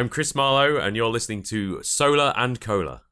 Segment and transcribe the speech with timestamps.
[0.00, 3.02] I'm Chris Marlowe, and you're listening to Solar and Cola.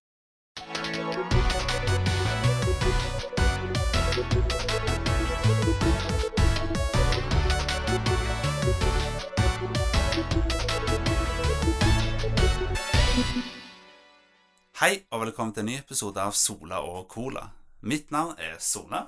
[14.80, 17.50] Hei og velkommen til en ny episode av Sola og Cola.
[17.82, 19.02] Mitt navn er Sola,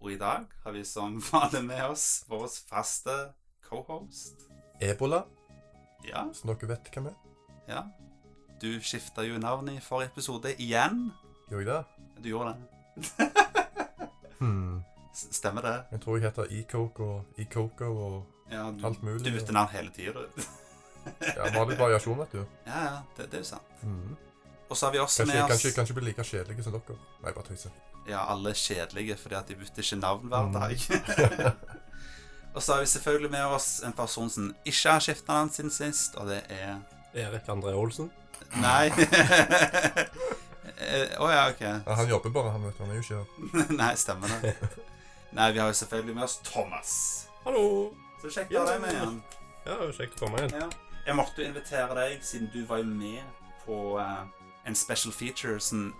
[0.00, 3.20] og i dag har vi som vanlig med oss vår faste
[3.70, 4.48] co-host.
[4.82, 5.22] Ebola,
[6.08, 7.74] Ja, Så dere vet hvem jeg er.
[7.74, 7.82] ja.
[8.62, 11.10] Du skifta jo navn i forrige episode igjen.
[11.50, 12.22] Gjorde jeg det?
[12.22, 13.30] Du gjorde det.
[14.38, 14.82] Hmm.
[15.14, 15.74] Stemmer det?
[15.92, 19.24] Jeg tror jeg heter E-Coke og E-Coco og Ja, du, alt mulig.
[19.24, 20.42] du bytter navn hele tida, du.
[21.22, 22.42] Ja, vi har litt variasjon, vet du.
[22.66, 23.62] Ja, ja, det, det er jo sant.
[23.82, 24.16] Mm.
[24.68, 26.96] Og så har vi også Kanskje, med oss kanskje, kanskje bli like kjedelige som dere.
[27.22, 27.70] Nei, bare tøyser.
[28.08, 30.76] Ja, alle er kjedelige fordi at de bytter ikke navn hver dag.
[30.90, 31.72] Mm.
[32.54, 35.70] og så har vi selvfølgelig med oss en person som ikke har skifta navn siden
[35.74, 36.76] sist, og det er
[37.14, 38.10] Erik André Olsen.
[38.62, 38.90] Nei.
[41.18, 41.60] Å oh, ja, ok.
[41.60, 42.82] Ja, han jobber bare, han vet du.
[42.84, 43.74] Han er jo ikke her.
[43.80, 44.54] Nei, stemmer det.
[45.34, 46.94] Nei, vi har jo selvfølgelig med oss Thomas.
[47.44, 47.66] Hallo!
[48.22, 49.18] Så kjekt å ha deg med igjen.
[49.66, 50.54] Ja, kjekt å komme igjen.
[50.62, 50.68] Ja.
[51.04, 53.22] Jeg måtte jo invitere deg, siden du var jo med
[53.64, 54.24] på uh,
[54.64, 55.90] en special feature som,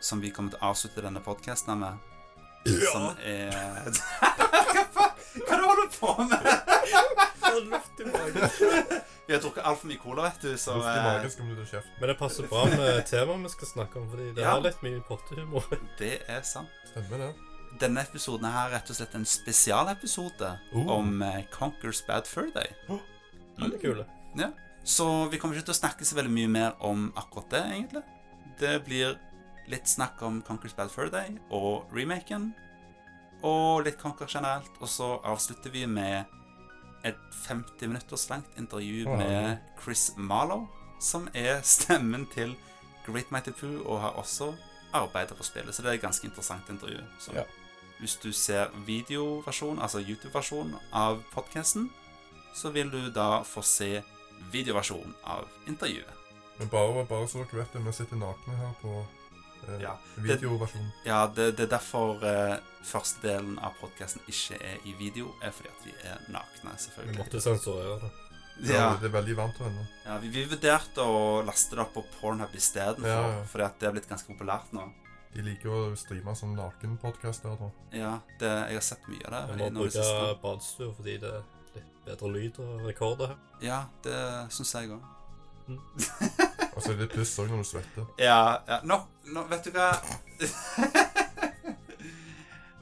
[0.00, 2.08] som vi kommer til å avslutte denne podkasten med.
[2.90, 3.54] Som er
[5.34, 5.46] Hva?
[5.46, 6.40] Er det du holder på med?
[7.70, 8.50] luft i magen.
[9.26, 11.66] Vi har drukket altfor mye cola, vet du, så Luft i eh, magen skal vi
[11.70, 11.92] kjeft.
[12.00, 14.56] Men det passer bra med temaet vi skal snakke om, fordi det Ja.
[14.56, 15.68] er litt mye pottehumor.
[16.00, 16.72] det er sant.
[16.90, 17.30] Stemmer det.
[17.80, 20.90] Denne episoden er rett og slett en spesialepisode uh.
[20.96, 22.74] om eh, Conquers Bad Fur Day.
[23.60, 24.06] Veldig kule.
[24.38, 24.50] Ja.
[24.84, 28.02] Så vi kommer ikke til å snakke så veldig mye mer om akkurat det, egentlig.
[28.58, 29.18] Det blir
[29.70, 32.50] litt snakk om Conquers Bad Fur Day og remaken.
[33.42, 34.70] Og litt Conquer generelt.
[34.80, 36.24] Og så avslutter vi med
[37.04, 37.16] et
[37.46, 39.16] 50 minutters langt intervju Wow.
[39.16, 40.66] med Chris Marlow,
[41.00, 42.56] som er stemmen til
[43.06, 44.54] Great Mighty Poo, og har også
[44.92, 45.74] arbeidet på spillet.
[45.74, 47.00] Så det er et ganske interessant intervju.
[47.18, 47.42] Så Ja.
[48.00, 51.90] hvis du ser videoversjon, altså YouTube-versjon av podcasten,
[52.54, 54.02] så vil du da få se
[54.52, 56.16] videoversjon av intervjuet.
[56.58, 59.06] Men bare, bare så dere vet det, vi sitter nakne her på
[59.68, 60.90] eh, Ja, videoversjonen.
[61.06, 65.52] Ja, det, det er derfor eh, første delen av podcasten ikke er i video, er
[65.52, 67.16] fordi at vi er nakne, selvfølgelig.
[67.16, 68.10] Vi måtte sensurere det.
[68.60, 68.74] Ja.
[68.76, 69.86] Ja, Det er veldig varmt her inne.
[70.04, 73.44] ja vi, vi vurderte å laste det opp på Pornhub istedenfor, Ja, ja.
[73.48, 74.82] fordi at det er blitt ganske populært nå.
[75.32, 77.54] De liker å streame sånn nakenpodkaster.
[77.60, 77.68] da.
[77.96, 78.10] Ja,
[78.40, 81.42] det, jeg har sett mye av Vi Jeg må det bruke badstue fordi det er
[81.76, 83.38] litt bedre lyd og rekorder her.
[83.62, 84.18] Ja, det
[84.52, 85.00] syns jeg òg.
[85.70, 88.06] Og så er det litt piss òg når du svetter.
[88.18, 88.80] Ja, ja.
[88.82, 88.98] Nå,
[89.30, 89.92] nå, vet du hva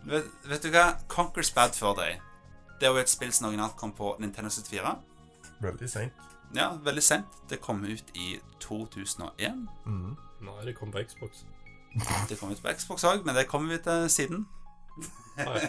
[0.04, 0.92] vet, vet du hva?
[1.08, 2.18] Conquers Bad Fur Day.
[2.80, 4.94] Det er jo et spill som originalt kom på Nintendo 74.
[5.60, 6.12] Veldig seint.
[6.54, 7.40] Ja, veldig sent.
[7.50, 9.66] Det kom ut i 2001.
[9.86, 10.16] Mm.
[10.40, 11.44] Nei, det kom på Xbox.
[12.28, 14.46] Det kom ut på Xbox òg, men det kommer vi til siden.
[15.38, 15.60] Nei.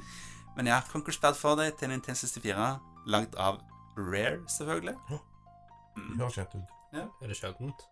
[0.56, 2.68] men ja, Conquers Bad Fur Day til Nintendo 64,
[3.06, 3.62] lagd av
[3.96, 4.96] Rare, selvfølgelig.
[5.96, 6.20] Mm.
[6.20, 6.76] har kjent ut.
[6.92, 7.86] Er det sjeldent?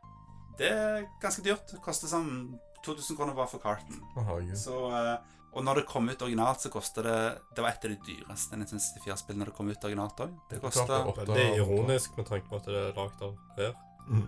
[0.59, 1.71] Det er ganske dyrt.
[1.71, 4.01] Det koster sånn 2000 kroner bare for karten.
[4.19, 4.57] Aha, ja.
[4.59, 7.19] Så, eh, og når det kom ut originalt, så kosta det
[7.57, 10.35] Det var et av de dyreste Nintendo 64-spillene når det kom ut originalt òg.
[10.51, 13.73] Det det, det er ironisk med tanke på at det er lagd av her.
[14.09, 14.27] Mm.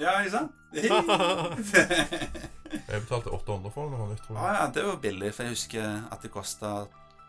[0.00, 0.52] Ja, ikke sant?
[2.70, 3.92] Jeg betalte 800 for den.
[3.92, 4.60] Det var nytt, tror ah, jeg.
[4.60, 6.68] ja, det var billig, for jeg husker at det kosta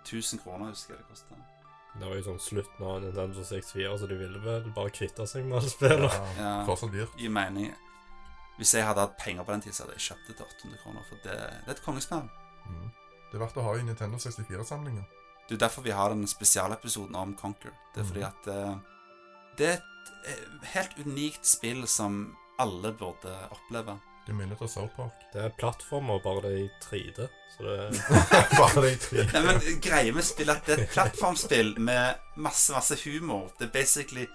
[0.06, 0.70] 1000 kroner.
[0.70, 1.38] husker jeg det kostet.
[2.00, 5.48] Det var jo sånn slutten av Nintendo 64, så de ville vel bare kvitte seg
[5.48, 6.12] med alle spillene.
[6.38, 6.76] Ja, Ja.
[6.94, 7.18] Dyrt.
[7.20, 7.74] Gir mening.
[8.60, 10.84] Hvis jeg hadde hatt penger på den tid, så hadde jeg kjøpt det til 800
[10.84, 11.08] kroner.
[11.10, 12.30] For det, det er et kongespill.
[12.70, 12.90] Mm.
[13.32, 15.06] Det er verdt å ha i Nintendo 64-samlingen.
[15.48, 17.72] Det er derfor vi har den spesialepisoden om Conquer.
[17.96, 18.28] Det er fordi Mhm.
[18.28, 18.76] at eh,
[19.58, 24.00] det er et eh, helt unikt spill som alle burde oppleve.
[24.28, 25.14] Det minner til South Park.
[25.34, 27.28] Det er plattformer, bare det i 3D.
[27.58, 27.92] Så det er
[28.60, 29.32] Bare det i 3D.
[29.34, 33.50] Nei, men Greia med spillet at det er et plattformspill med masse masse humor.
[33.60, 34.28] Det er basically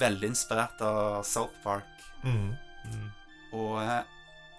[0.00, 1.84] veldig inspirert av South Park.
[2.24, 2.54] Mm.
[2.88, 3.10] mm.
[3.52, 4.00] Og eh,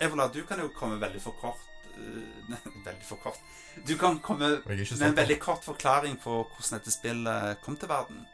[0.05, 1.64] Evola, du kan jo komme veldig for kort
[2.85, 3.39] veldig for kort.
[3.87, 8.25] Du kan komme med en veldig kort forklaring på hvordan dette spillet kom til verden.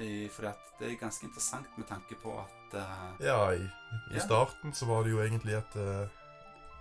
[0.00, 3.60] I, fordi at det er ganske interessant med tanke på at uh, Ja, i,
[4.10, 4.24] i Ja.
[4.24, 6.08] starten så var det jo egentlig et, eh,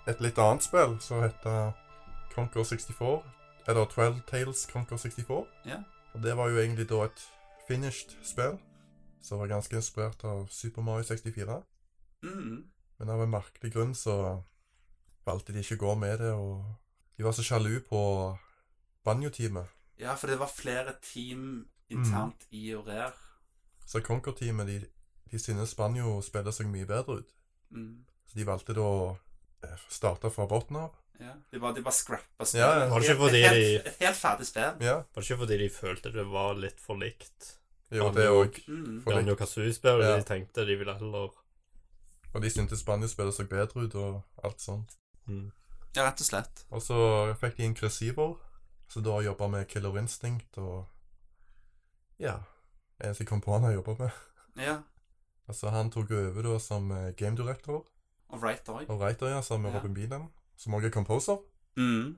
[0.07, 1.73] et litt annet spill som heter
[2.33, 3.21] Conquer 64.
[3.67, 5.43] Eller 12 Tales Conquer 64.
[5.65, 5.81] Ja.
[6.15, 7.25] Og det var jo egentlig da et
[7.67, 8.57] finished spill.
[9.21, 11.59] Som var ganske inspirert av Super Mario 64.
[12.23, 12.63] mm,
[12.99, 14.41] Men av en merkelig grunn så
[15.25, 16.63] valgte de ikke å gå med det, og
[17.17, 18.01] de var så sjalu på
[19.05, 19.67] banjoteamet.
[20.01, 23.13] Ja, for det var flere team internt i Orer.
[23.85, 24.77] Så Conquer-teamet de,
[25.31, 27.33] de synes Banjo spiller seg mye bedre ut.
[27.75, 28.05] Mm.
[28.29, 29.01] Så de valgte da å
[29.67, 30.95] eh, starte fra bunnen av.
[31.21, 31.35] Ja.
[31.51, 32.85] De bare, de bare scrappa Ja, ja.
[32.89, 34.79] Var det ikke Et- fordi et, de- helt, et helt ferdig spill.
[34.81, 37.57] Ja, Var det ikke fordi de følte det var litt for likt?
[37.91, 38.57] jo, det òg.
[38.71, 39.03] Mm.
[39.03, 40.15] Banjo Kazooie-spillet, Ja.
[40.17, 41.29] de tenkte de ville heller
[42.33, 44.95] Og de syntes Banjo spiller seg bedre ut, og alt sånt.
[45.31, 45.51] Mm.
[45.95, 46.61] Ja, rett og slett.
[46.71, 46.97] Og så
[47.41, 48.37] fikk de en Cresciver,
[48.87, 50.85] så da jobba med Killer Instinct og
[52.19, 52.37] Ja.
[52.97, 54.11] Det eneste jeg kom på han har jobba med.
[54.57, 54.77] Ja.
[55.49, 57.81] Altså, han tok over da som eh, game director
[58.29, 58.85] Og writer.
[58.87, 59.79] og writer, ja, sammen med Ja.
[59.81, 61.37] Robin Beelan, som også er composer.
[61.75, 62.17] Mm.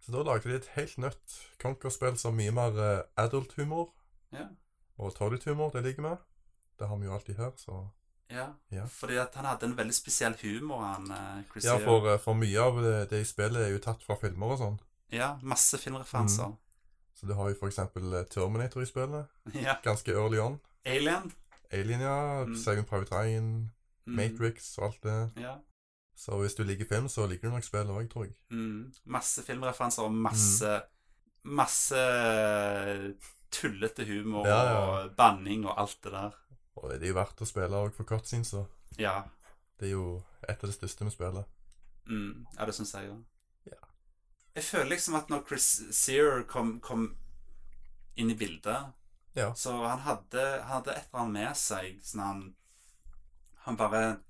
[0.00, 3.92] Så da lagde de et helt nytt Conquer-spill som mye mer eh, adult-humor.
[4.32, 4.48] Ja.
[4.98, 6.16] Og toilet-humor, det liker vi.
[6.78, 7.88] Det har vi jo alltid her, så
[8.34, 8.48] Ja.
[8.74, 8.84] Ja.
[8.90, 12.34] Fordi at han hadde en veldig spesiell humor, han eh, Chris Ja, for, eh, for
[12.38, 14.78] mye av det, det i spillet er jo tatt fra filmer og sånn.
[15.14, 16.56] Ja, masse filmreferanser.
[17.14, 19.30] Så du har jo for eksempel eh, Terminator i spillet,
[19.66, 19.76] Ja.
[19.84, 20.58] ganske early on.
[20.84, 21.30] Alien.
[21.72, 22.18] Alien, ja.
[22.44, 22.56] Mm.
[22.58, 23.54] Saving Private Ryan,
[24.06, 24.18] Mm.
[24.18, 25.14] Matrix og alt det.
[25.40, 25.54] Ja.
[26.14, 28.34] Så hvis du liker film, så liker du nok spillet òg, tror jeg.
[28.52, 28.90] Mm.
[29.06, 30.74] Masse filmreferanser og masse
[31.44, 32.02] Masse
[33.54, 34.76] tullete humor Ja, ja.
[35.04, 36.36] og banning og alt det der.
[36.84, 38.66] Og det er jo verdt å spille òg for cutscenes, så
[38.98, 39.22] Ja.
[39.80, 41.44] det er jo et av det største vi spiller.
[42.06, 42.46] Mm.
[42.58, 43.22] Ja, det syns jeg òg.
[43.66, 43.80] Ja.
[44.54, 47.16] Jeg føler liksom at når Chris Sear kom, kom
[48.16, 48.92] inn i bildet
[49.34, 49.52] Ja.
[49.54, 52.54] Så han hadde, han hadde et eller annet med seg sånn han
[53.64, 54.20] Han bare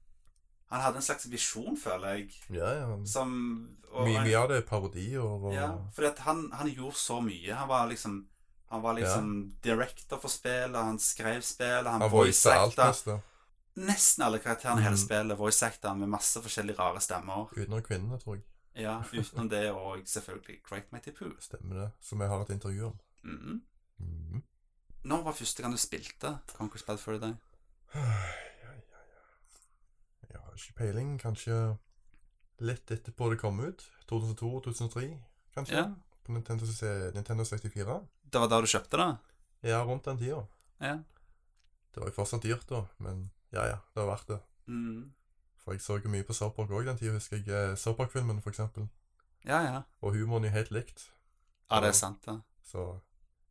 [0.71, 3.05] Han hadde en slags visjon, føler jeg, Ja, ja.
[3.05, 7.53] som Mye, mye av det er parodier og Ja, for han, han gjorde så mye.
[7.55, 8.27] Han var liksom
[8.75, 9.29] Han var liksom
[9.65, 12.88] director for spillet, han skrev spillet, han Han voice-acta
[13.76, 15.03] nesten alle karakterene i hele Mm.
[15.06, 15.38] spillet.
[15.38, 17.49] Voice-acta med masse forskjellige rare stemmer.
[17.56, 18.44] Utenom kvinnene, tror jeg.
[18.85, 21.32] Ja, Utenom det og selvfølgelig Great Mighty Poo.
[21.41, 21.91] Stemmer det.
[22.00, 22.99] Som jeg har et intervju om.
[23.25, 23.62] Mhm.
[23.99, 24.43] Mhm.
[25.05, 27.31] Når var første gang du spilte Conquest Bad for a Ja,
[27.94, 29.25] ja, ja.
[30.31, 31.19] Jeg har ikke peiling.
[31.20, 31.79] Kanskje
[32.61, 33.85] litt etterpå det kom ut.
[34.11, 35.19] 2002-2003,
[35.56, 35.75] kanskje.
[35.77, 35.85] Ja.
[36.25, 36.67] På Nintendo,
[37.15, 37.99] Nintendo 64.
[38.32, 39.11] Det var da du kjøpte det?
[39.71, 40.41] Ja, rundt den tida.
[40.81, 40.97] Ja.
[41.94, 44.41] Det var jo fortsatt dyrt, da, men ja ja, det var verdt det.
[44.67, 45.12] Mm.
[45.62, 47.49] For jeg så jo mye på Sarpark Park òg den tida, husker jeg.
[47.49, 48.88] eh, South Park-filmen, for eksempel.
[49.44, 49.82] Ja, ja.
[50.03, 51.11] Og humoren er helt likt.
[51.71, 52.41] Ja, det er sant, det.
[52.65, 52.99] Så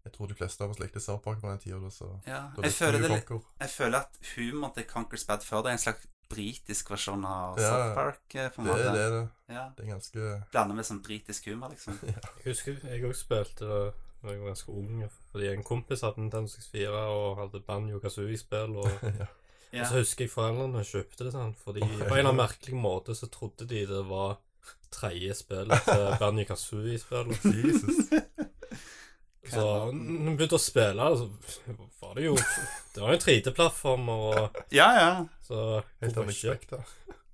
[0.04, 1.80] jeg tror de fleste av oss likte Sarpark på den tida.
[2.28, 2.42] Ja.
[2.62, 3.24] Jeg føler, det,
[3.60, 7.60] jeg føler at humoren til Conquers Bad før det er en slags britisk versjon av
[7.62, 8.22] Ja, South Park.
[8.36, 8.88] eh, på en Det måte.
[8.90, 9.10] er det.
[9.18, 9.28] det.
[9.56, 9.66] Ja.
[9.78, 10.20] Det er ganske
[10.52, 11.94] Blander med sånn britisk humor, liksom.
[12.44, 13.84] Jeg husker jeg òg spilte det
[14.24, 15.02] da jeg var ganske ung,
[15.34, 18.72] fordi en kompis hadde Nintendo 64 og hadde Banjo Kazooie-spill.
[18.80, 18.88] Og,
[19.20, 19.26] ja.
[19.74, 19.82] Ja.
[19.82, 22.06] og så husker jeg foreldrene kjøpte det sånn, fordi på en ja.
[22.08, 24.38] eller annen merkelig måte så trodde de det var
[24.94, 27.36] tredje spillet til Banjo Kazooie-spillet.
[29.52, 31.26] Så når vi begynte å spille, så
[32.02, 32.36] var det jo
[32.94, 35.10] Det var jo en 3D-plattformer, og Ja, ja.
[35.44, 36.78] så Helt hvorfor ikke?
[36.78, 36.80] da.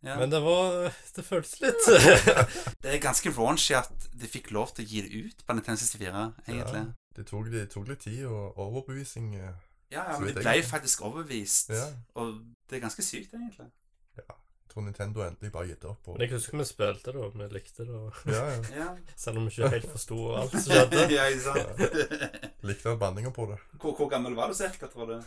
[0.08, 0.16] ja.
[0.18, 1.86] Men det var Det føltes litt
[2.82, 5.80] det er ganske raunchy at de fikk lov til å gi det ut på Nintendo
[5.84, 6.84] 64, egentlig.
[6.88, 9.36] Ja, det tok, de tok litt tid og overbevisning.
[9.36, 9.54] eh,
[9.92, 11.70] Ja, ja, men de ble faktisk overbevist.
[11.74, 11.88] Ja.
[12.16, 12.40] Og
[12.70, 13.70] det er ganske sykt, egentlig.
[14.18, 14.26] Jeg
[14.70, 16.08] tror Nintendo endelig bare gitt opp.
[16.08, 18.46] Og, Men jeg husker vi spilte det, og vi likte det, og ja,
[18.78, 18.88] ja.
[19.16, 21.04] Selv om vi ikke helt forsto alt som skjedde.
[21.18, 22.56] ja ikke sant?
[22.70, 23.60] Likte banninga på det.
[23.82, 25.20] hvor, hvor gammel var du cirka, tror du?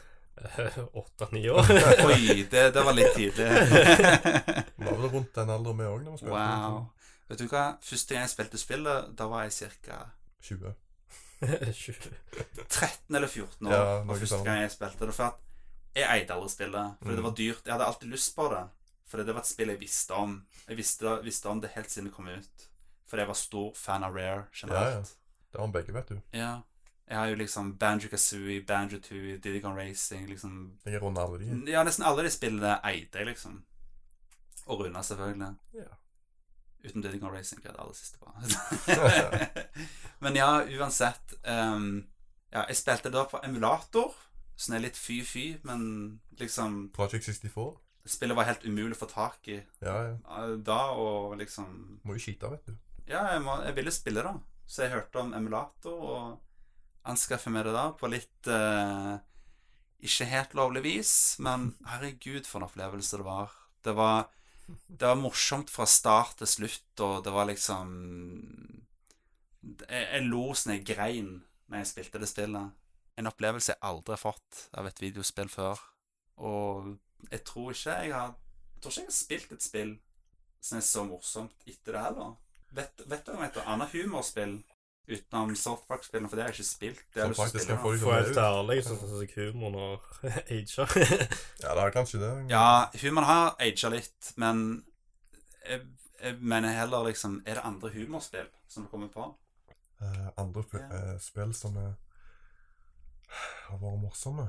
[0.97, 1.67] Åtte-ni år.
[2.09, 3.47] Oi, det, det var litt tidlig.
[4.82, 6.34] Var vel rundt den alderen vi òg, da vi spilte.
[6.34, 6.79] wow.
[7.29, 7.67] Vet du hva?
[7.84, 9.99] Første gang jeg spilte spillet, da var jeg ca.
[10.43, 10.72] 20.
[12.69, 13.72] 13 eller 14 år.
[13.72, 15.15] Ja, var første gang jeg spilte det.
[15.17, 16.96] For at jeg eide aldri spillet.
[17.03, 17.29] Fordi det Mm.
[17.29, 17.63] var dyrt.
[17.67, 18.63] Jeg hadde alltid lyst på det.
[19.12, 20.38] Fordi det var et spill jeg visste om.
[20.64, 22.62] Jeg visste, visste om det helt siden det kom ut.
[23.04, 25.10] Fordi jeg var stor fan av Rare generelt.
[25.52, 26.20] Det var begge, vet du.
[26.32, 26.52] Ja.
[27.08, 31.42] Jeg har jo liksom Banjo Kazooie, Banjo Tooie, Diddy Kong Racing liksom Jeg runder alle
[31.42, 31.70] de.
[31.70, 33.60] Ja, nesten alle de spillene eide jeg, liksom.
[34.64, 35.50] Og runda, selvfølgelig.
[35.74, 35.92] Ja.
[36.88, 38.32] Uten Diddy Kong Racing greide alle siste bra.
[40.24, 40.48] Men ja,
[40.81, 42.06] uansett um,
[42.52, 44.16] Ja, jeg spilte det da på emulator,
[44.56, 45.84] sånn er litt fy-fy, men
[46.40, 47.72] liksom Project 64.
[48.09, 50.15] Spillet var helt umulig å få tak i Ja, ja.
[50.39, 52.73] eh, da, og liksom Må jo skyte, vet du.
[53.06, 54.32] Ja, jeg, må, jeg ville spille, da.
[54.67, 59.15] Så jeg hørte om emulator, og anskaffet meg det da på litt eh,
[60.06, 63.55] Ikke helt lovlig vis, men herregud, for en opplevelse det var.
[63.87, 64.27] Det var
[64.89, 67.89] Det var morsomt fra start til slutt, og det var liksom
[69.89, 71.32] Jeg, jeg lo sånn jeg grein
[71.71, 72.73] når jeg spilte det spillet.
[73.17, 75.79] En opplevelse jeg aldri har fått av et videospill før.
[76.43, 76.91] Og
[77.31, 78.34] jeg tror ikke jeg har
[78.74, 79.93] Jeg tror ikke jeg har spilt et spill
[80.62, 82.36] som er så morsomt etter det heller.
[82.72, 84.62] Vet, vet du om et annet humorspill
[85.10, 87.00] Utenom South Park-spillene, for det har jeg ikke spilt.
[87.14, 89.96] Det Som har faktisk kan de For helt ærlig så syns jeg humoren har
[90.56, 90.86] aga.
[91.62, 92.31] Ja, det er kanskje det.
[92.50, 94.84] Ja, humoren har aga litt, men
[95.69, 95.81] jeg,
[96.22, 99.26] jeg mener heller liksom Er det andre humorspill som du kommer på?
[100.02, 101.93] Eh, andre eh, spill som er
[103.32, 104.46] har vært morsomme.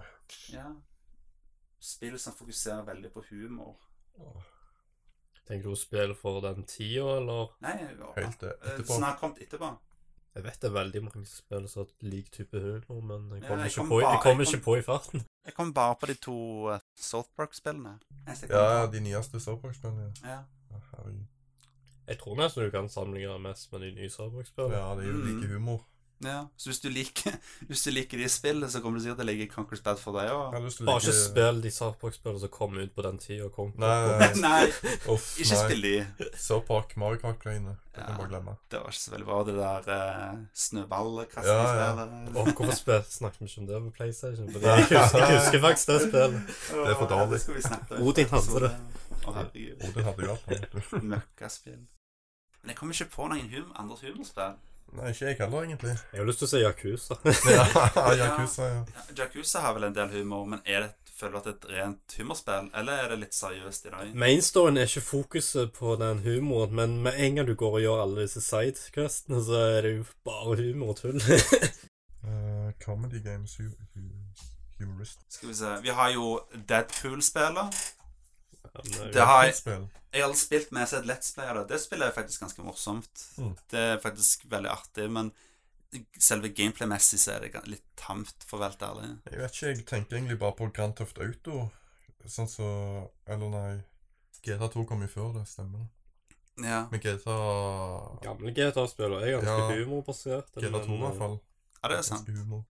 [0.51, 0.69] Ja.
[1.83, 3.75] Spill som fokuserer veldig på humor.
[5.47, 7.49] Tenker du spill for den tida, eller?
[7.65, 7.73] Nei,
[8.15, 8.99] Helt eh, etterpå.
[9.03, 9.71] har kommet etterpå.
[10.33, 13.47] Jeg vet det er veldig mange spill som har lik type humor, men jeg Ja,
[13.49, 15.25] kommer ikke, kom på, bare- jeg kommer jeg kom- ikke på i farten.
[15.45, 16.37] Jeg kom bare på de to
[16.71, 17.99] eh, South Park-spillene.
[18.49, 20.13] Ja, Ja, de nyeste Starbucks-spillene.
[20.23, 20.43] ja.
[20.71, 21.03] Ja.
[22.07, 24.73] Jeg tror nesten du kan sammenligne mest med de nye Starbucks-spillene.
[24.79, 25.27] Ja, det er jo Mm.
[25.41, 25.85] like humor.
[26.25, 26.39] Ja.
[26.57, 27.35] Så hvis du liker
[27.69, 30.15] Hvis du liker de spillene, så kommer du sikkert til å like Conquer's Bad for
[30.19, 30.55] deg òg.
[30.87, 33.49] Bare ikke spill de Starbucks-spillene som kom ut på den tida.
[33.53, 33.71] Kom.
[33.77, 34.65] Nei, nei, Nei,
[35.13, 35.61] uff, ikke nei.
[35.63, 35.93] spill de.
[36.39, 37.77] South Park, Mario Kart-greiene.
[37.93, 38.17] Det kan Ja.
[38.17, 38.55] bare glemme.
[38.73, 40.37] Det var ikke så veldig bra, det der uh, Ja, ja.
[40.63, 42.35] snøballkastingspillet.
[42.37, 44.51] Og hvorfor spil, snakket vi ikke om det på PlayStation?
[44.53, 46.53] Fordi jeg husker, jeg husker faktisk det spillet.
[46.73, 47.41] Det er for dårlig.
[48.07, 48.71] Odin hadde det.
[49.23, 49.83] Å, herregud.
[49.89, 51.03] Odin hadde jo alt.
[51.13, 51.81] Møkkaspill.
[52.63, 54.53] Men jeg kommer ikke på noen hum andre humorspill.
[54.93, 55.93] Nei, ikke jeg heller, egentlig.
[56.11, 57.15] Jeg har lyst til å si Yakuza.
[57.55, 57.63] Ja,
[58.19, 58.83] Yakuza, ja.
[59.17, 61.67] Yakuza har vel en del humor, men er det, føler du at det er et
[61.79, 64.13] rent humorspill, eller er det litt seriøst i dag?
[64.25, 68.03] Mainstoryen er ikke fokuset på den humoren, men med en gang du går og gjør
[68.05, 71.19] alle disse sidequestene, så er det jo bare humor og tull.
[71.21, 74.05] uh, comedy games, hu hu
[74.79, 75.25] humorist.
[75.33, 77.81] Skal vi se Vi har jo Deadpool-spillet.
[78.73, 79.89] Men, Det har jeg.
[80.13, 81.67] Jeg har spilt med seg et Let's Play av det.
[81.73, 83.23] Det spillet er faktisk ganske morsomt.
[83.37, 83.55] Mm.
[83.73, 85.31] Det er faktisk veldig artig, men
[86.21, 89.09] selve gameplay-messig så er det litt tamt, for å være helt ærlig.
[89.31, 91.69] Jeg vet ikke, jeg tenker egentlig bare på Grand Theft Auto.
[92.25, 92.67] Sånn så
[93.27, 93.83] Eller nei.
[94.43, 95.89] GTA2 kom jo før det, stemmer det.
[96.63, 97.37] Ja, Men GTA
[98.21, 99.85] Gamle GTA-spillere er ganske Ja.
[99.85, 100.51] humorbasert.
[100.55, 101.39] GTA2 i hvert fall.
[101.81, 102.27] ja det er sant.
[102.29, 102.63] Humor.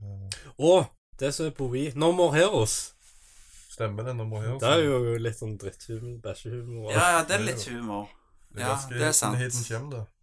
[0.00, 0.88] Eh, Å!
[1.20, 1.92] Det som er på Wii.
[1.96, 2.94] No More Heroes.
[3.70, 4.54] Stemmer det nummer her.
[4.62, 6.88] Det er jo litt sånn dritthumor, bæsjehumor.
[6.92, 8.04] Ja, ja, det er litt humor.
[8.54, 9.38] det er ja, det er sant.
[9.38, 9.44] Det.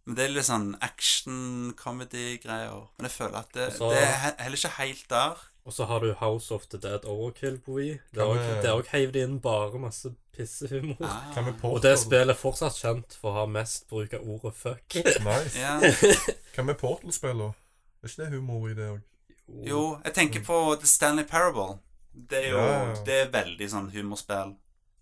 [0.08, 2.82] Men det er litt sånn action-comedy-greier.
[2.98, 4.08] Men jeg føler at det, Og så- det er
[4.42, 5.34] heller ikke helt der.
[5.66, 7.90] Og så har du House of the Dead Overkill på Wii.
[7.90, 10.96] Det Kan er vi- også- det er heiv inn bare masse pissehumor.
[11.02, 11.38] Ah.
[11.64, 14.94] Og det spillet er fortsatt kjent for å ha mest bruk av ordet fuck.
[14.94, 15.58] Nice.
[15.58, 15.80] Ja.
[16.54, 17.54] Hva med Portal-spillene?
[18.02, 19.00] Er ikke det humor i det òg?
[19.66, 21.78] Jo, jeg tenker på The Stanley Parable.
[22.28, 22.94] Det er jo Ja.
[23.04, 24.54] Det er veldig sånn humorspill.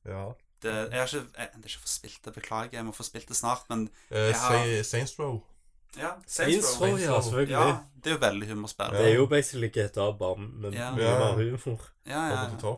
[0.07, 0.33] Ja.
[0.63, 2.73] Det, jeg har ikke, jeg, det er ikke fått spilt det, beklager.
[2.79, 4.33] Jeg må få spilt det snart, men Eh, Ja.
[4.33, 5.43] Sa- Saints Row.
[5.99, 6.15] ja.
[6.27, 7.21] Saints Row, ja, Row.
[7.23, 7.51] selvfølgelig.
[7.51, 8.93] Ja, det er jo veldig humorspill.
[8.93, 8.99] Ja.
[9.03, 10.91] Det er jo basically GTA bare med Ja.
[10.95, 11.19] mye Ja.
[11.19, 11.81] mer humor.
[12.07, 12.77] Ja, ja, ja.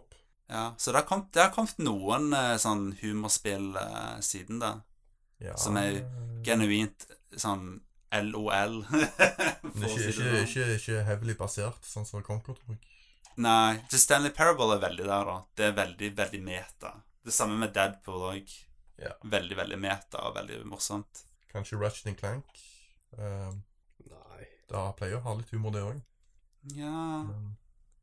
[0.51, 0.75] ja.
[0.79, 4.81] Så det har kommet, det har kommet noen eh, sånn humorspill uh, siden da.
[5.41, 5.55] Ja.
[5.57, 6.03] Som er
[6.43, 7.81] Genuint sånn
[8.13, 8.83] LOL.
[8.89, 8.97] for
[9.75, 12.79] Men å ikke, si det ikke, ikke, ikke heavily basert, sånn som Concord, tror jeg.
[13.39, 15.37] Nei, The Stanley Parable er veldig der, da.
[15.59, 16.95] Det er veldig, veldig meta.
[17.25, 18.55] Det samme med Deadpool òg.
[18.99, 19.13] Ja.
[19.23, 21.23] Veldig, veldig meta og veldig morsomt.
[21.53, 22.65] Kanskje Ratchet and Clank.
[23.15, 23.63] Um,
[24.11, 24.49] Nei.
[24.71, 26.01] da pleier å ha litt humor, det òg.
[26.75, 27.55] Ja, Men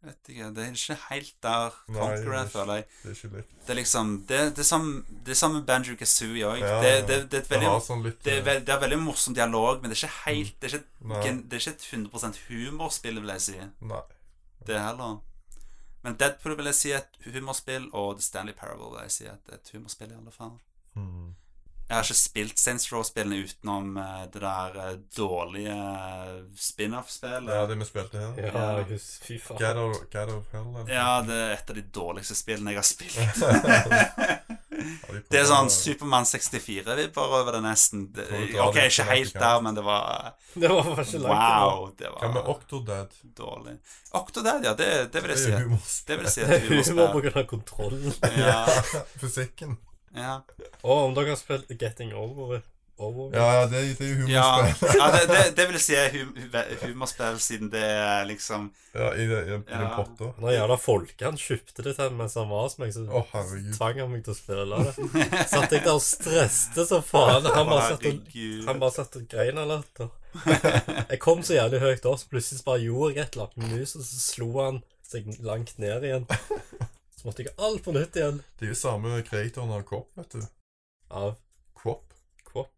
[0.06, 0.48] vet ikke.
[0.56, 2.88] Det er ikke helt der Conqueror er er, føler jeg.
[3.04, 3.54] det er ikke likt.
[3.66, 6.60] Det er liksom Det, det er som Det er som Banjo Kazooie òg.
[6.64, 8.82] Ja, det, det, det, er et veldig sånn litt det er, eh, veld, det er
[8.86, 10.84] veldig morsom dialog, men det er ikke helt Det er ikke,
[11.32, 13.58] et- det er ikke et 100 humorspill, vil jeg si.
[13.82, 14.02] Nei.
[14.66, 15.20] Det heller.
[16.06, 19.50] Men Deadpool vil jeg si et humorspill, og The Stanley Parable vil jeg si et,
[19.56, 20.52] et humorspill, i alle fall.
[20.96, 21.34] Mm.
[21.86, 27.52] Jeg har ikke spilt Saints Row-spillene utenom eh, det der eh, dårlige eh, spin-off-spillet.
[27.54, 28.32] Ja, det vi spilte her.
[28.42, 28.78] Ja, Ja.
[28.90, 29.60] jeg Fy faen.
[29.62, 30.90] God of, God of Hell.
[30.90, 34.45] Ja, det er et av de dårligste spillene jeg har spilt.
[35.32, 38.06] Det er sånn Supermann 64-vibber over det, nesten.
[38.16, 38.26] Det,
[38.62, 41.46] ok, ikke helt der, men det var Det var ikke langt.
[41.46, 43.18] Wow, det Hva med Octodad?
[43.38, 43.78] dårlig.
[44.16, 45.52] Octodad, ja, det, det vil jeg si.
[46.08, 47.12] Det vil jeg si Det et er humor humorspill.
[47.18, 48.16] på grunn av kontrollen.
[48.38, 48.62] Ja,
[49.22, 49.78] Fysikken.
[50.16, 50.38] ja.
[50.84, 52.62] Og om dere har spilt Getting Over
[52.98, 54.94] Over Ja, ja, det, det er jo humorspill.
[55.02, 56.30] ja det, det, det vil si hum
[56.86, 59.90] humorspill, siden det er liksom Ja, i, i, i Ja.
[59.98, 60.30] potta.
[60.40, 63.36] Når jævla folkene kjøpte det til mens han var hos meg, så oh,
[63.76, 65.10] tvang han meg til å spille det.
[65.52, 67.50] Satt jeg der og stresste som faen.
[67.58, 68.32] Han bare satt og,
[68.70, 70.10] han bare satt og grein av latter.
[71.12, 73.76] Jeg kom så jævlig høyt opp, så plutselig bare gjorde jeg et eller annet med
[73.82, 76.26] musa, så slo han seg langt ned igjen.
[77.20, 78.40] Så måtte jeg alt på nytt igjen.
[78.60, 80.48] Det er jo samme creatoren av Kopp, vet du.
[81.12, 81.36] Av
[81.76, 82.15] Quop.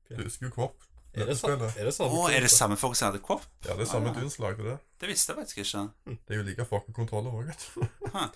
[0.10, 0.84] Du husker jo Kvopp.
[1.18, 1.62] Er det sånn?
[1.66, 3.46] Er det samme, oh, er det samme folk som hadde Kvopp?
[3.66, 4.52] Ja, det er samme Ah, ja.
[4.64, 4.76] det.
[5.02, 5.86] Det visste jeg faktisk ikke.
[6.06, 7.88] Det er jo like fucka kontroller òg, vet du.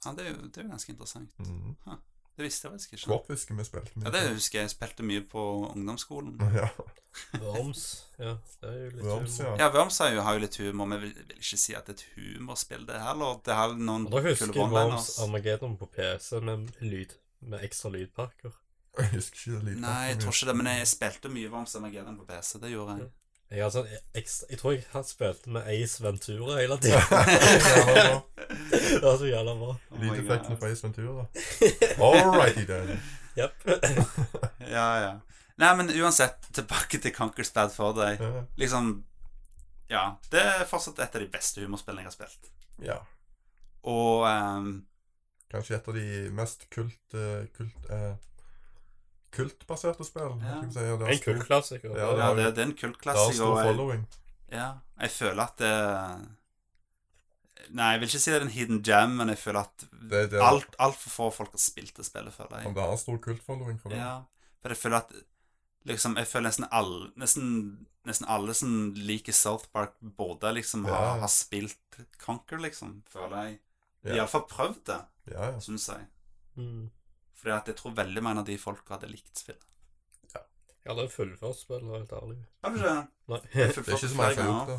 [0.00, 1.34] Ja, det er jo, det er jo ganske interessant.
[1.44, 1.74] Mm.
[1.84, 1.98] Det
[2.40, 3.04] Det visste jeg faktisk ikke.
[3.10, 4.04] Kvopp husker vi spilte mye.
[4.06, 4.64] Ja, Det husker jeg.
[4.64, 5.42] Jeg spilte mye på
[5.74, 6.40] ungdomsskolen.
[6.56, 6.70] Ja.
[7.42, 8.04] Worms.
[8.18, 9.50] Ja, det er jo litt Worms, humor.
[9.50, 9.64] ja.
[9.66, 11.86] Ja, Worms har jo, har jo litt humor, men jeg vil, vil ikke si at
[11.90, 12.04] det er et
[12.38, 13.40] humorspill, det heller.
[13.44, 15.08] Det har noen kule husker jeg Worms one-liners.
[15.26, 17.16] Armageddon på PC med lyd.
[17.50, 18.54] Med ekstra lydpakker.
[19.04, 19.86] Jeg husker ikke det lydpakken.
[19.86, 22.58] Nei, jeg tror ikke det, men jeg spilte mye Worms Armageddon på PC.
[22.62, 23.08] Det gjorde jeg.
[23.50, 27.00] Jeg, har jeg, jeg tror jeg har spilt med Ace Ventura hele tida.
[28.70, 29.72] Det var så jævla bra.
[29.90, 31.24] Oh Lydeffektene på Ace Ventura.
[31.98, 33.00] Alrighty then.
[33.38, 33.52] Yep.
[34.70, 35.10] Ja, ja.
[35.62, 38.18] Nei, men uansett, tilbake til Conquer's Bad for deg.
[38.58, 39.04] Liksom
[39.90, 40.16] Ja.
[40.30, 42.50] Det er fortsatt et av de beste humorspillene jeg har spilt.
[42.84, 42.98] ja.
[43.88, 44.66] Og um,
[45.50, 48.12] Kanskje et av de mest kult, eh, kult eh,
[49.30, 50.36] kultbaserte spill.
[50.42, 50.60] Ja.
[50.70, 50.78] si.
[50.80, 51.96] Det En kultklassiker.
[51.96, 54.06] Ja, Ja, det, jo- det er en Det har stor jeg- following.
[54.52, 56.28] Ja, jeg føler at det
[57.70, 60.30] Nei, jeg vil ikke si det er en hidden jam, men jeg føler at Det,
[60.32, 62.64] det, alt altfor få folk har spilt det spillet, føler jeg.
[62.64, 63.98] Men det har stor kultfollowing for det.
[63.98, 64.22] Ja,
[64.62, 65.12] for jeg føler at
[65.86, 70.90] liksom, Jeg føler nesten alle Nesten, nesten alle som liker South Park, både liksom ha,
[71.14, 71.20] Ja.
[71.20, 71.76] har, spilt
[72.18, 73.58] Conquer, liksom, føler jeg.
[74.04, 74.16] Har Ja.
[74.24, 75.58] iallfall prøvd det, Ja, ja.
[75.60, 76.06] syns jeg.
[76.56, 76.90] Mm.
[77.40, 79.66] Fordi at jeg tror veldig mange av de folka hadde likt spillet.
[80.80, 82.36] Jeg hadde fullført spillet, helt ærlig.
[82.64, 83.00] Har du ikke det?
[83.30, 83.40] Nei.
[83.52, 84.78] Det er ikke så mange som har gjort det.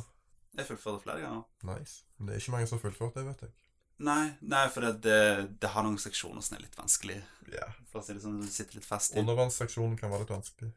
[0.58, 1.44] Jeg fullførte flere ganger.
[1.70, 1.94] Nice.
[2.18, 3.54] Men det er ikke mange som har fullført det, vet jeg.
[4.02, 5.18] Nei, nei for det, det,
[5.62, 7.20] det har noen seksjoner som er litt vanskelig.
[7.54, 7.68] Ja.
[7.92, 9.22] For å si det sånn, du sitter litt fast i.
[9.22, 10.72] Undervannsseksjonen kan være litt vanskelig.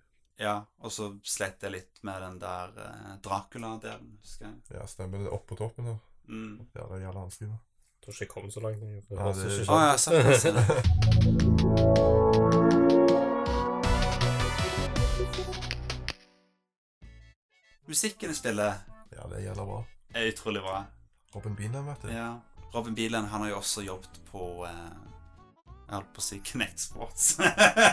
[0.45, 4.59] Ja, og så slet jeg litt med den der eh, Dracula-delen, husker jeg.
[4.77, 5.33] Ja, stemmer det.
[5.33, 6.01] Oppå toppen der.
[6.29, 6.59] Mm.
[6.75, 7.55] Ja, det er jævla vanskelig.
[7.55, 7.63] da.
[8.07, 8.83] Jeg tror ikke jeg kom så langt.
[8.83, 10.45] Jeg, Ja, det- så Å ja, såpass.
[17.87, 18.75] Musikken i spillet
[19.15, 19.81] Ja, det er jævla bra.
[20.15, 20.85] er utrolig bra.
[21.35, 22.09] Robin Bieland, vet du.
[22.13, 22.41] Ja.
[22.75, 24.91] Robin Bieland, han har jo også jobbet på eh,
[25.95, 27.35] Jeg holdt på å si Kinect Sports.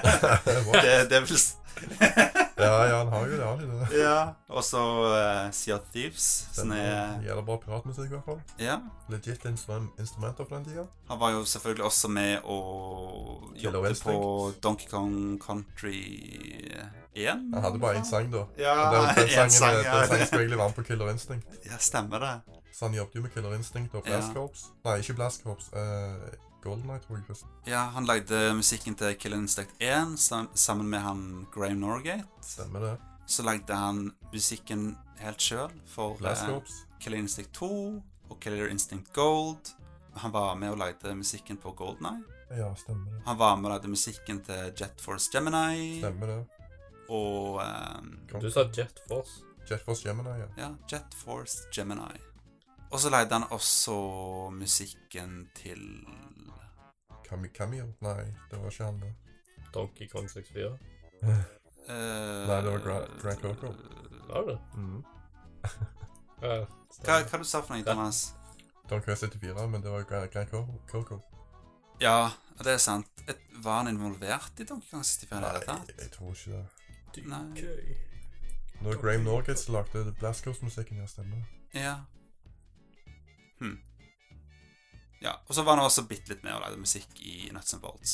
[0.82, 1.30] Det, det vel
[2.58, 3.46] ja, ja, han har jo det.
[3.46, 4.00] Han, det.
[4.02, 4.34] Ja.
[4.48, 8.42] Og så uh, Sea of Thieves, som Den er Gjelder bra piratmusikk, i hvert fall.
[8.62, 8.78] Ja.
[9.10, 10.86] Legit instrum instrumenter for den tida.
[11.10, 16.04] Han var jo selvfølgelig også med og jobbe jobbet på Donkey Kong Country
[17.16, 17.28] 1.
[17.54, 18.46] Han hadde bare én sang, da.
[18.60, 20.06] Ja, den, den, en sangen, sang, den ja.
[20.06, 21.60] sangen skulle egentlig være med på Killer Instinct.
[21.66, 22.36] Ja, stemmer det.
[22.74, 24.34] Så han jobbet jo med Killer Instinct og Blast Ja.
[24.34, 24.70] Corps.
[24.86, 25.74] Nei, ikke Blast Corps.
[25.74, 27.46] Uh, Golden Eye, tror jeg først.
[27.68, 30.20] Ja, han lagde musikken til Killer Instinct 1
[30.56, 32.28] sammen med han Graham Norgate.
[32.46, 32.96] Stemmer det.
[33.26, 36.86] Så lagde han musikken helt sjøl for eh, Corps.
[37.02, 37.70] Killer Instinct 2
[38.30, 39.74] og Killer Instinct Gold.
[40.22, 42.24] Han var med og lagde musikken på Goldeneye.
[42.58, 43.22] Ja, stemmer det.
[43.26, 46.00] Han var med og lagde musikken til Jet Force Gemini.
[46.02, 46.42] Stemmer det.
[47.10, 49.42] Og um, Du sa Jet Force.
[49.70, 50.48] Jet Force Gemini, ja.
[50.58, 52.20] ja, Jet Force Gemini.
[52.92, 53.96] Og så leide han også
[54.52, 55.80] musikken til
[57.32, 57.88] Cam Cameo?
[58.04, 59.10] Nei, det var ikke han, da.
[59.74, 60.72] Donkey Kong 64.
[61.24, 61.30] uh,
[61.88, 63.72] Nei, det var Gra- Grand Coco.
[64.28, 64.60] Var det?
[64.76, 65.04] Mm.
[66.42, 66.56] Ja,
[67.06, 68.20] Hva, hva du sa for noe, Thomas?
[68.90, 70.50] Don Quest 74, men det var Grand,
[70.90, 71.20] Coco.
[72.02, 73.08] Ja, det er sant.
[73.30, 76.58] Et, var han involvert i Donkey Kong 64 i det hele Nei, jeg tror ikke
[76.58, 77.26] det.
[77.30, 77.44] Nei.
[78.82, 81.46] Når Det var Graham Norgate som lagde Blast Corps-musikken, ja, stemmer.
[81.78, 81.96] Ja.
[83.62, 83.78] Hm.
[85.22, 87.82] Ja, og så var han også bitte litt med og lagde musikk i Nuts and
[87.84, 88.14] Bolts.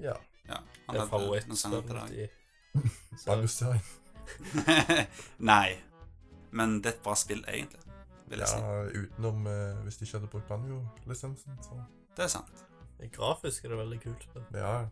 [0.00, 0.14] Ja.
[0.48, 2.30] Ja, Det er det.
[2.74, 2.80] i
[3.26, 3.82] Ballusering.
[5.52, 5.76] Nei.
[6.50, 7.82] Men det er et bra spill, egentlig.
[8.30, 8.58] Vil jeg si.
[8.62, 11.78] Ja, utenom eh, hvis de ikke hadde brukt banjo-lisensen, så
[12.16, 12.64] Det er sant.
[13.14, 14.26] Grafisk er det veldig kult.
[14.28, 14.44] spill.
[14.54, 14.86] Ja.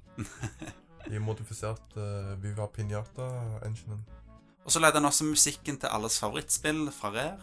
[1.08, 4.00] De modifiserte uh, Viva Pinata-enginen.
[4.64, 7.38] Og så lagde han også musikken til alles favorittspill fra Rare.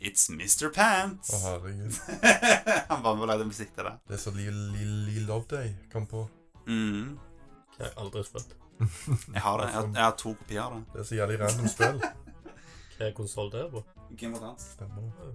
[0.00, 0.68] It's Mr.
[0.74, 1.30] Pants.
[1.32, 1.98] Å, herregud.
[2.90, 3.94] han var med og lagde musikk til det.
[4.08, 6.24] Det er så Lee, Love Day, kom på.
[6.66, 7.14] Mm.
[7.78, 8.54] Jeg har aldri spilt.
[8.80, 9.68] Jeg har det.
[9.70, 10.82] Jeg har, jeg har to kopier av det.
[10.92, 12.00] Det er så jævlig random spill.
[12.94, 13.84] Hva er konsoll det er på?
[14.18, 14.66] Game of Thrones.
[14.76, 15.32] Stemmer det.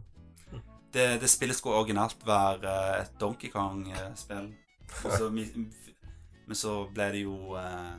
[0.93, 4.47] Det, det spillet skulle originalt være eh, et Donkey Kong-spill.
[5.05, 5.51] Og så mi-
[6.49, 7.97] Men så ble det jo eh,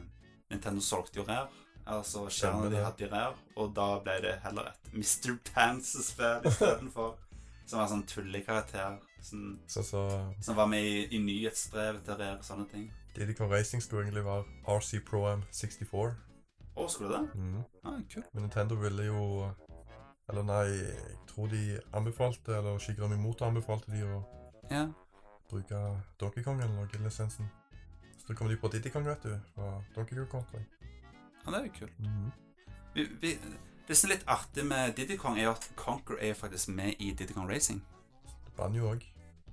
[0.51, 1.47] Nintendo solgte jo Rare.
[1.91, 3.35] Altså skjermene de hadde Rare.
[3.59, 5.37] Og da ble det heller et Mr.
[5.53, 7.17] Pants-spill istedenfor.
[7.67, 8.99] Som var sånn tullekarakter.
[9.23, 10.01] Sånn, Så, så
[10.43, 12.89] som var med i, i nyhetsbrevet til Rare og sånne ting.
[13.17, 16.15] Diddy Kong Racing skulle egentlig være RC Pro M64.
[16.79, 17.35] Å, skulle det?
[17.35, 17.63] Mm.
[17.85, 18.25] Ah, cool.
[18.33, 19.23] Men Nintendo ville jo
[20.31, 21.61] Eller nei, jeg tror de
[21.99, 24.21] anbefalte, eller Shigrami Moto anbefalte de å
[24.71, 24.85] Ja.
[25.51, 25.81] bruke
[26.21, 27.49] Donkey Kong eller noe, lisensen.
[28.21, 30.63] Så da kom de på Diddy Kong, vet du, fra Donkey Kong Country.
[31.45, 31.99] Ja, det er jo kult.
[31.99, 32.31] Mhm.
[32.95, 33.37] Vi, vi,
[33.87, 36.99] det som er litt artig med Diddy Kong, er jo at Conquer er faktisk med
[36.99, 37.81] i Diddy Kong Racing.
[38.59, 39.07] Banjo òg.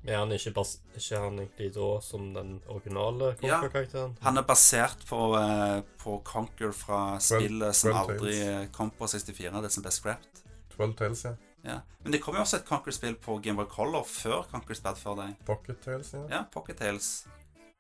[0.08, 3.58] Er han ikke, bas ikke han egentlig da som den originale Ja.
[3.60, 4.16] Conquer-karakteren?
[4.22, 9.62] Han er basert på, uh, på Conquer fra spillet som Twelve aldri kom på 64,
[9.62, 10.44] det som ble scrapped.
[10.78, 11.34] 12 Tales, ja.
[11.66, 11.80] Ja.
[12.04, 15.18] Men det kom jo også et Conquer-spill på Game Boy Color før Conquer Bad Fur
[15.20, 15.34] deg.
[15.46, 16.24] Pocket Tales, ja.
[16.32, 17.28] Ja, Pocket Tales.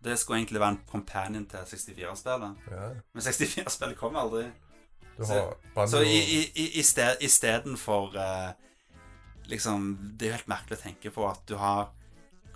[0.07, 2.55] Det skulle egentlig være en companion til 64-spillet.
[2.71, 2.87] ja.
[3.13, 4.45] Men 64-spillet kom aldri.
[5.17, 8.51] Du Så- Så i, i, i, i sted, istedenfor uh,
[9.49, 11.87] Liksom Det er jo helt merkelig å tenke på at du har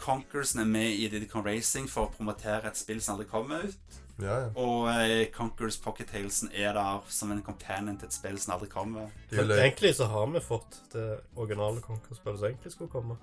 [0.01, 3.97] Conquer er med i Didicon Racing for å promotere et spill som aldri kommer ut.
[4.21, 4.47] Ja, ja.
[4.57, 8.67] Og eh, Conquers Pocket Talesen er der som en companion til et spill som aldri
[8.71, 9.11] kommer.
[9.31, 13.17] Er Men egentlig så har vi fått det originale Conquer-spillet som egentlig skulle komme.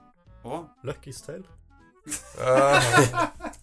[0.45, 1.43] Og Lucky's Tale.
[2.39, 2.81] Ah,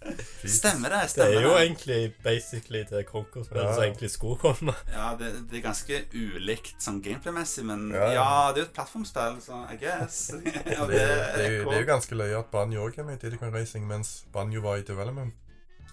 [0.06, 0.50] det.
[0.52, 1.00] Stemmer det?
[1.16, 3.74] Det er jo egentlig basically det Conquer-spillet Ja.
[3.74, 4.74] som egentlig skulle komme.
[4.94, 8.76] Ja, det, det er ganske ulikt sånn gameplay-messig, men Ja, ja, det er jo et
[8.76, 10.20] plattformspill, så I guess.
[10.34, 13.18] det, Det, er- det, er- det er jo ganske løye at Banjo òg er med
[13.18, 15.34] i Diddy Kong Racing, mens Banjo var i development.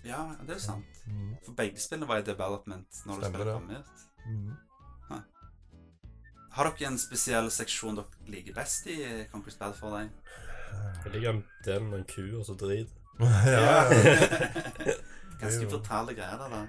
[0.05, 1.01] Ja, det er jo sant.
[1.07, 1.33] Mm.
[1.47, 3.55] For begge spillene var i development når det Stemmer det.
[3.55, 4.07] kom ut.
[4.27, 4.53] Mm.
[6.53, 8.99] Har dere en spesiell seksjon dere liker best i
[9.33, 10.11] Conquest Bad for deg?
[11.05, 12.91] Jeg liker en del med en ku og så drit.
[13.21, 13.87] ja, ja.
[15.43, 16.61] Ganske Det brutale greier, da.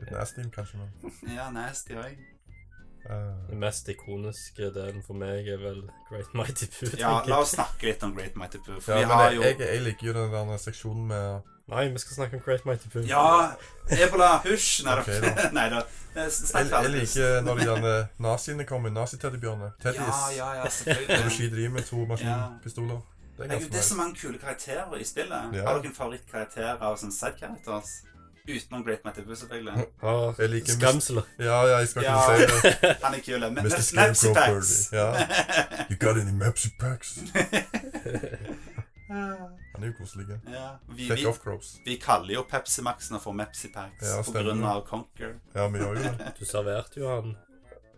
[0.00, 2.16] Litt nasty, kanskje, men Ja, nasty òg.
[3.06, 6.88] Uh, det mest ikoniske delen for meg er vel Great Mighty Poo.
[6.98, 8.80] Ja, la oss snakke litt om Great Mighty Poo.
[8.82, 11.52] For Ja, vi men har jeg, jo jeg, jeg liker jo den der seksjonen med
[11.70, 13.02] Nei, vi skal snakke om Great Mighty Poo.
[13.06, 13.52] Ja,
[13.90, 14.82] Ebola, hysj!
[14.86, 15.46] Nei okay, Ok, da.
[15.58, 15.80] Nei da.
[16.16, 17.00] Jeg, Snakk jeg ferdig.
[17.00, 19.70] liker når de der naziene kommer, naziteddybjørnene.
[19.82, 20.20] Teddies.
[20.36, 21.32] Ja, ja, ja, Når du selvfølgelig.
[21.38, 23.00] skyter dem med to maskinpistoler.
[23.36, 25.54] Det er Herregud, Det er så mange kule karakterer i spillet.
[25.54, 25.66] Ja.
[25.66, 27.90] Har dere en favorittkarakter av sånne sad-characters?
[28.48, 29.86] Utenom Great Pooh, selvfølgelig.
[30.02, 31.22] Har Jeg liker Skamsler.
[31.38, 32.36] Ja, ja, jeg skal ikke Ja.
[32.38, 32.96] si det.
[33.04, 33.46] Han er kul.
[33.94, 34.92] Mapsy Packs.
[34.92, 35.08] Ja.
[35.90, 37.18] You got any Mapsy Packs?
[39.08, 40.26] Han er jo koselig.
[40.52, 40.68] Ja.
[40.88, 41.26] Vi, vi,
[41.84, 44.22] vi kaller jo Pepsi Max-ene for Mepsi Packs Ja,
[44.70, 45.34] av Conquer.
[45.54, 46.32] Ja, vi gjør jo det.
[46.38, 47.36] Du serverte jo han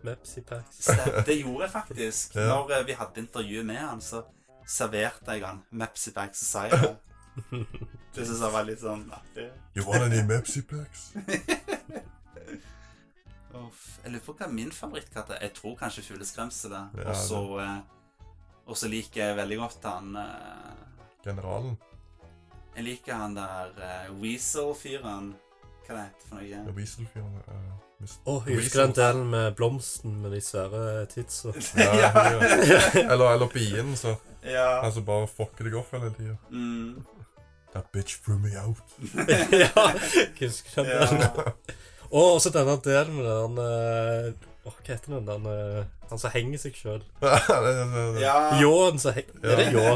[0.03, 0.89] Mepsi Packs.
[1.25, 2.35] Det gjorde jeg faktisk.
[2.35, 2.47] Ja.
[2.51, 4.21] Når eh, vi hadde intervju med han, så
[4.69, 6.95] serverte jeg han Mepsi Packs og sa jeg det.
[8.15, 9.49] Det syns jeg var litt sånn artig.
[9.77, 11.11] You want any Mapsy Packs?
[13.99, 15.41] Jeg lurer på hva min favorittkatt er.
[15.43, 16.03] Jeg tror kanskje
[17.03, 17.79] og så eh,
[18.69, 21.75] Og så liker jeg veldig godt han uh, Generalen.
[22.77, 25.33] Jeg liker han der uh, Weasel-fyren.
[25.83, 26.73] Hva det heter for noe?
[26.77, 27.37] Weasel-fyren.
[27.49, 27.88] uh.
[27.99, 31.51] Å, jeg husker den delen med blomsten med de svære tidsa.
[31.83, 32.39] Ja, ja.
[33.11, 34.79] Eller, eller bien, så ja.
[34.83, 36.37] han som bare fucker deg opp hele tida.
[36.49, 37.05] Mm.
[37.73, 38.79] That bitch threw me out.
[39.63, 39.85] ja,
[40.15, 41.21] jeg husker den delen.
[41.27, 41.29] ja.
[42.09, 44.31] Og også denne delen med den eh,
[44.65, 45.27] Åh, Hva heter den?
[45.27, 47.03] den eh, han som henger seg sjøl.
[47.21, 48.57] Ja.
[48.57, 49.91] Ljåen som henger Er det ljå?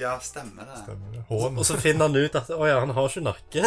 [0.00, 0.80] Ja, stemmer det.
[0.80, 1.22] Stemmer det.
[1.28, 1.60] Hån.
[1.60, 3.60] Og så finner han ut at å ja, han har ikke nakke.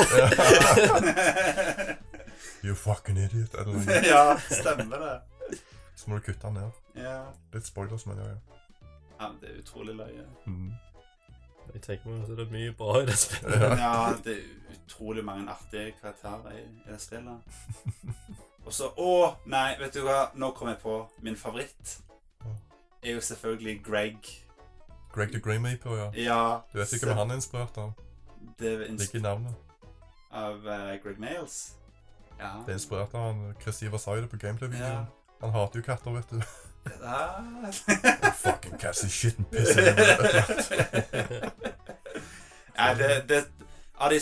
[2.65, 3.54] You fucking idiot.
[3.54, 3.99] Eller noe.
[4.13, 5.60] ja, stemmer det.
[5.95, 6.71] Så må du kutte den ned.
[6.95, 7.19] Ja.
[7.54, 8.60] Litt spoilers, men ja, ja.
[9.19, 10.25] ja det er utrolig løye.
[10.45, 10.73] Mm.
[11.73, 13.62] Jeg tenker meg at det er mye bra i det spillet.
[13.62, 13.69] Ja.
[13.82, 17.38] Ja, det er utrolig mange artige karakterer i, i det spillet.
[18.65, 19.12] Og så Å,
[19.45, 20.32] nei, vet du hva?
[20.41, 21.99] Nå kom jeg på min favoritt.
[23.06, 24.32] Er jo selvfølgelig Greg.
[25.13, 26.10] Greg the Grey Maple, ja.
[26.17, 26.41] Ja.
[26.73, 27.93] Du vet ikke hva han er inspirert av?
[28.60, 29.62] Det er ins Ligger i navnet.
[30.32, 31.75] av uh, Greg Males.
[32.39, 32.52] Ja.
[32.65, 35.06] Det er inspirert av han Chris Iversaide på gameplay-videoen.
[35.41, 36.41] Han hater jo katter, vet du.
[37.02, 37.71] oh,
[38.43, 39.76] Fucking cats and shit and piss
[42.78, 43.45] ja, det, det
[43.98, 44.19] Av de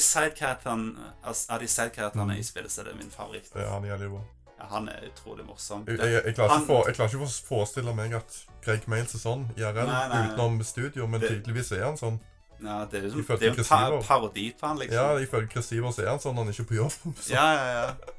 [1.67, 3.49] sidekaraterne i spillet, så er det min favoritt.
[3.55, 4.21] Ja, han er jævlig bra.
[4.59, 5.83] Ja, han er utrolig morsom.
[5.87, 9.15] Jeg, jeg, jeg, klarer Han- for, jeg klarer ikke å forestille meg at Greg Mails
[9.17, 10.27] er sånn IRL Nei, nei, nei.
[10.29, 12.19] utenom studio, men tydeligvis er han sånn.
[12.61, 14.99] Ja, det er jo, som, det er jo en pa parodi på han, liksom.
[14.99, 16.99] Ja, ifølge Chris Ivers er han sånn når han ikke er på jobb.
[17.25, 18.13] Så ja, ja, ja.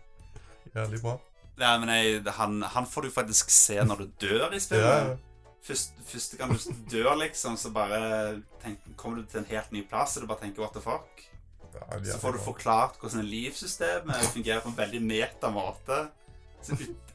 [0.81, 1.14] jævlig bra.
[1.62, 5.14] Nei, men jeg, han, han får du faktisk se når du dør i spillet.
[5.14, 5.14] ja.
[5.64, 8.01] Først, første gang du dør, liksom, så bare
[8.61, 11.23] tenk, kommer du til en helt ny plass, og du bare tenker what the fuck.
[11.73, 16.03] Ja, Så får du forklart hvordan livssystemet fungerer på en veldig meta måte.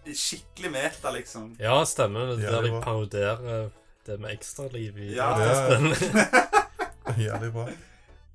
[0.09, 1.51] Skikkelig meta, liksom.
[1.61, 2.33] Ja, stemmer.
[2.39, 3.69] Det er der de parodierer
[4.09, 5.29] det med ekstraliv i Ja.
[5.37, 5.93] dataspill.
[7.27, 7.67] Jævlig bra.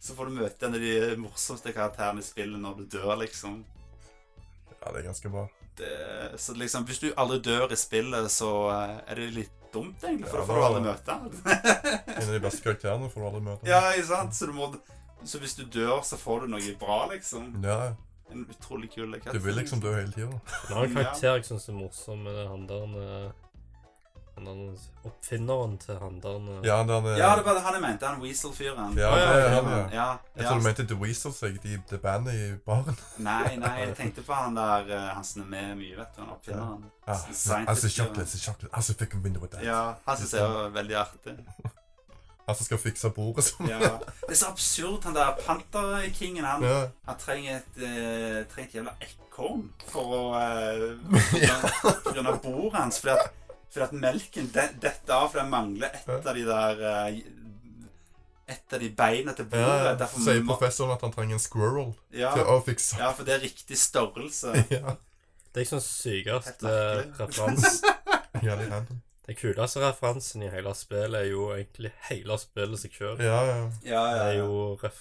[0.04, 3.62] Så får du møte en av de morsomste karakterene i spillet når du dør, liksom.
[4.80, 5.46] Ja, det er ganske bra.
[5.78, 5.90] Det,
[6.38, 10.28] så liksom, hvis du aldri dør i spillet, så eh, er det litt dumt, egentlig,
[10.30, 11.30] for Ja, da får du aldri møte han.
[12.14, 13.70] En av de beste karakterene får du aldri møte.
[13.70, 14.36] ja, ikke sant?
[14.36, 14.68] Så, du må,
[15.24, 17.48] så hvis du dør, så får du noe bra, liksom.
[17.64, 17.94] Ja,
[18.32, 20.38] En utrolig kul du vil liksom dø hele tida.
[20.70, 23.26] En annen karakter jeg syns er morsom, er han der eh,
[24.34, 27.82] Han er oppfinneren til han der eh, Ja, han er Ja, det var han jeg
[27.84, 28.06] mente.
[28.06, 28.96] Han Weasel-fyren.
[28.98, 29.84] Ja, det er han, ja.
[29.94, 30.06] ja.
[30.36, 31.62] Jeg tror du mente The Weasel jeg.
[31.62, 32.98] de, det bandet i baren.
[33.28, 36.20] Nei, nei, jeg tenkte på han der eh, Han som er med mye, vet du.
[36.24, 36.84] Han oppfinneren.
[37.06, 37.14] Ja.
[37.14, 38.74] Scientist Altså, chocolate, altså, chocolate.
[38.74, 39.64] Altså, fikk en window with that.
[39.66, 41.36] Ja, han syns jeg var veldig artig.
[42.46, 43.70] Han som skal fikse bordet sånn.
[43.70, 43.94] Ja.
[44.24, 46.44] Det er så absurd, han der Panterkingen.
[46.44, 46.80] Han, Ja.
[47.06, 50.90] han trenger et, eh, trenger et jævla ekorn for å uh,
[52.04, 52.98] På grunn bordet hans.
[53.00, 53.43] Fordi at,
[53.74, 57.22] fordi at melken de, detter av for den mangler et av de der eh,
[58.46, 60.00] Et av de beina til bordet.
[60.00, 60.06] ja.
[60.20, 62.98] Sier professoren at han trenger en squirrel ja, til å fikse.
[63.00, 64.52] ja, for det er riktig størrelse.
[64.74, 64.96] Ja.
[65.54, 66.74] Det er ikke sånn sykeste
[67.20, 67.78] referans.
[68.44, 68.98] Ja, litt random.
[69.24, 73.22] Den kuleste referansen i hele spillet er jo egentlig hele spillet seg sjøl.
[73.24, 73.54] Ja, ja.
[73.86, 74.98] Ja, Det ja, er jo ref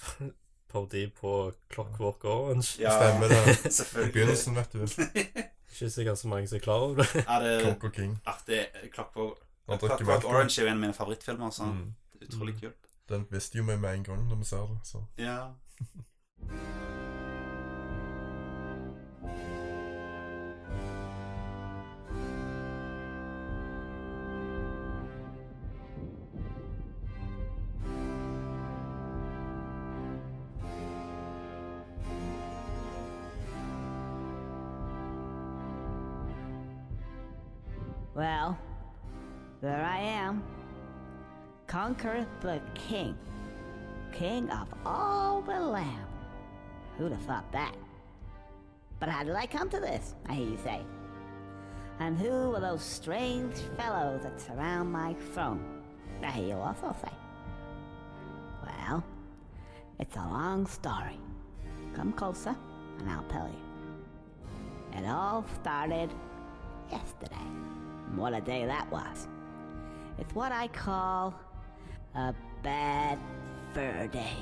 [0.72, 1.32] parodi på
[1.74, 2.78] Clockwork Orange.
[2.80, 3.42] ja Stemmer det.
[3.68, 4.12] I Selvfølgelig.
[4.14, 5.44] begynnelsen, vet du.
[5.74, 7.24] Ikke sikkert så mange som er klar over det.
[7.34, 8.14] Er det Coco King.
[8.26, 8.60] artig
[8.94, 10.24] Clockwork, Clockwork.
[10.24, 11.50] Orange er jo en av mine favorittfilmer.
[11.50, 11.66] Så.
[11.66, 11.94] Mm.
[12.22, 12.92] Utrolig kult.
[13.08, 14.78] Den visste jo vi med en gang når vi ser det.
[14.84, 15.04] Så.
[15.18, 15.38] Ja.
[38.24, 38.56] Well,
[39.60, 40.42] there I am.
[41.66, 43.18] Conker the king.
[44.14, 46.06] King of all the land.
[46.96, 47.76] Who'd have thought that?
[48.98, 50.80] But how did I come to this, I hear you say?
[52.00, 55.82] And who are those strange fellows that surround my throne?
[56.22, 57.12] I hear you also say.
[58.64, 59.04] Well,
[60.00, 61.18] it's a long story.
[61.92, 62.56] Come closer,
[63.00, 64.98] and I'll tell you.
[64.98, 66.08] It all started
[66.90, 67.73] yesterday.
[68.14, 69.26] And What a day that was.
[70.18, 71.34] It's what I call
[72.14, 73.18] a bad
[73.72, 74.36] fur day.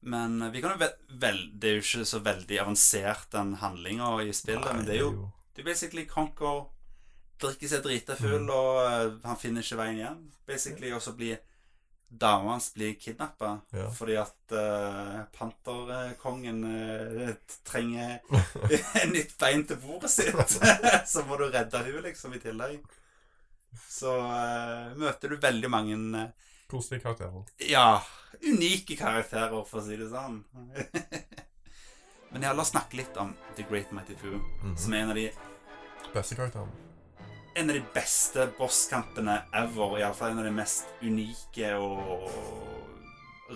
[0.00, 3.54] Men eh, vi kan jo ve vel, Det er jo ikke så veldig avansert, den
[3.62, 4.74] handlinga i spillet.
[4.74, 6.68] men det er jo Du basically Conker
[7.38, 8.50] Drikker seg drita full, Mm.
[8.50, 10.24] og uh, han finner ikke veien hjem.
[10.46, 11.38] Basically, Og så blir
[12.10, 13.90] dama hans blir kidnappa Ja.
[13.92, 17.34] fordi at uh, panterkongen uh,
[17.68, 18.18] trenger
[19.12, 20.58] nytt bein til bordet sitt.
[21.12, 22.80] så må du redde henne, liksom, i tillegg.
[23.88, 26.32] Så uh, møter du veldig mange
[26.68, 27.44] Koselige karakterer.
[27.68, 28.02] ja,
[28.42, 30.42] unike karakterer, for å si det sånn.
[32.32, 34.76] Men ja, la oss snakke litt om The Great Mighty Pooh, -hmm.
[34.76, 35.30] som er en av de
[36.14, 36.68] Beste karakteren.
[37.54, 39.98] En av de beste bosskampene ever.
[40.00, 42.28] Iallfall en av de mest unike og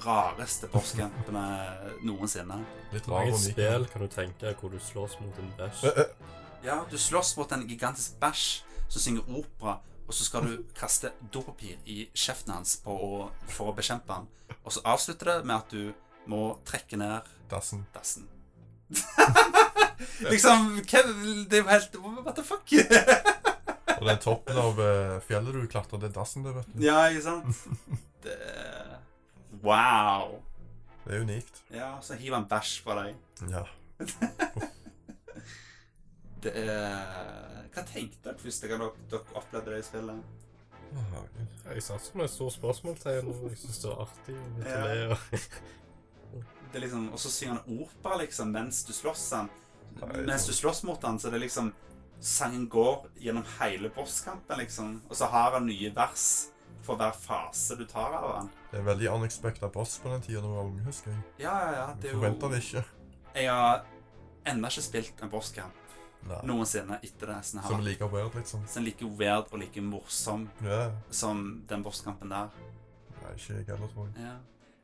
[0.05, 1.43] rareste bosskampene
[2.07, 2.63] noensinne.
[2.93, 5.85] Litt rar mange spill kan du tenke deg hvor du slåss mot en bæsj?
[5.91, 6.31] Eh, eh,
[6.65, 11.11] Ja, du slåss mot en gigantisk bæsj som synger opera, og så skal du kaste
[11.33, 14.29] dopapir i kjeften hans på å, for å bekjempe han.
[14.65, 15.93] Og så avslutter det med at du
[16.31, 17.87] må trekke ned Dassen.
[17.95, 18.29] dassen.
[20.33, 22.69] liksom hva- Det er jo helt What the fuck?
[24.03, 26.81] Og den toppen av uh, fjellet du klatrer, det er dassen, der, vet du.
[26.83, 27.47] ja, ikke sant?
[28.27, 28.37] Det
[29.63, 30.41] Wow.
[31.05, 31.61] Det er unikt.
[31.71, 33.15] Ja, så hiver han bæsj på deg.
[33.53, 33.63] Ja.
[36.43, 40.39] Det er Hva tenkte dere første gang dere, opplevde det i spillet?
[40.93, 41.21] Oh.
[41.71, 44.35] Jeg satt som et stort spørsmålstegn, og jeg syns det var artig.
[44.37, 45.17] og å
[46.33, 49.49] og- Det er liksom, Og så synger han opera liksom mens du slåss han.
[50.27, 51.73] Mens du slåss mot han, så det er liksom
[52.23, 55.01] Sangen går gjennom hele bosskampen, liksom.
[55.09, 56.27] Og så har han nye vers
[56.87, 58.51] for hver fase du tar av han.
[58.71, 61.23] Det er en veldig unexpected boss på den tida da vi var unge, husker jeg.
[61.45, 61.87] Ja, ja, ja.
[61.99, 62.85] Det er Forventa jo det ikke.
[63.35, 63.83] Jeg har
[64.53, 65.83] ennå ikke spilt en bosskamp
[66.47, 67.41] noensinne etter det.
[67.47, 68.65] Sånn Som er like weird, liksom.
[68.71, 70.95] Som like weird og like morsom yeah.
[71.11, 72.55] som den bosskampen der.
[73.23, 74.27] Nei, ikke jeg heller, tror jeg.
[74.27, 74.37] Ja.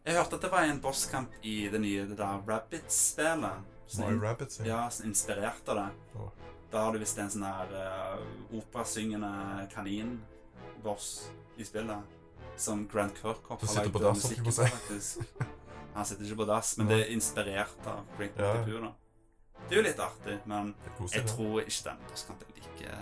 [0.09, 3.74] Jeg hørte at det var en bosskamp i det nye det der Rabbids-spillet.
[3.88, 4.66] Som in- Rabbids, ja.
[4.66, 5.88] Ja, som inspirerte det.
[6.16, 6.31] Å.
[6.71, 8.23] Da har du visst en sånn her uh,
[8.59, 12.17] operasyngende kaninboss i spillet.
[12.59, 15.23] Som Grant Kirkhoff har lagd musikk på faktisk.
[15.95, 18.53] Han sitter ikke på dass, men det er inspirert av Great Ja.
[18.67, 18.91] Da.
[19.69, 20.75] Det er jo litt artig, men
[21.13, 21.25] jeg det.
[21.33, 22.99] tror ikke den bosskampen er like,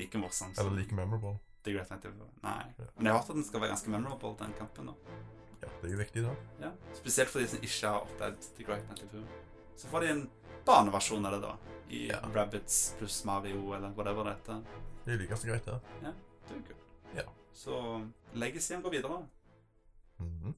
[0.00, 1.38] like morsom Eller like memorable.
[1.64, 2.28] The Great Pooh.
[2.44, 2.64] Nei.
[2.96, 4.86] Men jeg har hørt at den skal være ganske memorable, den kampen.
[4.92, 5.20] da.
[5.62, 6.34] Ja, det er jo viktig, da.
[6.60, 6.70] Ja.
[6.98, 9.24] Spesielt for de som ikke har opplevd The Great Pooh.
[9.76, 10.24] Så får de en
[10.66, 11.56] barneversjon av det, da.
[11.90, 12.18] I Ja.
[12.34, 14.62] Rabbids pluss Mario, eller whatever det heter.
[15.04, 15.80] Det er like så greit, det.
[16.00, 16.84] Det er kult.
[17.16, 17.22] Ja.
[17.52, 18.02] Så
[18.34, 19.26] Legacyen går videre.
[20.18, 20.54] Mhm.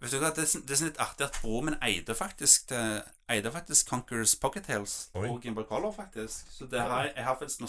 [0.00, 2.72] Vet du hva, Det er, det er sånn litt artig at broren min eide faktisk
[2.72, 5.26] eide faktisk Conquerors Pocket Tales Oi.
[5.28, 6.48] og Gimbal Color, faktisk.
[6.54, 7.60] Så det har, jeg har faktisk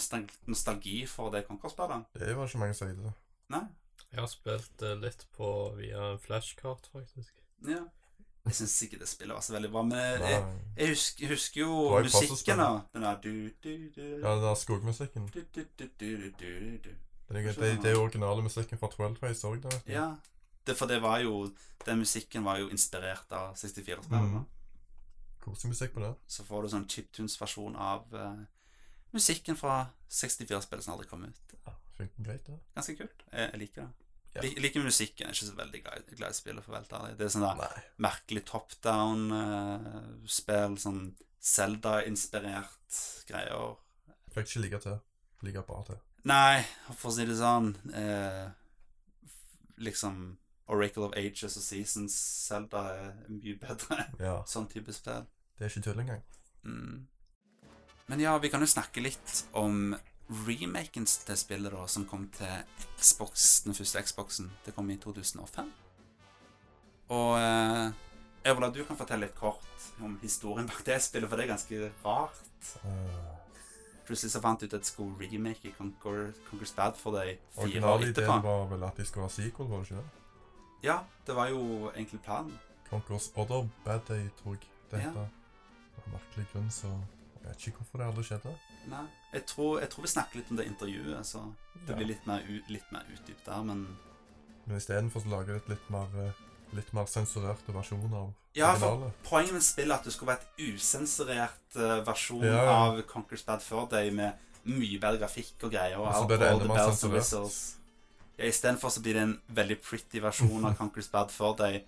[0.48, 2.06] nostalgi for det Conquer-spillet.
[2.16, 3.12] Det var ikke mange som eide det.
[3.52, 3.60] Nei?
[4.12, 5.48] Jeg har spilt det litt på
[5.78, 7.32] via en flashkart, faktisk.
[7.68, 7.80] Ja.
[8.42, 10.40] Jeg syns ikke det spillet var så veldig bra, men jeg,
[10.76, 12.70] jeg, husker, jeg husker jo musikken, da.
[12.92, 15.28] Den der du, du, du, Ja, den der skogmusikken.
[15.34, 16.90] du, du, du, du, du, du, du.
[17.28, 19.78] Det er, det, det er originale musikken fra 12 Trace òg, det.
[19.86, 20.08] Ja.
[20.66, 21.50] Det, for det var jo
[21.86, 24.42] Den musikken var jo inspirert av 64-spillene.
[24.42, 25.38] Mm.
[25.42, 26.12] Koselig musikk på det.
[26.30, 28.44] Så får du sånn chiptunes-versjon av uh,
[29.10, 31.56] musikken fra 64-spillet som aldri kom ut.
[31.64, 32.60] Ja, greit, det.
[32.76, 33.24] Ganske kult.
[33.32, 34.01] Jeg, jeg liker det.
[34.34, 34.40] Ja.
[34.46, 35.26] Lik, liker musikken.
[35.26, 37.16] Jeg er ikke så veldig glad, glad i spillet, for helt ærlig.
[37.18, 40.78] Det er sånn der merkelig top down-spill.
[40.80, 41.02] sånn
[41.42, 43.76] Zelda-inspirert greier.
[44.32, 44.98] Fikk ikke like til.
[45.44, 45.98] Like bra til.
[46.30, 46.62] Nei,
[46.94, 48.44] for å si det sånn eh,
[49.82, 50.20] Liksom
[50.70, 52.14] Oracle of Ages og Seasons
[52.46, 54.06] Zelda er mye bedre.
[54.22, 54.36] Ja.
[54.48, 55.26] sånn type spill.
[55.58, 56.22] Det er ikke tull engang.
[56.62, 57.02] Mm.
[58.06, 59.92] Men ja, vi kan jo snakke litt om
[60.30, 62.64] remaken til spillet da, som kom til
[63.00, 64.50] Xbox, den første Xboxen.
[64.66, 65.72] Det kom i 2005.
[67.12, 67.92] Og eh,
[68.50, 71.92] Øvla, du kan fortelle litt kort om historien bak det spillet, for det er ganske
[72.04, 72.72] rart.
[72.82, 73.28] Uh,
[74.06, 77.62] Plutselig så fant du ut at de skulle remake Conquer, Conquer's Bad for deg fire
[77.62, 78.42] år Originalideen etterpå.
[78.48, 80.26] var vel at de skulle ha sequel, var det ikke det?
[80.82, 81.60] Ja, det var jo
[81.92, 82.56] egentlig planen.
[82.90, 85.10] Conquers Other Bad Day, tror jeg det Ja.
[85.10, 85.28] heter.
[86.02, 86.90] Av merkelig grunn, så
[87.42, 88.54] jeg vet ikke hvorfor det aldri skjedde.
[88.88, 91.42] Nei, jeg tror, jeg tror vi snakker litt om det intervjuet, så
[91.86, 91.96] det Ja.
[91.96, 93.86] blir litt mer, litt mer utdypt der, men
[94.66, 96.32] Men istedenfor så lager du et litt mer, eh,
[96.76, 100.40] litt mer sensurerte versjon av Ja, for poenget med spillet er at det skulle være
[100.42, 102.70] et usensurert eh, versjon Ja, ja.
[102.70, 105.96] av Conquer's Bad Fur Day med mye bedre grafikk og greier.
[105.98, 107.72] Og Og så ble det enda mer sensurert.
[108.38, 111.84] Ja, Istedenfor så blir det en veldig pretty versjon av Conquer's Bad Fur Day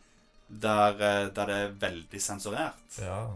[0.51, 2.99] der, eh, der det er veldig sensurert.
[2.99, 3.31] Ja,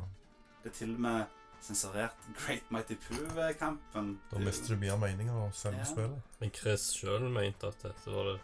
[0.65, 1.27] Det er til og med
[1.65, 4.19] sensurert Great Mighty Poo-kampen.
[4.31, 5.85] da mister du mye av meningen av selve Ja.
[5.85, 6.23] spillet.
[6.41, 8.41] Men Chris sjøl mente at dette var det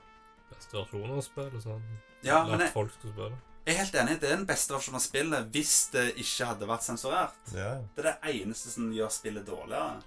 [0.50, 1.62] beste versjonen av spillet.
[1.62, 1.82] Så han
[2.22, 3.38] Ja, men jeg, folk skulle spille.
[3.66, 4.20] jeg er helt enig.
[4.20, 7.54] Det er den beste versjonen av spillet hvis det ikke hadde vært sensurert.
[7.54, 10.02] Ja, Det er det eneste som gjør spillet dårligere.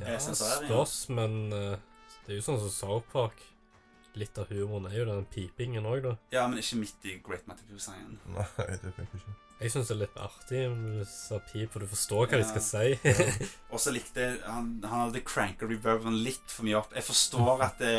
[0.00, 0.18] Ja, ja.
[0.18, 1.76] spørs, men uh,
[2.26, 3.38] det er jo sånn som South Park.
[4.16, 6.16] Litt av humoren er jo den pipingen òg, da.
[6.32, 8.18] Ja, men ikke midt i Great Mighty Poo-sangen.
[8.26, 9.34] nei, det funker ikke.
[9.60, 12.42] Jeg syns det er litt artig når du sa pip, for du forstår hva Ja.
[12.42, 13.46] de skal si.
[13.72, 16.92] Og så likte jeg han, han hadde cranka reverben litt for mye opp.
[16.94, 17.94] Jeg forstår at det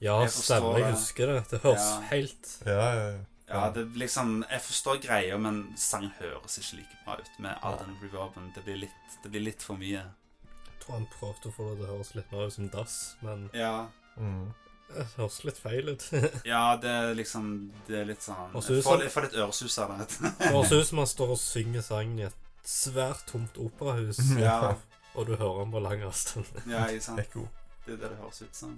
[0.00, 1.40] ja, Jeg stemmer, jeg husker det.
[1.50, 2.00] Det høres Ja.
[2.12, 3.18] helt Ja, ja, ja.
[3.48, 7.74] Ja, det liksom Jeg forstår greia, men sangen høres ikke like bra ut med all
[7.78, 7.82] Ja.
[7.84, 8.52] den reverben.
[8.54, 10.04] Det blir litt, det blir litt for mye.
[10.04, 13.16] Jeg tror han prøvde å få det til å høres litt mer ut som dass,
[13.22, 13.88] men Ja,
[14.18, 14.52] Mm.
[14.88, 16.04] Det høres litt feil ut.
[16.52, 17.48] ja det er liksom
[17.86, 20.06] Det er litt sånn Jeg får, jeg litt øresus av det.
[20.24, 24.74] Det høres ut som han står og synger sangen i et svært tomt operahus, ja,
[25.14, 26.48] og du hører han på lang avstand.
[26.68, 27.22] ja, ikke sant.
[27.22, 27.46] Ekko.
[27.86, 28.74] Det er det det høres ut som.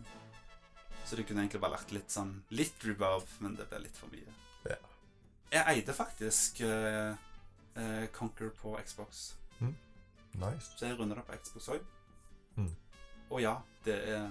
[1.06, 4.12] Så det kunne egentlig bare lagt litt sånn Litt reverb, men det ble litt for
[4.12, 4.36] mye.
[4.68, 4.76] Ja.
[5.50, 7.16] Jeg eide faktisk uh,
[8.14, 9.32] Conquer på Xbox.
[10.38, 10.70] Nice.
[10.78, 11.86] Så jeg runder det på Xbox òg.
[12.54, 12.70] Mm.
[13.30, 14.28] Og ja, det er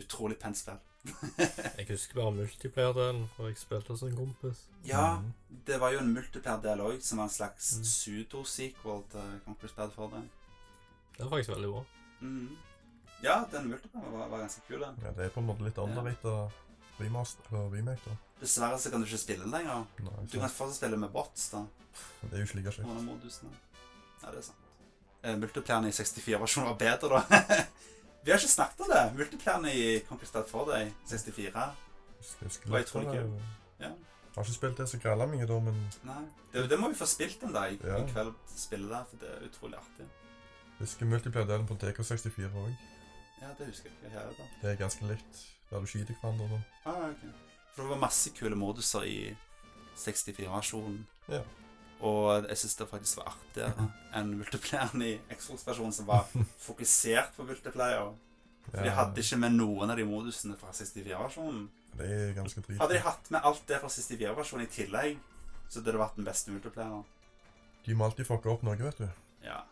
[0.00, 0.80] utrolig pent spill.
[1.78, 4.58] Jeg husker bare multiplayer-delen, for jeg spilte hos en kompis.
[4.84, 5.32] Ja, Mm.
[5.66, 7.84] det var jo en multiplayer-del òg, som var en slags Mm.
[7.84, 10.22] pseudo-sequel til Conquest Bad for det.
[11.16, 11.84] Det var faktisk veldig bra.
[12.20, 12.56] Mm.
[13.22, 14.80] Ja, den multiplayer var, var ganske kul.
[14.80, 14.98] den.
[15.04, 16.50] Ja, det er på en måte litt underrated
[17.00, 18.16] remaster og remake, da.
[18.40, 19.86] Dessverre så kan du ikke spille den lenger.
[20.00, 21.64] Nei, Du kan fortsatt spille med bots, da.
[22.22, 23.04] Det er jo ikke like kjekt.
[23.04, 23.50] Modusene.
[24.22, 24.56] Ja, det er sant.
[25.22, 27.64] Eh, multiplayeren i 64-versjonen var bedre, da.
[28.24, 29.02] Vi har ikke snakket om det.
[29.16, 31.64] Multiplayeren i Conquistad for deg, 64.
[32.20, 33.42] Jeg husker litt tror på det.
[33.80, 33.88] Ja.
[33.90, 36.20] Jeg har ikke spilt det så grella mye, da, men Nei.
[36.52, 37.96] Det, det må vi få spilt en dag Ja.
[37.96, 38.34] en kveld.
[38.56, 40.06] Spille der, for det er utrolig artig.
[40.06, 42.74] jeg husker multiplayer-delen på DK64 òg.
[43.40, 44.30] Ja, det husker jeg ikke her.
[44.38, 44.44] da.
[44.62, 46.64] Det er ganske likt, der du skyter hverandre sånn.
[46.84, 47.32] Ah, okay.
[47.74, 49.36] For det var masse kule moduser i
[49.96, 51.06] 64-versjonen.
[51.28, 51.42] Ja.
[52.06, 53.86] Og jeg syns det faktisk var artigere
[54.16, 56.28] enn multiplayeren i Xbox-versjonen, som var
[56.62, 58.14] fokusert på multiplayer.
[58.70, 61.66] For de hadde ikke med noen av de modusene fra 64-versjonen.
[61.98, 62.78] Det er ganske drit.
[62.80, 65.18] Hadde de hatt med alt det fra 64-versjonen i tillegg,
[65.68, 67.04] så hadde det vært den beste multiplayeren.
[67.84, 69.08] De må alltid fucke opp noe, vet du.
[69.44, 69.62] Ja.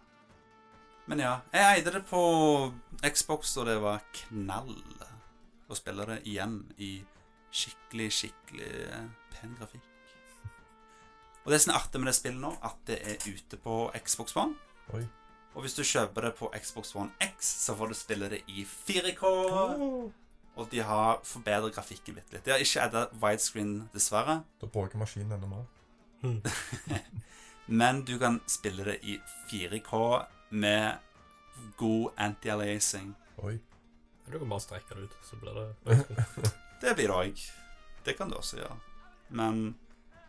[1.08, 2.22] Men ja, jeg eide det på
[3.04, 4.74] Xbox, og det var knall
[5.68, 6.98] å spille det igjen i
[7.54, 8.72] skikkelig, skikkelig
[9.32, 9.87] pen grafikk.
[11.48, 13.74] Og det som er artig med det spillet nå, at det er ute på
[14.04, 14.52] Xbox One.
[14.92, 15.06] Oi.
[15.56, 18.66] Og hvis du kjøper det på Xbox One X, så får du spille det i
[18.68, 19.30] 4K.
[20.60, 22.28] Og de har forbedret grafikken litt.
[22.34, 22.44] litt.
[22.44, 24.42] De har ikke edda widescreen, dessverre.
[24.60, 25.64] Da bruker maskinen enda mer.
[27.80, 29.16] Men du kan spille det i
[29.48, 30.04] 4K
[30.50, 31.00] med
[31.80, 33.14] god anti-aliasing.
[33.40, 33.56] Oi.
[34.28, 35.98] Du kan bare strekke det ut, så blir det
[36.84, 37.50] Det blir det òg.
[38.04, 38.82] Det kan du også gjøre.
[39.32, 39.78] Men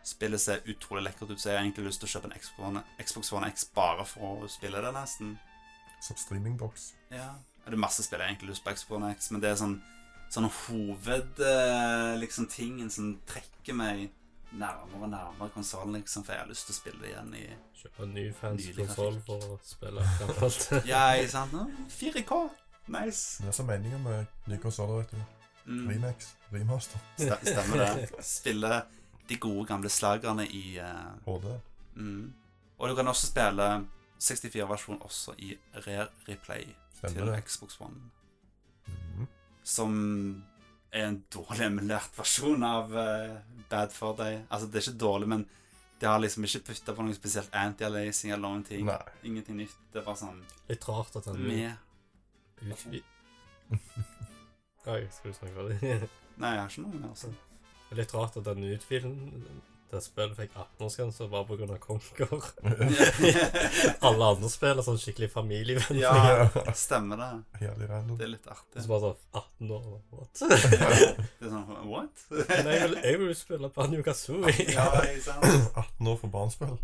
[0.06, 2.66] spillet ser utrolig lekkert ut, så jeg har egentlig lyst til å kjøpe en Xbox
[2.68, 5.36] One, Xbox One X bare for å spille det, nesten.
[6.00, 6.92] Som streamingboks.
[7.12, 7.34] Ja.
[7.66, 9.58] Det er masse spill jeg egentlig har lyst på Xbox One X, men det er
[9.60, 9.80] sånn
[10.30, 14.04] sånn hoved eh, liksom tingen som trekker meg
[14.50, 17.44] nærmere og nærmere konsollen, liksom, for jeg har lyst til å spille det igjen i
[17.80, 20.66] Kjøpe en ny fancy konsoll for å spille gammelt.
[20.90, 21.54] Ja, ikke sant?
[21.56, 22.40] Nå, 4K.
[22.92, 23.40] Nice.
[23.40, 25.38] Det er så meningen med nye konsoller, vet du.
[25.70, 25.86] Mm.
[25.88, 26.32] Remax.
[26.52, 27.00] Remaster.
[27.16, 28.10] Stemmer det.
[28.26, 28.82] Spille
[29.30, 31.48] de gode gamle slagerne i uh, HD.
[31.94, 32.32] mm.
[32.80, 33.66] Og du kan også spille
[34.20, 37.42] 64-versjon også i Rare Replay til Stemmer det.
[37.44, 38.10] Xbox One.
[38.86, 39.26] Mm.
[39.62, 39.92] Som
[40.92, 43.36] er en dårlig emulert versjon av uh,
[43.70, 44.40] Bad for Day.
[44.50, 45.46] Altså, det er ikke dårlig, men
[46.00, 48.86] det har liksom ikke putta på noe spesielt anti-alacing eller noen ting.
[48.88, 48.98] Nei.
[49.28, 49.76] Ingenting nytt.
[49.92, 51.70] Det er bare sånn Litt rart at den med.
[54.90, 55.76] Oi, skal du snakke ferdig?
[56.40, 57.10] Nei, jeg har ikke noe mer.
[57.12, 57.28] Altså.
[57.90, 61.76] Det er litt rart at den utvidelsen det spillet fikk 18-årsgrense bare pga.
[61.82, 62.44] Conquer.
[64.06, 66.12] Alle andre spill er sånn skikkelig familievennlige.
[66.12, 67.30] ja, stemmer det.
[67.58, 68.84] Det er litt Og artig.
[68.84, 70.44] så bare sånn 18 år what?
[71.40, 72.22] Det er sånn What?
[72.30, 74.68] Nei, jeg vil, jeg vil spille Banjo Kazooie.
[74.76, 76.78] ja, 18 år for barnespill.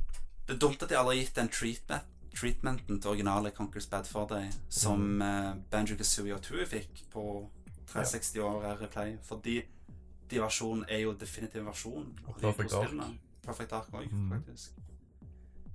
[0.46, 4.10] Det er dumt at de aldri har gitt den treatment, treatmenten til originale Conquer's Bad
[4.10, 7.22] for Day som eh, Banjo Kazooie og Tui fikk på
[7.94, 9.14] 360 år Replay.
[9.30, 9.60] Fordi
[10.32, 12.18] versjonen er jo definitiv versjon.
[12.40, 13.00] Perfect Ark.
[13.46, 14.30] Perfect Ark òg, mm.
[14.34, 14.82] faktisk.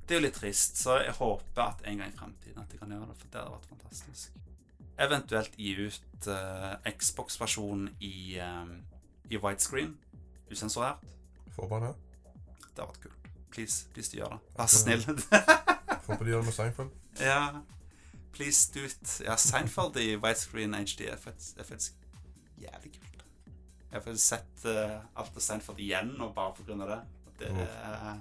[0.08, 2.80] Det er jo litt trist, så jeg håper at en gang i fremtiden at de
[2.82, 4.39] kan gjøre det, for det hadde vært fantastisk.
[5.02, 8.74] Eventuelt gi ut uh, Xbox-versjonen i, um,
[9.32, 9.95] i widescreen,
[10.52, 11.06] usensurert.
[11.56, 11.95] Får bare det.
[12.68, 13.30] Det hadde vært kult.
[13.52, 14.41] Please, please, du gjør det.
[14.58, 15.06] Vær så snill.
[16.06, 16.91] På de gjør det med Seinfeld.
[17.20, 17.41] Ja,
[18.36, 19.22] please it.
[19.26, 21.18] Ja, Seinfeld i widescreen HD er
[21.58, 21.93] er faktisk
[22.58, 23.11] jævlig kult.
[23.92, 26.78] Jeg har sett uh, alt av Seinfeld igjen og bare pga.
[26.88, 27.00] det.
[27.42, 28.14] Det, uh,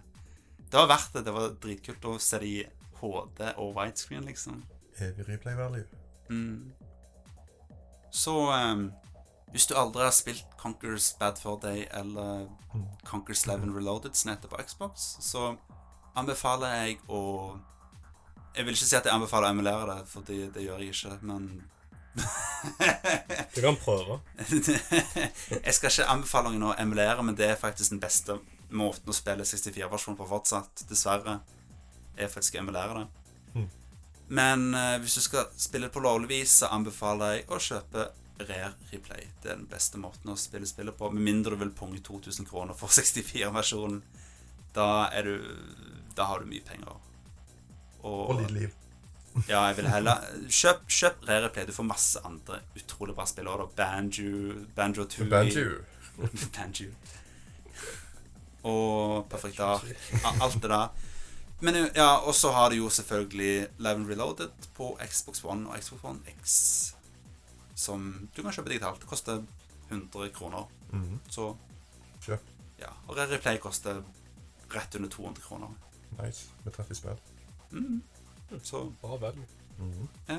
[0.71, 1.25] det var verdt det.
[1.27, 2.61] Det var dritkult å se det i
[3.01, 4.63] HD og widescreen, liksom.
[5.01, 5.87] Evig replay value.
[6.31, 6.73] Mm.
[8.11, 8.91] Så um,
[9.55, 12.85] hvis du aldri har spilt Conquer's Bad for Day eller Mm.
[13.03, 15.57] Conquer's 11 Reloaded som heter på Xbox, så
[16.15, 17.59] anbefaler jeg å
[18.55, 20.95] Jeg vil ikke si at jeg anbefaler å emulere det, for det, det gjør jeg
[20.95, 21.45] ikke, men
[23.55, 24.21] Du kan prøve.
[25.65, 28.37] Jeg skal ikke anbefale noen å emulere, men det er faktisk den beste
[28.71, 30.85] måten å spille 64-versjonen på fortsatt.
[30.91, 31.41] Dessverre.
[32.17, 33.07] Er faktisk å emulere det.
[33.55, 33.69] Mm.
[34.41, 38.09] Men uh, hvis du skal spille på lovlig vis, så anbefaler jeg å kjøpe
[38.41, 39.29] Rare Replay.
[39.43, 41.11] Det er den beste måten å spille spillet på.
[41.13, 44.03] Med mindre du vil punge 2000 kroner for 64-versjonen.
[44.77, 45.35] Da er du
[46.15, 47.01] Da har du mye penger.
[48.07, 48.80] Og litt liv.
[49.49, 51.67] Ja, jeg vil heller Kjøp, kjøp Rare Play.
[51.67, 53.67] Du får masse andre utrolig bra spill da.
[53.77, 55.65] Banjo, Banjo 2 Banjo.
[56.57, 56.91] Banjo.
[58.63, 59.85] Og Perfect Dark.
[60.41, 60.89] Alt det der.
[61.61, 66.05] Men ja, og så har du jo selvfølgelig Leven Reloaded på Xbox One og Xbox
[66.05, 66.95] One X.
[67.77, 69.01] Som du kan kjøpe digitalt.
[69.01, 69.43] Det koster
[69.91, 70.69] 100 kroner.
[70.93, 71.21] Mhm.
[71.29, 71.55] Så
[72.25, 72.41] Kjøp.
[72.81, 72.89] ja.
[73.09, 74.03] Og Rare Play koster
[74.75, 75.69] rett under 200 kroner.
[76.23, 76.49] Nice.
[76.65, 77.21] Med 30 spill.
[77.71, 78.03] Mm.
[78.63, 79.35] Så Bra vel.
[79.79, 80.09] Mhm.
[80.29, 80.39] Ja.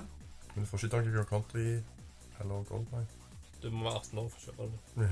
[0.56, 1.66] Men du får ikke tak i Your Country
[2.40, 3.08] eller Goldmine.
[3.64, 4.80] Du må være 18 år for å kjøpe den.
[4.98, 5.08] Ja.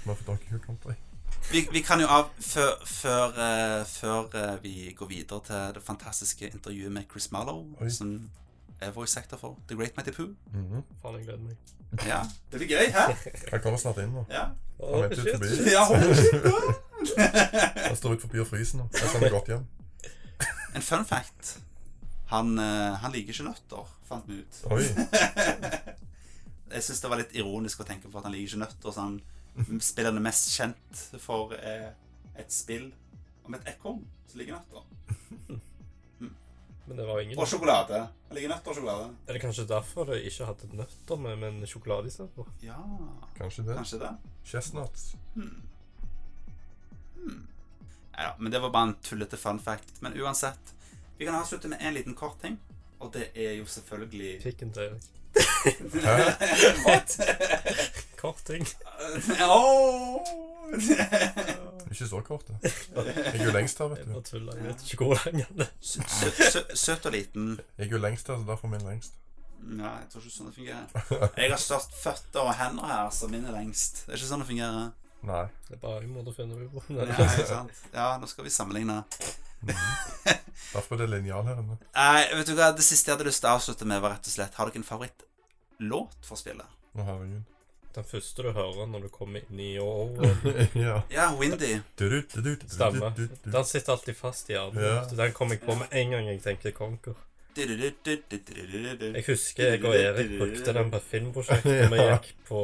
[0.06, 0.94] Man får Donkey Kong Country.
[1.52, 5.82] vi, vi kan jo av Før, før, eh, før eh, vi går videre til det
[5.86, 7.90] fantastiske intervjuet med Chris Mallow, Oi.
[7.90, 8.30] som
[8.80, 10.34] er voice actor for The Great Mighty Pooh.
[10.52, 10.82] Mhm.
[11.02, 11.56] Faen, jeg gleder meg.
[12.06, 12.20] Ja,
[12.52, 13.06] det blir gøy, hæ?
[13.50, 14.26] Han kommer snart inn nå.
[14.30, 14.48] Ja.
[14.82, 15.70] Han venter ut forbi.
[15.72, 15.84] ja
[17.88, 18.88] Han står ut forbi og fryser nå.
[18.92, 19.64] Jeg sender godt hjem.
[20.76, 21.58] En fun fact.
[22.32, 24.58] Han, eh, han liker ikke nøtter, fant vi ut.
[24.74, 24.84] Oi.
[26.74, 28.92] Jeg syns det var litt ironisk å tenke på at han liker ikke nøtter.
[28.92, 31.88] Så han spiller det mest kjent for eh,
[32.38, 32.90] et spill
[33.48, 34.84] om et ekorn som liker nøtter.
[36.88, 37.98] Men det var ingen Og sjokolade.
[38.28, 39.08] Han liker nøtter og sjokolade.
[39.28, 42.48] Er det kanskje derfor det ikke hadde nøtter med, men sjokolade istedenfor?
[42.64, 42.78] Ja,
[43.40, 43.74] Kanskje det.
[43.80, 44.12] kanskje det.
[44.48, 45.08] Chestnuts.
[48.18, 50.00] Ja, men det var bare en tullete fun fact.
[50.02, 50.74] Men uansett,
[51.18, 52.58] vi kan avslutte med en liten kort ting.
[52.98, 55.04] Og det er jo selvfølgelig Pikken til Erik.
[56.86, 57.10] What?
[58.18, 58.64] Kort ting.
[61.88, 62.54] Ikke så kort, da.
[62.98, 64.12] Jeg er jo lengst her, vet Jeg du.
[64.12, 64.52] bare tuller.
[64.58, 65.68] Jeg vet ikke hvor lang den er.
[65.80, 67.46] Sø- sø- sø- Søt og liten.
[67.78, 69.12] Jeg er jo lengst her, så derfor er min lengst.
[69.62, 70.86] Nei, jeg tror ikke sånn det fungerer.
[71.36, 73.94] Jeg har størst føtter og hender her, så min er lengst.
[74.06, 74.90] Det er ikke sånn det fungerer.
[75.26, 75.44] Nei.
[75.66, 76.84] Det er bare en måte å finne ut på.
[76.94, 77.84] Ja, ikke sant?
[77.92, 79.02] ja, nå skal vi sammenligne.
[80.72, 81.78] Derfor er det linjal her inne.
[81.96, 84.28] Nei, vet du hva, Det siste jeg hadde lyst til å avslutte med, var rett
[84.28, 86.76] og slett Har dere en favorittlåt for spillet?
[86.94, 87.46] Å, herregud.
[87.98, 90.44] Den første du hører når du kommer inn i året.
[90.86, 91.00] ja.
[91.10, 91.78] Ja, Windy.
[91.96, 93.16] Stemmer.
[93.16, 94.84] Den sitter alltid fast i hjernen.
[94.84, 95.00] Ja.
[95.18, 97.16] Den kom jeg på med en gang jeg tenkte Conquer.
[97.58, 102.60] Jeg husker jeg og Erik brukte den på et filmprosjekt da vi gikk på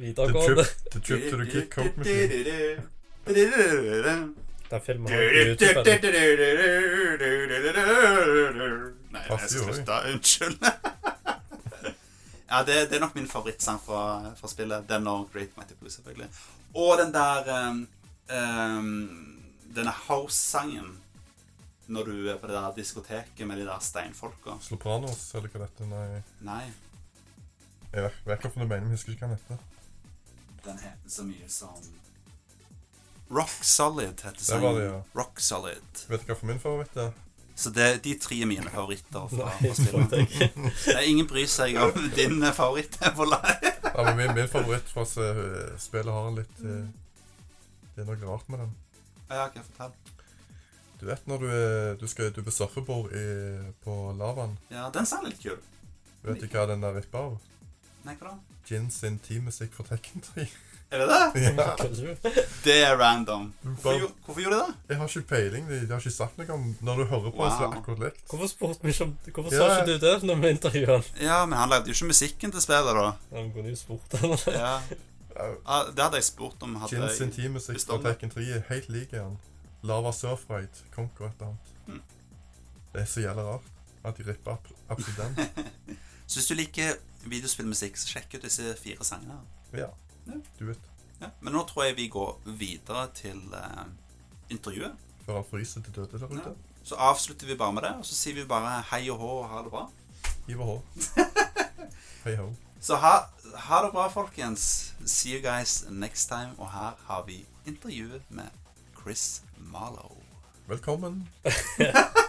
[0.00, 2.84] The trip, the trip to the kick coke machine.
[4.70, 5.80] Den filmen har jeg på YouTube.
[8.48, 8.92] eller?
[9.10, 9.92] Nei, jeg Passer jo, skal slutte.
[10.12, 10.58] Unnskyld.
[12.50, 14.88] ja, det, det er nok min favorittsang fra, fra spillet.
[14.88, 16.28] Den og Great Mighty Blue, selvfølgelig.
[16.74, 17.88] Og den der um,
[18.30, 19.42] um,
[19.76, 20.96] Denne house-sangen
[21.86, 24.56] når du er på det der diskoteket med de der steinfolka.
[24.60, 26.22] Sopranos, eller hva dette Nei.
[26.40, 26.64] Nei,
[27.92, 29.75] Jeg vet, vet hva du mener, men jeg husker ikke hva den heter.
[30.66, 31.92] Den heter så mye som
[33.30, 34.76] Rock Solid heter Det var sangen.
[34.80, 34.98] det, ja.
[35.18, 36.02] Rock Solid.
[36.08, 37.14] Vet du hva for min favoritt er?
[37.56, 40.50] Så det, de tre er mine favoritter fra, Nei, fra for jeg.
[40.84, 42.98] Det er ingen bryr seg om din favoritt.
[43.00, 45.16] Ja, men min, min favoritt fra s-
[45.86, 46.84] spillet har litt eh,
[47.96, 48.74] Det er noe rart med den.
[49.30, 49.96] Ja, okay, fortell.
[51.00, 53.10] Du vet når du, er, du skal du på surfebord
[53.84, 55.58] på lavaen Ja, den sang er litt kul.
[56.28, 57.34] Vet du hva den der vipper av?
[58.06, 58.38] Nei, hva da?
[58.68, 60.46] Gin sin teammusikk for Tekken 3.
[60.94, 61.42] Er det det?
[61.58, 61.74] ja.
[62.64, 63.48] Det er random.
[63.62, 64.74] Hvorfor, Bare- hvorfor gjorde de det?
[64.92, 65.64] Jeg har ikke peiling.
[65.70, 67.80] De, de har ikke sagt noe om Når du hører på, så er det Wow.
[67.80, 68.22] akkurat likt.
[68.30, 69.58] Hvorfor spurte vi ikke om Hvorfor Ja.
[69.58, 71.04] sa ikke du det når vi intervjuet han?
[71.26, 73.08] Ja, men han lagde jo ikke musikken til spillet, da.
[73.34, 74.54] Ja, Vi kunne jo spurt han om det.
[74.54, 74.72] Ja.
[75.36, 76.76] Ja, Ja, Det hadde jeg spurt om.
[76.80, 77.36] Hadde Gin sin jeg...
[77.40, 77.98] teammusikk for.
[78.06, 79.34] Tekken 3 er helt lik han.
[79.82, 81.74] Lava Surfride, Conquer et eller annet.
[81.86, 82.00] Hmm.
[82.94, 83.66] Det er så jævlig rart
[84.06, 85.18] at de ripper opp absolutt
[86.26, 86.96] Så hvis du liker
[87.26, 89.38] videospillmusikk, så sjekk ut disse fire sangene.
[89.72, 89.88] Ja.
[90.26, 90.38] Ja.
[90.58, 90.90] Du vet.
[91.20, 91.30] Ja.
[91.40, 93.84] Men nå tror jeg vi går videre til eh,
[94.50, 94.98] intervjuet.
[95.26, 96.54] Å fryse til døde der ute.
[96.86, 99.48] Så avslutter vi bare med det, og så sier vi bare hei og hå og
[99.50, 99.86] ha det bra.
[100.46, 100.76] Hiv og hå.
[102.26, 102.52] Hei ho.
[102.82, 103.14] Så ha,
[103.66, 104.92] ha det bra, folkens.
[105.06, 106.54] See you guys next time.
[106.58, 108.50] Og her har vi intervjuet med
[109.00, 110.14] Chris Marlow.
[110.66, 111.28] Velkommen.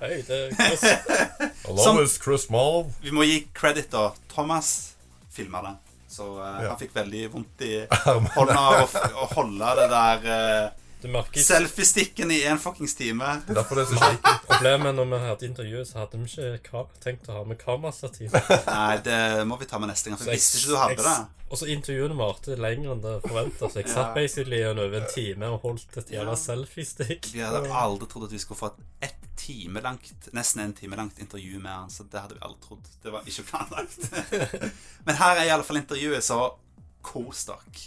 [0.00, 0.82] Hei, det er Chris.
[1.66, 2.84] Hello, it's Chris Mall.
[3.02, 4.10] Vi må gi credit, da.
[4.32, 4.94] Thomas
[5.32, 5.74] filma det.
[6.12, 6.70] Så uh, Ja.
[6.72, 7.72] han fikk veldig vondt i
[8.36, 13.24] hånda å, holde det der uh, Du selfiestikken i en fuckings time.
[13.48, 14.34] Er derfor det er så shaky.
[14.48, 18.32] problemet når vi hadde intervjuet, så hadde vi ikke tenkt å ha med kamerastativ.
[18.66, 19.18] Nei, det
[19.50, 20.20] må vi ta med neste gang.
[20.20, 21.16] For jeg visste ikke du hadde det.
[21.46, 23.92] Og så intervjuene varte lenger enn det forventa, så jeg Ja.
[23.92, 26.40] satt basically igjen over en time og holdt et jævla Ja.
[26.42, 27.28] selfiestick.
[27.32, 28.80] Vi hadde aldri trodd at vi skulle få et
[29.10, 31.90] ett time langt, nesten en time langt intervju med han.
[31.90, 32.88] Så det hadde vi aldri trodd.
[33.02, 34.10] Det var ikke planlagt.
[35.06, 36.54] Men her er i alle fall intervjuet, så
[37.02, 37.86] kos dere.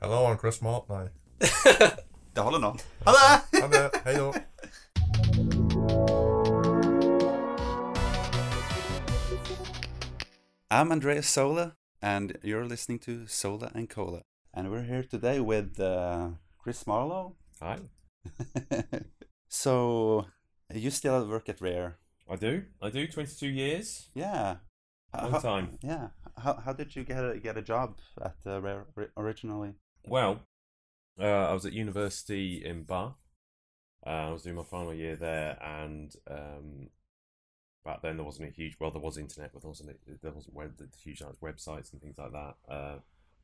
[0.00, 0.84] Hello, I'm Chris Mall.
[0.88, 1.08] Nei.
[2.36, 2.74] Det holder nå.
[3.06, 3.60] Ha det!
[3.62, 3.90] Ha det.
[4.04, 4.32] Hei da.
[10.70, 14.20] I'm Andreas Sola, and you're listening to Sola and Cola.
[14.52, 16.28] And we're here today with uh,
[16.62, 17.36] Chris Marlowe.
[17.60, 17.78] Hi.
[19.48, 20.26] so,
[20.74, 21.98] you still work at Rare?
[22.28, 22.64] I do.
[22.82, 23.06] I do.
[23.06, 24.08] 22 years.
[24.14, 24.56] Yeah.
[25.14, 25.78] Long How- time.
[25.82, 26.08] Yeah.
[26.38, 28.84] How, how did you get a, get a job at uh, Rare
[29.16, 29.74] originally?
[30.06, 30.40] Well,
[31.18, 33.24] uh, I was at university in Bath.
[34.06, 36.90] Uh, I was doing my final year there, and um,
[37.84, 38.76] back then there wasn't a huge.
[38.78, 39.96] Well, there was internet, but there wasn't.
[40.22, 42.54] There wasn't web, the huge websites and things like that.
[42.68, 42.98] Uh,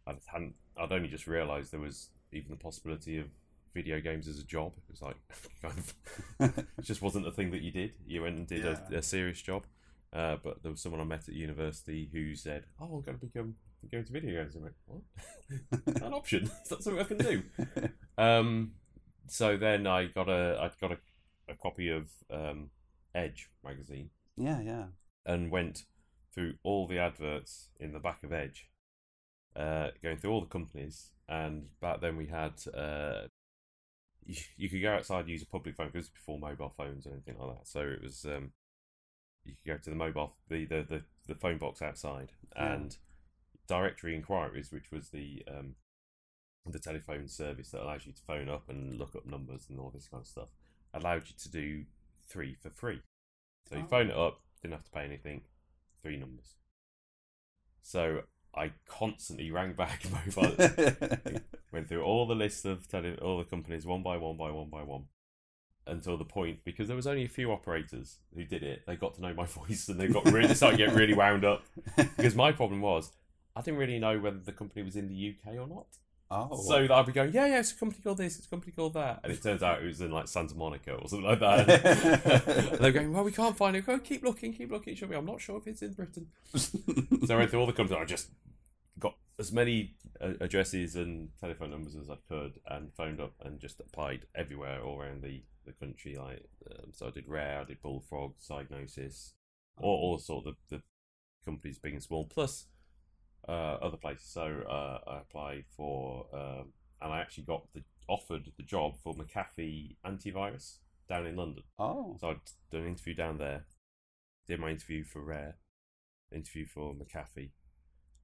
[0.07, 0.55] I hadn't.
[0.79, 3.27] I'd only just realised there was even the possibility of
[3.75, 4.73] video games as a job.
[4.77, 5.17] It was like
[5.63, 5.95] kind of.
[6.79, 7.95] it just wasn't the thing that you did.
[8.07, 8.99] You went and did a, Yeah.
[8.99, 9.65] a serious job.
[10.13, 13.27] Uh, but there was someone I met at university who said, "Oh, I'm going to
[13.27, 13.55] become
[13.91, 15.97] go into video games." I'm like, "What?
[16.03, 16.43] An option?
[16.45, 17.43] Is that something I can do?"
[18.19, 18.73] Um,
[19.27, 20.99] so then I got a I got a,
[21.49, 22.69] a copy of um,
[23.15, 24.85] Edge magazine yeah, yeah.
[25.25, 25.85] and went
[26.35, 28.69] through all the adverts in the back of Edge,
[29.57, 31.13] uh, going through all the companies.
[31.29, 33.29] And back then we had uh,
[34.27, 37.13] you, you could go outside and use a public phone because before mobile phones or
[37.13, 37.67] anything like that.
[37.69, 38.53] So it was um,
[39.45, 42.75] you could go to the mobile the the, the, the phone box outside Yeah.
[42.75, 42.97] and
[43.69, 45.77] directory inquiries, which was the um,
[46.67, 49.91] the telephone service that allows you to phone up and look up numbers and all
[49.91, 50.49] this kind of stuff,
[50.95, 51.85] allowed you to do
[52.29, 53.03] three for free.
[53.69, 53.89] So you Oh.
[53.89, 55.43] phone it up, didn't have to pay anything,
[56.03, 56.57] three numbers.
[57.83, 58.23] So
[58.55, 60.03] I constantly rang back
[60.37, 60.57] mobile.
[61.73, 64.69] went through all the lists of tele- all the companies one by one by one
[64.69, 65.05] by one
[65.87, 68.83] until the point because there was only a few operators who did it.
[68.87, 71.45] They got to know my voice and they got really started to get really wound
[71.45, 71.65] up
[71.97, 73.11] because my problem was
[73.57, 75.87] I didn't really know whether the company was in the UK or not.
[76.31, 78.49] oh, So that I'd be going, yeah, yeah, it's a company called this, it's a
[78.49, 81.27] company called that, and it turns out it was in like Santa Monica or something
[81.29, 82.79] like that.
[82.81, 83.85] they're going, well, we can't find it.
[83.85, 84.95] Go, keep looking, keep looking.
[84.95, 85.17] Show me.
[85.17, 86.29] I'm not sure if it's in Britain.
[87.27, 88.01] So I went through all the companies.
[88.01, 88.29] I just
[89.39, 93.81] as many uh, addresses and telephone numbers as I could, and phoned up and just
[93.81, 96.17] applied everywhere all around the the country.
[96.17, 99.33] Like, um, so I did Rare, I did Bullfrog, Psygnosis,
[99.81, 100.83] all, all sort of the, the
[101.45, 102.67] companies big and small, plus
[103.49, 104.27] uh, other places.
[104.27, 109.15] So uh, I applied for, um, and I actually got the offered the job for
[109.15, 110.79] McAfee antivirus
[111.09, 111.63] down in London.
[111.79, 113.65] oh, So I'd done an interview down there,
[114.47, 115.57] did my interview for Rare,
[116.33, 117.51] interview for McAfee,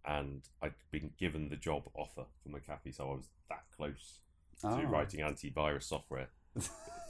[0.09, 4.21] and I'd been given the job offer for McAfee, so I was that close
[4.65, 4.81] oh.
[4.81, 6.31] to writing antivirus software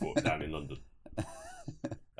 [0.00, 0.78] for, down in London.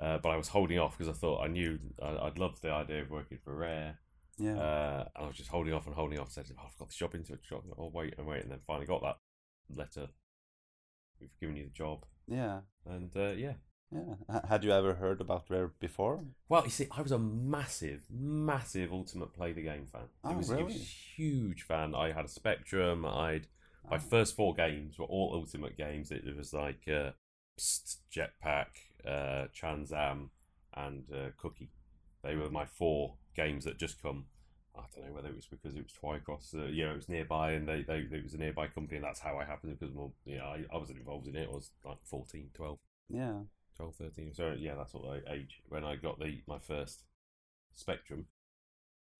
[0.01, 2.71] Uh, but I was holding off because I thought I knew I, I'd love the
[2.71, 3.99] idea of working for Rare,
[4.39, 4.57] yeah.
[4.57, 6.31] uh, and I was just holding off and holding off.
[6.31, 7.65] Said, oh, "I've got the job into a job.
[7.77, 9.17] I'll wait and wait," and then finally got that
[9.75, 10.07] letter.
[11.21, 12.61] We've given you the job, yeah.
[12.87, 13.55] and uh, yeah,
[13.91, 14.41] Yeah.
[14.49, 16.23] Had you ever heard about Rare before?
[16.49, 20.03] Well, you see, I was a massive, massive Ultimate Play the Game fan.
[20.23, 20.75] Oh, it was, really?
[20.75, 21.95] a huge fan.
[21.95, 23.07] I had a Spectrum.
[23.07, 23.47] I'd
[23.91, 24.01] my Oh.
[24.01, 26.11] first four games were all Ultimate games.
[26.11, 27.13] It, was like uh,
[27.59, 28.67] Pssst, Jetpac,
[29.07, 30.31] uh, Tranz Am,
[30.75, 31.71] and uh, Cookie.
[32.23, 34.27] They were my four games that just come.
[34.77, 37.09] I don't know whether it was because it was Twycross, uh, you know, it was
[37.09, 39.79] nearby, and they, they it was a nearby company, and that's how I happened.
[39.79, 41.49] Because well, you know, I, I wasn't involved in it.
[41.51, 42.79] I was like 14, 12.
[43.09, 43.39] Yeah.
[43.79, 44.35] 12, 13.
[44.35, 47.05] So yeah, that's what I age when I got the my first
[47.75, 48.27] Spectrum,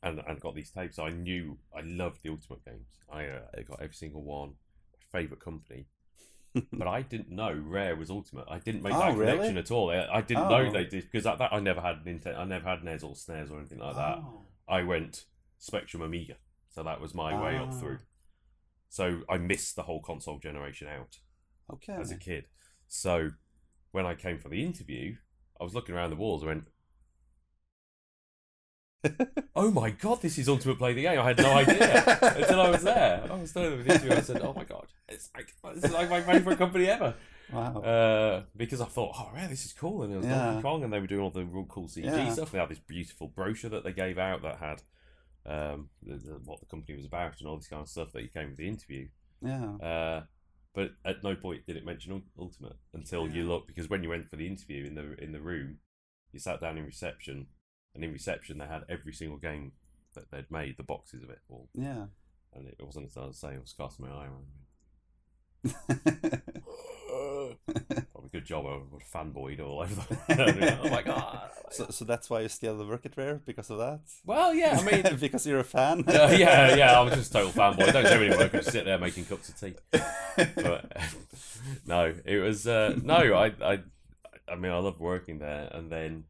[0.03, 0.99] and and got these tapes.
[0.99, 2.89] I knew I loved the Ultimate games.
[3.11, 4.55] I, uh, I got every single one.
[5.13, 5.87] My favorite company,
[6.73, 8.47] but I didn't know Rare was Ultimate.
[8.51, 9.31] I didn't make Oh, that really?
[9.33, 9.91] connection at all.
[9.91, 10.49] I, I didn't Oh.
[10.49, 12.39] know they did because at that I never had Nintendo.
[12.39, 14.19] I never had NES or SNES or anything like that.
[14.19, 14.43] Oh.
[14.69, 15.25] I went
[15.59, 16.35] Spectrum Amiga,
[16.69, 17.79] so that was my way up Ah.
[17.79, 17.99] through.
[18.89, 21.19] So I missed the whole console generation out
[21.73, 21.93] Okay.
[21.93, 22.47] as a kid.
[22.89, 23.33] So
[23.93, 25.17] when I came for the interview,
[25.61, 26.65] I was looking around the walls and went,
[29.55, 32.03] "Oh my god, this is Ultimate Play the Game!" I had no idea
[32.37, 33.25] until I was there.
[33.31, 34.13] I was there with the interview.
[34.17, 37.15] I said, "Oh my god, it's like this is like my favorite company ever."
[37.53, 37.77] Wow.
[37.79, 40.45] Uh, because I thought, "Oh yeah, this is cool," and it was Yeah.
[40.47, 42.33] Donkey Kong, and they were doing all the real cool CG Yeah.
[42.33, 42.51] stuff.
[42.51, 44.83] They had this beautiful brochure that they gave out that had
[45.47, 48.23] um, the, the, what the company was about and all this kind of stuff that
[48.23, 49.09] you came with the interview.
[49.41, 49.65] yeah.
[49.77, 50.23] Uh,
[50.79, 53.49] but at no point did it mention Ultimate until you Yeah.
[53.49, 55.79] look because when you went for the interview in the in the room,
[56.33, 57.49] you sat down in reception,
[57.97, 59.73] and in reception they had every single game
[60.15, 62.07] that they'd made, the boxes of it all, Yeah.
[62.53, 64.47] and it wasn't until I was saying I was casting my eye around.
[68.13, 70.79] Probably good job I was fanboyed all over the.
[70.83, 71.51] oh my god!
[71.71, 74.01] so, so that's why you still work at Rare because of that?
[74.25, 76.05] well, yeah, I mean, because you're a fan.
[76.07, 77.93] Uh, yeah, yeah, I'm just a total fanboy.
[77.93, 78.55] Don't do any work.
[78.55, 79.75] I just sit there making cups of tea.
[80.37, 80.97] But
[81.87, 83.17] no, it was uh, no.
[83.35, 83.81] I, I,
[84.51, 86.25] I mean, I loved working there, and then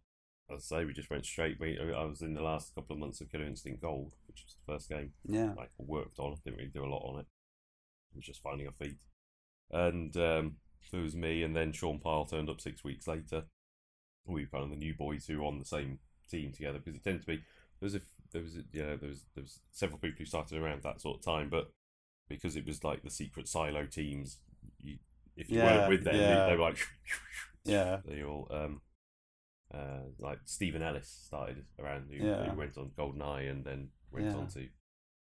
[0.51, 1.59] as I say, we just went straight.
[1.61, 4.55] We, I was in the last couple of months of Killer Instinct Gold, which was
[4.55, 5.53] the first game yeah.
[5.57, 6.37] like I worked on.
[6.45, 7.27] Didn't really do a lot on it.
[8.13, 8.97] It was just finding our feet,
[9.71, 10.57] and um,
[10.93, 13.45] there was me, and then Sean Pyle turned up six weeks later.
[14.27, 15.99] We were kind of the new boys who were on the same
[16.31, 18.01] team together because it tended to be there was a
[18.33, 21.01] there was a, you know there was there was several people who started around that
[21.01, 21.71] sort of time, but
[22.29, 24.39] because it was like the secret silo teams,
[24.81, 24.99] you
[25.37, 26.47] if you Yeah, weren't with them, yeah.
[26.47, 26.79] they were like
[27.65, 27.99] Yeah.
[28.05, 28.81] they all um
[29.73, 32.51] uh like Stephen Ellis started around who, Yeah.
[32.51, 34.69] who went on Golden Eye and then went on to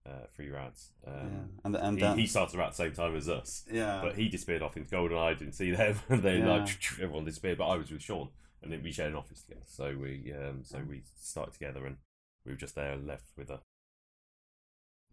[0.06, 0.90] uh, Free Rads.
[1.06, 1.12] yeah.
[1.12, 4.00] Um, And and he, then he started around the same time as us, yeah.
[4.02, 5.38] but he disappeared off into GoldenEye.
[5.38, 6.52] Didn't see them, and then Yeah.
[6.58, 6.68] like
[7.00, 7.58] everyone disappeared.
[7.58, 8.28] But I was with Sean,
[8.62, 9.64] and then we shared an office together.
[9.66, 11.96] So we um so we started together, and
[12.44, 13.60] we were just there and left with a,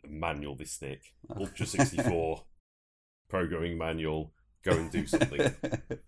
[0.03, 2.43] a manual this thick, Ultra sixty four,
[3.29, 4.33] programming manual.
[4.63, 5.53] Go and do something.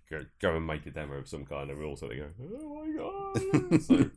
[0.10, 2.30] go, go and make a demo of some kind, and we all sort of go,
[2.42, 4.10] "Oh my god!" so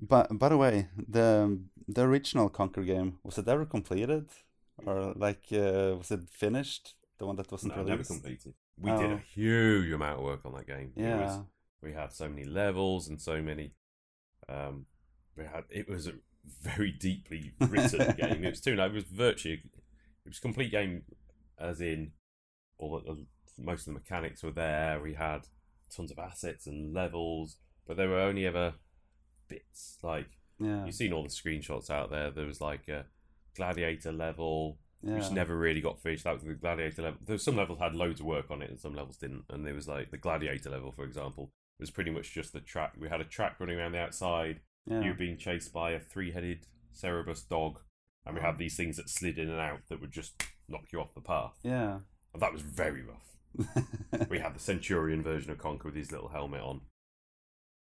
[0.00, 4.28] But by the way, the the original Conker game was it ever completed,
[4.86, 6.94] or like uh, was it finished?
[7.18, 8.54] The one that wasn't no, never completed.
[8.78, 9.14] We did Oh.
[9.14, 10.92] a huge amount of work on that game.
[10.96, 11.42] It was- Yeah.
[11.82, 13.74] we had so many levels and so many.
[14.48, 14.86] Um,
[15.36, 16.14] we had it was a
[16.62, 18.42] very deeply written game.
[18.44, 18.74] It was too.
[18.76, 19.62] No, it was virtually
[20.24, 21.02] it was a complete game,
[21.58, 22.12] as in
[22.78, 23.26] all the,
[23.58, 24.98] most of the mechanics were there.
[25.02, 25.46] We had
[25.94, 28.74] tons of assets and levels, but they were only ever
[29.50, 29.98] bits.
[30.02, 30.28] Like
[30.58, 30.84] Yeah.
[30.86, 32.30] you've seen all the screenshots out there.
[32.30, 33.04] There was like a
[33.56, 35.16] gladiator level, Yeah.
[35.16, 36.24] which never really got finished.
[36.24, 37.20] That was the gladiator level.
[37.24, 39.44] There some levels had loads of work on it, and some levels didn't.
[39.50, 42.94] And there was like the gladiator level, for example, was pretty much just the track.
[42.98, 44.60] We had a track running around the outside.
[44.86, 45.00] yeah.
[45.00, 47.80] You were being chased by a three-headed Cerberus dog,
[48.26, 51.00] and we had these things that slid in and out that would just knock you
[51.00, 51.58] off the path.
[51.62, 52.00] yeah.
[52.32, 53.36] And that was very rough.
[54.30, 56.82] we had the Centurion version of Conker with his little helmet on.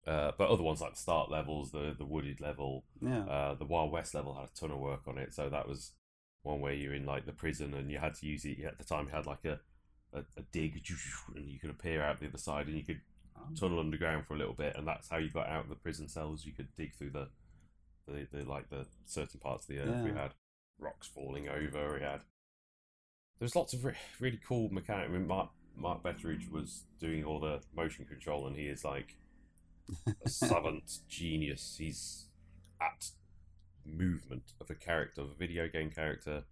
[0.05, 3.23] Uh, but other ones like the start levels, the the wooded level, yeah.
[3.23, 5.33] uh, the Wild West level had a ton of work on it.
[5.33, 5.91] So that was
[6.41, 8.59] one where you're in like the prison and you had to use it.
[8.65, 9.59] At the time, you had like a,
[10.13, 10.81] a, a dig
[11.35, 12.99] and you could appear out the other side and you could
[13.59, 16.07] tunnel underground for a little bit, and that's how you got out of the prison
[16.07, 16.45] cells.
[16.45, 17.29] You could dig through the
[18.07, 20.03] the, the like the certain parts of the earth.
[20.03, 20.31] We had
[20.79, 21.93] rocks falling over.
[21.93, 22.21] We had
[23.39, 25.09] there's lots of re- really cool mechanic.
[25.09, 29.15] I mean, Mark Mark Betteridge was doing all the motion control, and he is like
[30.25, 31.75] a savant genius.
[31.79, 32.25] He's
[32.81, 33.09] at
[33.85, 36.43] movement of a character, of a video game character.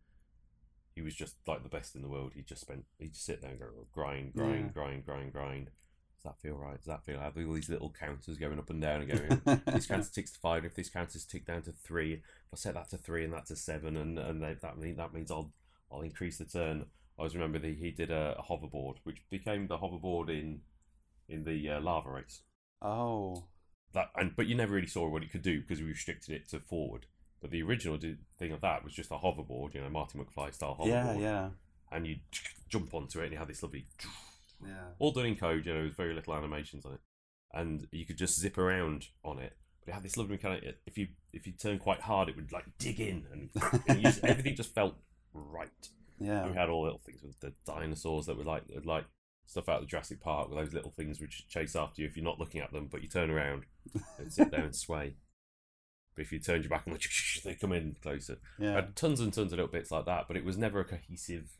[0.95, 2.33] He was just like the best in the world.
[2.35, 4.71] He just spent, he'd just sit there and go grind, grind, Yeah.
[4.73, 5.65] grind, grind, grind.
[6.17, 6.77] Does that feel right?
[6.77, 7.19] Does that feel?
[7.19, 9.09] I Have all these little counters going up and down and
[9.45, 9.61] going.
[9.65, 10.65] this counter ticks to five.
[10.65, 12.21] If this counter's ticked down to three, if
[12.53, 15.13] I set that to three and that to seven, and and that that mean that
[15.13, 15.51] means I'll
[15.91, 16.85] I'll increase the turn.
[17.17, 20.61] I always remember that he did a, a hoverboard, which became the hoverboard in
[21.27, 22.41] in the uh, lava race.
[22.81, 23.45] Oh.
[23.93, 26.49] That and but you never really saw what it could do because we restricted it
[26.49, 27.05] to forward.
[27.41, 27.97] But the original
[28.37, 31.49] thing of that was just a hoverboard, you know, Martin McFly style hoverboard, Yeah, yeah.
[31.91, 32.17] and you
[32.69, 33.87] jump onto it and you had this lovely
[34.63, 34.89] Yeah.
[34.99, 36.99] all done in code, you know, with very little animations on it,
[37.53, 39.57] and you could just zip around on it.
[39.81, 40.77] But it had this lovely mechanic.
[40.85, 43.49] If you if you turn quite hard, it would like dig in, and,
[43.87, 44.95] and just, everything just felt
[45.33, 45.89] right.
[46.19, 49.05] And we had all little things with the dinosaurs that were like like
[49.51, 52.23] stuff out of Jurassic Park with those little things which chase after you if you're
[52.25, 53.63] not looking at them, but you turn around
[54.17, 55.15] and sit down and sway.
[56.13, 56.99] But if you turned your back and
[57.45, 58.37] they come in closer.
[58.59, 58.71] I Yeah.
[58.73, 61.51] had tons and tons of little bits like that, but it was never a cohesive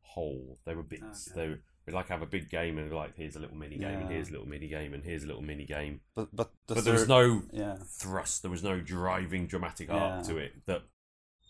[0.00, 0.58] whole.
[0.64, 1.30] They were bits.
[1.30, 1.40] Okay.
[1.40, 4.00] They were, we'd like have a big game and like here's a little mini game
[4.00, 6.00] and here's a little mini game and here's a little mini game.
[6.14, 7.76] But but the But there was no Yeah.
[7.86, 8.40] thrust.
[8.42, 10.32] There was no driving dramatic arc Yeah.
[10.32, 10.64] to it.
[10.66, 10.82] That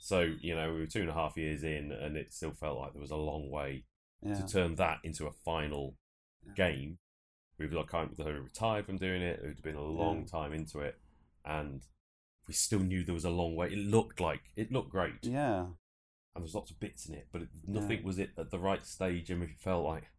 [0.01, 2.79] so you know we were two and a half years in and it still felt
[2.79, 3.85] like there was a long way
[4.23, 4.35] Yeah.
[4.35, 5.97] to turn that into a final
[6.47, 6.53] Yeah.
[6.55, 6.99] game.
[7.59, 9.41] We've like kind of retired from doing it.
[9.41, 10.27] It had been a long Yeah.
[10.27, 11.01] time into it,
[11.45, 11.83] and
[12.47, 13.73] we still knew there was a long way.
[13.73, 15.63] It looked like it looked great, Yeah.
[16.35, 18.85] and there's lots of bits in it, but it, nothing was it at the right
[18.85, 20.11] stage, and we felt like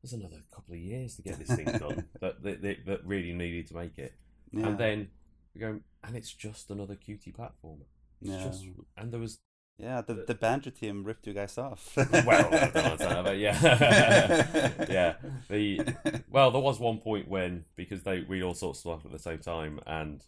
[0.00, 3.32] there's another couple of years to get this thing done that, that that that really
[3.32, 4.14] needed to make it.
[4.52, 5.10] And then
[5.54, 7.86] we go, and it's just another cutie platformer.
[8.20, 8.44] It's Yeah.
[8.44, 8.64] just,
[8.96, 9.40] and there was
[9.78, 11.92] Yeah, the, the banjo team ripped you guys off.
[11.96, 12.08] well,
[12.52, 15.14] I don't know what to say, but yeah, yeah.
[15.48, 15.94] The
[16.28, 19.18] well, there was one point when because they we all sorts of stuff at the
[19.20, 20.24] same time, and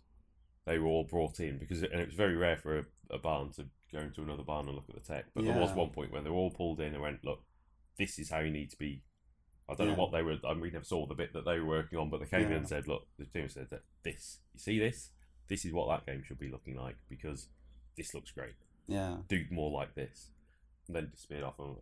[0.66, 3.50] they were all brought in because and it was very rare for a, a barn
[3.56, 5.24] to go into another barn and look at the tech.
[5.34, 7.42] But there was one point when they were all pulled in and went, "Look,
[7.98, 9.02] this is how you need to be."
[9.68, 9.94] I don't Yeah.
[9.96, 10.36] know what they were.
[10.44, 12.46] I mean, we never saw the bit that they were working on, but they came
[12.46, 15.10] in and said, "Look, the team said that this, you see this,
[15.48, 17.48] this is what that game should be looking like because
[17.96, 18.54] this looks great.
[18.90, 19.16] Yeah.
[19.28, 20.30] Do more like this."
[20.86, 21.76] And then disappeared off and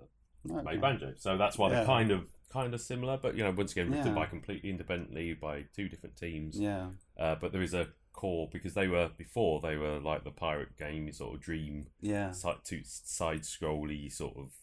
[0.51, 0.63] Okay.
[0.65, 1.15] made banjo.
[1.17, 1.77] So that's why Yeah.
[1.77, 4.15] they're kind of kind of similar, but you know, once again, written Yeah.
[4.15, 6.59] by completely independently by two different teams.
[6.59, 6.93] Yeah.
[7.17, 10.77] Uh, but there is a core because they were before they were like the pirate
[10.79, 12.31] game sort of dream Yeah.
[12.33, 14.55] side two side scrolly sort of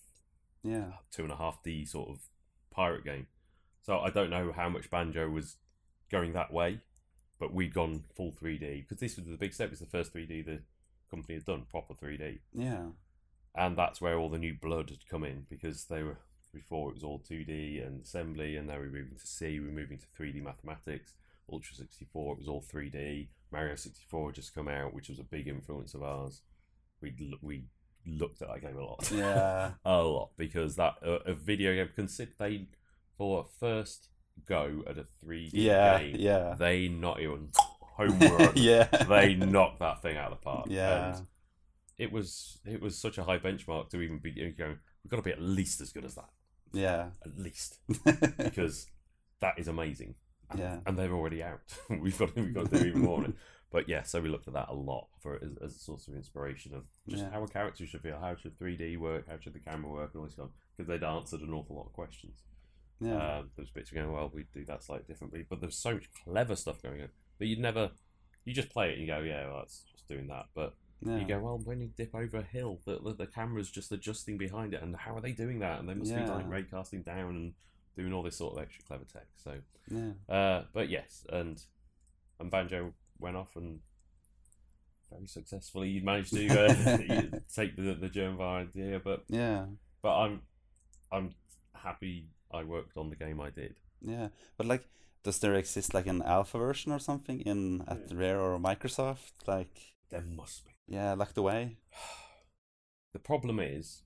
[0.64, 0.94] Yeah.
[1.12, 2.28] two and a half D sort of
[2.72, 3.28] pirate game.
[3.84, 5.58] So I don't know how much banjo was
[6.10, 6.82] going that way,
[7.38, 9.70] but we'd gone full 3D because this was the big step.
[9.72, 10.64] It's the first 3D the
[11.10, 12.88] company had done proper 3D Yeah.
[13.56, 16.18] and that's where all the new blood had come in because they were
[16.54, 19.98] before it was all 2D and assembly, and now we're moving to C, we're moving
[19.98, 21.14] to 3D mathematics.
[21.52, 23.28] Ultra 64, it was all 3D.
[23.52, 26.42] Mario 64 had just come out, which was a big influence of ours.
[27.02, 27.66] We we
[28.08, 29.72] looked at that game a lot, Yeah.
[29.84, 32.68] a lot because that uh, a video game consider they
[33.18, 34.08] for a first
[34.46, 36.00] go at a 3D Yeah.
[36.00, 36.56] game, Yeah.
[36.58, 37.50] they not even
[37.98, 38.52] homework.
[38.56, 38.84] yeah.
[39.10, 40.68] they knocked that thing out of the park.
[40.70, 41.16] Yeah.
[41.18, 41.28] And
[41.98, 44.78] it was it was such a high benchmark to even be going.
[45.04, 46.30] We've got to be at least as good as that,
[46.74, 47.10] Yeah.
[47.26, 47.78] at least,
[48.38, 48.88] because
[49.40, 50.16] that is amazing.
[50.50, 50.78] And, Yeah.
[50.86, 51.62] and they're already out.
[51.90, 53.20] we've got we've got to do even more.
[53.20, 53.34] on it.
[53.72, 56.16] But yeah, so we looked at that a lot for as, as a source of
[56.16, 57.30] inspiration of just Yeah.
[57.32, 60.20] how a character should feel, how should 3D work, how should the camera work, and
[60.20, 60.50] all this stuff.
[60.78, 62.44] Because they'd answered an awful lot of questions.
[63.02, 63.16] Yeah.
[63.16, 66.10] Um, there was bits going, well, we do that slightly differently, but there's so much
[66.24, 67.10] clever stuff going on.
[67.38, 67.92] But you'd never,
[68.46, 70.46] you just play it and you go, yeah, well, that's just doing that.
[70.54, 70.74] But
[71.06, 71.18] yeah.
[71.18, 74.38] you go, well, when you dip over a hill, the, the, the camera's just adjusting
[74.38, 75.80] behind it, and how are they doing that?
[75.80, 76.34] And they must be Yeah.
[76.34, 77.54] like raycasting down and
[77.96, 79.28] doing all this sort of extra clever tech.
[79.44, 79.54] So,
[79.90, 80.12] yeah.
[80.34, 81.62] uh, but yes, and
[82.40, 83.80] and Banjo went off and
[85.12, 89.00] very successfully you managed to uh, take the the German idea.
[89.04, 89.66] But Yeah,
[90.02, 90.42] but I'm
[91.12, 91.34] I'm
[91.74, 93.76] happy I worked on the game I did.
[94.02, 94.30] yeah.
[94.58, 94.84] But like,
[95.26, 99.34] does there exist like an alpha version or something in at Rare or Microsoft?
[99.48, 100.72] Like, There must be.
[100.88, 101.78] yeah, locked away.
[103.14, 104.04] The problem is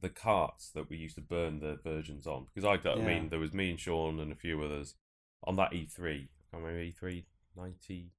[0.00, 2.46] the carts that we used to burn the versions on.
[2.52, 4.96] Because I, got, I mean, there was me and Sean and a few others
[5.44, 6.26] on that E3.
[6.52, 7.24] I remember E3
[7.56, 8.10] 90.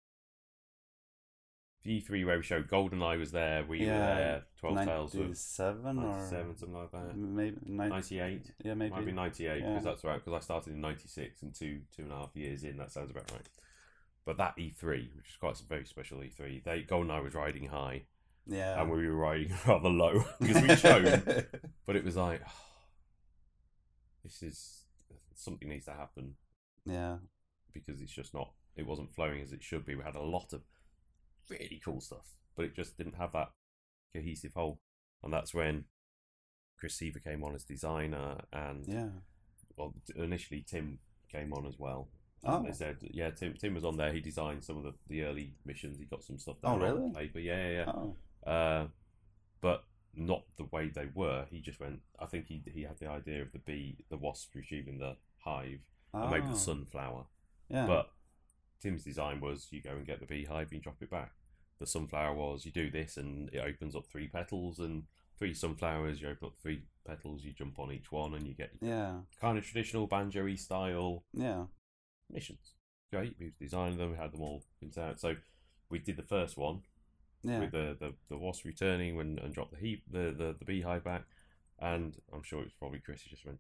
[1.84, 3.64] The E3 where we showed GoldenEye was there.
[3.66, 4.44] We Yeah, were there.
[4.60, 7.18] Twelve Tales of Ninety-seven or 97, something like that.
[7.18, 8.52] maybe 98.
[8.64, 8.92] Yeah, maybe.
[8.92, 9.80] Might be 98 because Yeah.
[9.92, 10.24] that's right.
[10.24, 12.78] Because I started in 96 and two two and a half years in.
[12.78, 13.50] That sounds about right.
[14.26, 18.04] But that E3, which is quite a very special E3, they GoldenEye was riding high
[18.46, 18.80] yeah.
[18.80, 21.48] and we were riding rather low because we showed.
[21.88, 22.52] but it was like, oh,
[24.24, 24.86] this is
[25.34, 26.36] something needs to happen
[26.86, 27.18] yeah.
[27.74, 28.52] because it's just not.
[28.76, 29.96] It wasn't flowing as it should be.
[29.96, 30.62] We had a lot of
[31.50, 33.52] really cool stuff, but it just didn't have that
[34.14, 34.80] cohesive whole.
[35.24, 35.86] And that's when
[36.78, 39.10] Chris Seavor came on as designer, and Yeah.
[39.78, 41.00] well, initially Tim
[41.32, 42.10] came on as well.
[42.44, 42.58] Oh.
[42.58, 44.12] And They said, yeah, Tim Tim was on there.
[44.12, 46.00] He designed some of the, the early missions.
[46.00, 47.14] He got some stuff Oh, down on really?
[47.14, 47.40] paper.
[47.40, 47.92] Yeah, yeah, yeah.
[47.92, 48.16] Oh.
[48.50, 48.88] Uh,
[49.62, 49.86] but
[50.16, 51.46] not the way they were.
[51.52, 52.00] He just went.
[52.20, 55.82] I think he he had the idea of the bee, the wasp retrieving the hive,
[56.14, 56.54] and maybe Oh.
[56.54, 57.28] the sunflower.
[57.70, 57.86] Yeah.
[57.86, 58.12] But
[58.82, 61.32] Tim's design was you go and get the beehive and you drop it back.
[61.80, 65.04] The sunflower was you do this and it opens up three petals and
[65.38, 66.22] three sunflowers.
[66.22, 69.14] You open up three petals, you jump on each one and you get yeah.
[69.40, 71.66] kind of traditional banjo style Yeah.
[72.30, 72.74] missions.
[73.12, 75.20] Great, we designed them, we had them all printed out.
[75.20, 75.36] So
[75.90, 76.82] we did the first one
[77.44, 77.60] Yeah.
[77.60, 81.04] with the, the, the wasp returning and, and dropped the heap the, the, the beehive
[81.04, 81.24] back.
[81.80, 83.60] And I'm sure it was probably Chris who just went,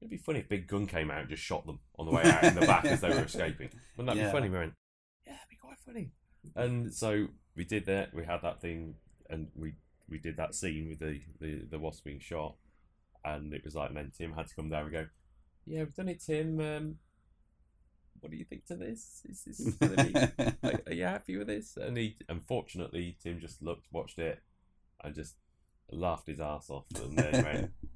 [0.00, 2.22] It'd be funny if Big Gun came out and just shot them on the way
[2.22, 3.68] out in the back as they were escaping.
[3.96, 4.26] Wouldn't that Yeah.
[4.30, 4.48] be funny?
[4.48, 4.74] We went,
[5.26, 6.10] Yeah, that'd be quite funny.
[6.54, 8.94] And so we did that, we had that thing
[9.28, 9.74] and we
[10.08, 12.56] we did that scene with the, the, the wasp being shot
[13.24, 15.06] and it was like and then Tim had to come down and go,
[15.66, 16.60] Yeah, we've done it, Tim.
[16.60, 16.98] Um,
[18.20, 19.22] what do you think to this?
[19.28, 20.12] Is this gonna be
[20.62, 21.76] like, are you happy with this?
[21.76, 24.42] And he, unfortunately, Tim just looked, watched it,
[25.04, 25.36] and just
[25.92, 27.70] laughed his ass off, and then went,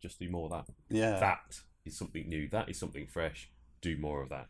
[0.00, 0.74] "Just do more of that.
[0.88, 1.18] yeah.
[1.18, 2.48] That is something new.
[2.48, 3.50] That is something fresh.
[3.80, 4.48] Do more of that."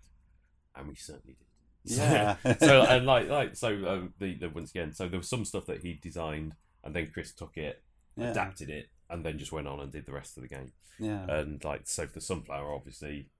[0.76, 1.44] And we certainly did.
[1.84, 2.36] Yeah.
[2.58, 5.66] so and like like so um, the, the once again, so there was some stuff
[5.66, 7.82] that he designed, and then Chris took it,
[8.16, 8.30] yeah.
[8.30, 10.72] adapted it, and then just went on and did the rest of the game.
[10.98, 11.24] Yeah.
[11.28, 13.30] And like so, the sunflower obviously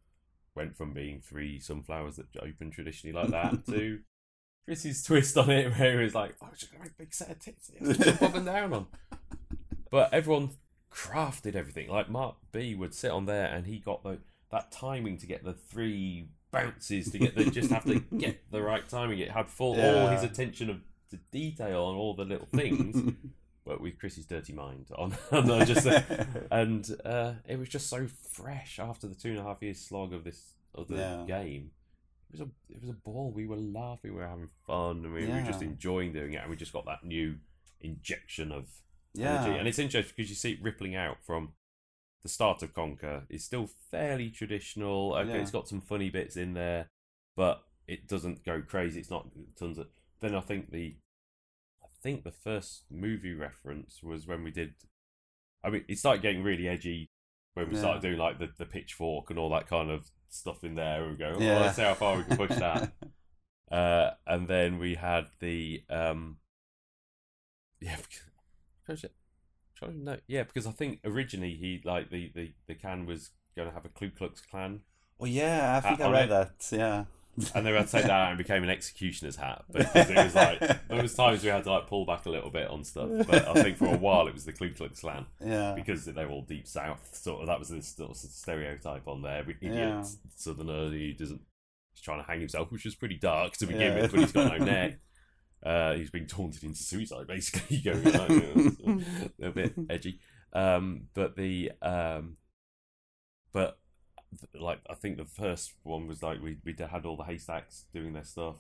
[0.55, 3.99] went from being three sunflowers that open traditionally like that to
[4.65, 7.31] Chris's twist on it, where he was like, "Oh, just gonna make a big set
[7.31, 8.87] of tits, jump up and down on."
[9.91, 10.51] But everyone
[10.91, 11.89] crafted everything.
[11.89, 14.19] Like Mark B would sit on there, and he got the
[14.51, 18.63] that timing to get the three bounces to get the just have to get the
[18.63, 19.19] right timing.
[19.19, 20.81] It had full all his attention of
[21.11, 23.15] to detail on all the little things
[23.65, 25.87] but with Chris's dirty mind on, and I just
[26.51, 30.13] and uh, it was just so fresh after the two and a half years slog
[30.13, 31.25] of this of the Yeah.
[31.27, 31.71] game.
[32.31, 33.31] It was a it was a ball.
[33.35, 36.43] We were laughing, we were having fun, and we were just enjoying doing it.
[36.43, 37.37] And we just got that new
[37.81, 38.67] injection of
[39.19, 39.43] yeah.
[39.43, 41.53] energy, and it's interesting because you see it rippling out from
[42.23, 43.23] the start of Conker.
[43.29, 45.15] It's still fairly traditional.
[45.15, 45.37] Okay, Yeah.
[45.37, 46.91] it's got some funny bits in there,
[47.37, 49.01] but it doesn't go crazy.
[49.01, 49.89] It's not tons of.
[50.21, 50.97] Then I think the,
[51.83, 54.75] I think the first movie reference was when we did.
[55.65, 57.09] I mean, it started getting really edgy
[57.55, 57.81] when we Yeah.
[57.81, 61.03] started doing like the, the pitchfork and all that kind of stuff in there.
[61.03, 61.61] And we go, oh, Yeah.
[61.61, 62.93] let's see how far we can push that.
[63.71, 66.39] Uh, and then we had the um,
[67.81, 67.97] yeah,
[68.97, 69.11] because,
[69.77, 73.31] trying to know, yeah, because I think originally he like the the the can was
[73.57, 74.81] going to have a Ku Klux Klan,
[75.21, 76.29] oh yeah, I think Uh, I read it.
[76.31, 76.77] that.
[76.77, 77.05] Yeah.
[77.55, 80.35] and they had to take that out and became an executioner's hat because it was
[80.35, 80.59] like
[80.89, 83.09] there was times we had to like pull back a little bit on stuff.
[83.29, 85.75] But I think for a while it was the Ku Klux Klan Yeah.
[85.77, 87.15] because they were all deep south.
[87.15, 89.39] Sort of that was this sort of stereotype on there.
[89.39, 90.05] Every idiot Yeah.
[90.35, 91.41] southerner who doesn't
[91.95, 94.03] he's trying to hang himself, which was pretty dark to begin Yeah.
[94.03, 94.99] with, but he's got no neck.
[95.65, 97.79] Uh, he's been taunted into suicide, basically.
[97.85, 99.03] Going like,
[99.43, 100.21] a bit edgy,
[100.53, 102.37] um, but the um,
[103.53, 103.79] but
[104.55, 108.13] like I think the first one was like we we had all the haystacks doing
[108.13, 108.57] their stuff,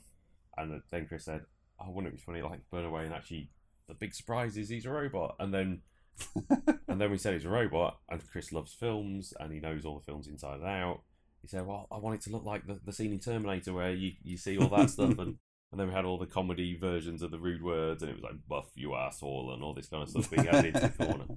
[0.56, 1.42] and then Chris said,
[1.80, 3.50] "Oh, wouldn't it be funny like burn away and actually
[3.86, 5.82] the big surprise is he's a robot," and then
[6.88, 9.98] and then we said he's a robot, and Chris loves films and he knows all
[9.98, 11.02] the films inside and out.
[11.42, 13.92] He said, "Well, I want it to look like the, the scene in Terminator where
[13.92, 15.36] you, you see all that stuff," and
[15.70, 18.24] and then we had all the comedy versions of the rude words, and it was
[18.24, 21.24] like "buff you asshole" and all this kind of stuff being added into the corner.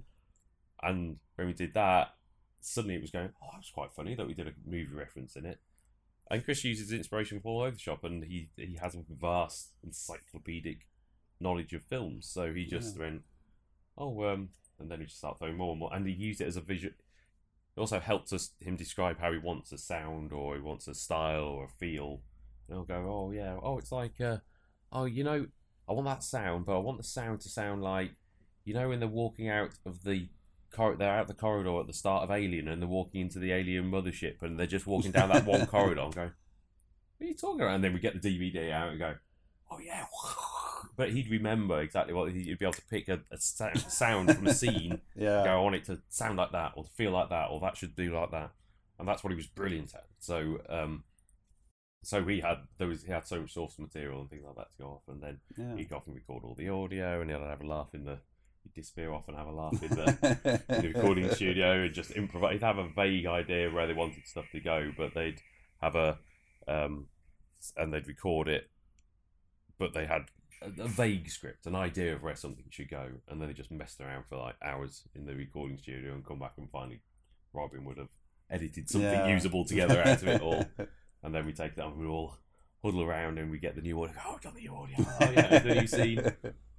[0.84, 2.16] And when we did that,
[2.60, 5.46] suddenly it was going, "Oh, that's quite funny that we did a movie reference in
[5.46, 5.60] it."
[6.32, 9.74] And Chris uses inspiration from all over the shop, and he he has a vast
[9.84, 10.88] encyclopedic
[11.40, 12.28] knowledge of films.
[12.28, 13.24] So he just went,
[13.98, 16.48] oh, um, and then he just started throwing more and more, and he used it
[16.48, 16.94] as a visual.
[17.76, 20.94] It also helps us him describe how he wants a sound or he wants a
[20.94, 22.22] style or a feel.
[22.72, 24.38] And I'll go, oh yeah, oh it's like, uh,
[24.92, 25.48] oh you know,
[25.90, 28.12] I want that sound, but I want the sound to sound like,
[28.64, 30.30] you know, when they're walking out of the
[30.74, 33.52] cor- they're out the corridor at the start of Alien and they're walking into the
[33.52, 36.02] alien mothership and they're just walking down that one corridor.
[36.02, 36.32] I'm going,
[37.18, 37.76] what are you talking about?
[37.76, 39.16] And then we get the DVD out and go,
[39.70, 40.06] oh yeah.
[40.98, 44.54] But he'd remember exactly what he'd be able to pick a, a sound from a
[44.54, 45.44] scene Yeah.
[45.44, 47.78] go, I want it to sound like that, or to feel like that, or that
[47.78, 48.52] should do like that,
[49.00, 50.06] and that's what he was brilliant at.
[50.20, 51.04] So, um,
[52.04, 54.72] so he had there was he had so much source material and things like that
[54.78, 55.76] to go off, and then Yeah.
[55.76, 58.20] he'd often record all the audio, and he'd have a laugh in the
[58.64, 60.18] he'd disappear off and have a laugh in the,
[60.70, 62.54] in the recording studio and just improvise.
[62.54, 65.42] He'd have a vague idea where they wanted stuff to go, but they'd
[65.82, 66.20] have a
[66.68, 67.08] um,
[67.78, 68.70] and they'd record it,
[69.78, 70.26] but they had
[70.62, 73.72] a, a vague script, an idea of where something should go, and then they just
[73.72, 77.02] messed around for like hours in the recording studio and come back and finally
[77.54, 78.10] Robin would have
[78.50, 79.34] edited something Yeah.
[79.34, 80.66] usable together out of it all,
[81.24, 82.38] and then we take that and we all
[82.84, 84.16] huddle around and we get the new audio.
[84.26, 84.96] Oh, I've done the new audio.
[85.22, 86.20] Oh yeah, the new scene.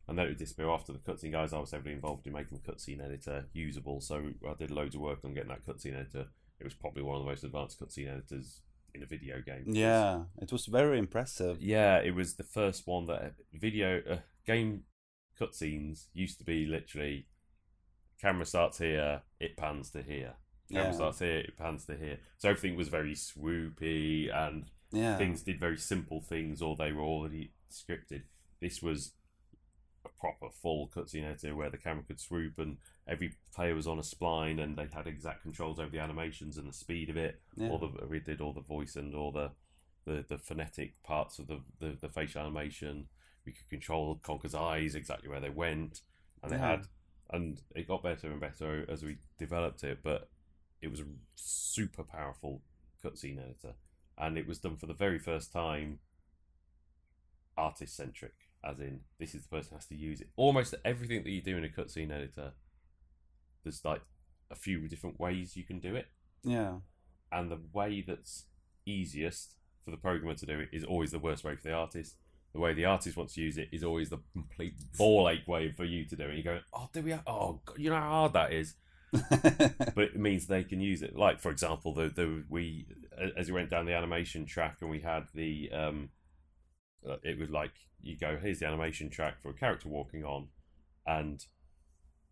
[0.09, 1.53] And then it would disappear after the cutscene guys.
[1.53, 5.01] I was heavily involved in making the cutscene editor usable, so I did loads of
[5.01, 6.26] work on getting that cutscene editor.
[6.59, 8.61] It was probably one of the most advanced cutscene editors
[8.95, 9.64] in a video game.
[9.68, 11.62] yeah, it was very impressive.
[11.62, 14.16] Yeah, it was the first one that video uh,
[14.47, 14.82] game
[15.40, 17.26] cutscenes used to be literally
[18.20, 20.34] camera starts here, it pans to here.
[20.73, 20.93] Camera Yeah.
[20.95, 22.18] starts here, it pans to here.
[22.39, 25.16] So everything was very swoopy and Yeah.
[25.18, 28.23] things did very simple things or they were already scripted.
[28.61, 29.12] This was
[30.05, 33.99] a proper full cutscene editor where the camera could swoop and every player was on
[33.99, 37.41] a spline and they had exact controls over the animations and the speed of it.
[37.57, 37.68] Yeah.
[37.70, 39.53] All the we did all the voice and all the
[40.05, 43.07] the, the phonetic parts of the, the, the facial animation.
[43.47, 46.01] We could control Conker's eyes exactly where they went,
[46.43, 46.87] and they had,
[47.31, 50.01] and it got better and better as we developed it.
[50.03, 50.29] But
[50.83, 51.05] it was a
[51.37, 52.61] super powerful
[53.05, 53.74] cutscene editor,
[54.18, 56.01] and it was done for the very first time
[57.57, 60.28] artist centric, as in this is the person who has to use it.
[60.37, 62.53] Almost everything that you do in a cutscene editor,
[63.64, 64.03] there's like
[64.51, 66.09] a few different ways you can do it
[66.45, 66.74] yeah.
[67.30, 68.45] and the way that's
[68.87, 69.55] easiest
[69.85, 72.16] for the programmer to do it is always the worst way for the artist.
[72.53, 75.72] The way the artist wants to use it is always the complete ball ache way
[75.72, 76.37] for you to do it.
[76.37, 77.12] You go, oh, do we?
[77.12, 78.74] Have, oh, God, you know how hard that is.
[79.95, 81.17] But it means they can use it.
[81.17, 82.87] Like for example, the the we
[83.37, 86.11] as we went down the animation track and we had the um,
[87.09, 90.49] uh, it was like you go, here's the animation track for a character walking on,
[91.07, 91.45] and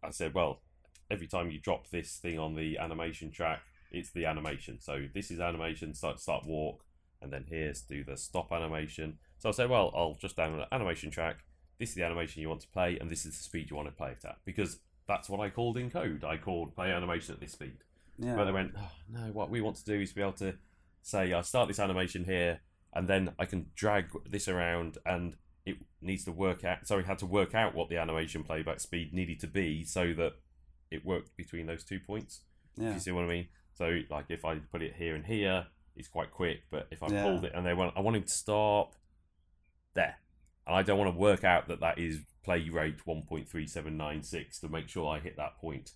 [0.02, 0.62] I said, well,
[1.10, 3.60] every time you drop this thing on the animation track,
[3.92, 4.80] it's the animation.
[4.80, 6.84] So this is animation, start start walk,
[7.20, 9.18] and then here's do the stop animation.
[9.38, 11.38] So I said, well, I'll just download an animation track.
[11.78, 13.88] This is the animation you want to play, and this is the speed you want
[13.88, 14.78] to play it at, because
[15.10, 16.22] that's what I called in code.
[16.24, 17.78] I called play animation at this speed.
[18.16, 18.36] yeah.
[18.36, 20.54] But they went, oh, no, what we want to do is be able to
[21.02, 22.60] say, I start this animation here,
[22.94, 25.34] and then I can drag this around, and
[25.66, 26.86] it needs to work out.
[26.86, 30.12] So we had to work out what the animation playback speed needed to be so
[30.14, 30.34] that
[30.92, 32.42] it worked between those two points.
[32.76, 32.94] Yeah.
[32.94, 33.48] you see what I mean?
[33.74, 37.08] So, like, if I put it here and here, it's quite quick, but if I
[37.08, 37.24] Yeah.
[37.24, 38.94] pulled it and they want, I want him to stop
[39.94, 40.16] there.
[40.66, 44.88] And I don't want to work out that that is play rate 1.3796 to make
[44.88, 45.92] sure I hit that point.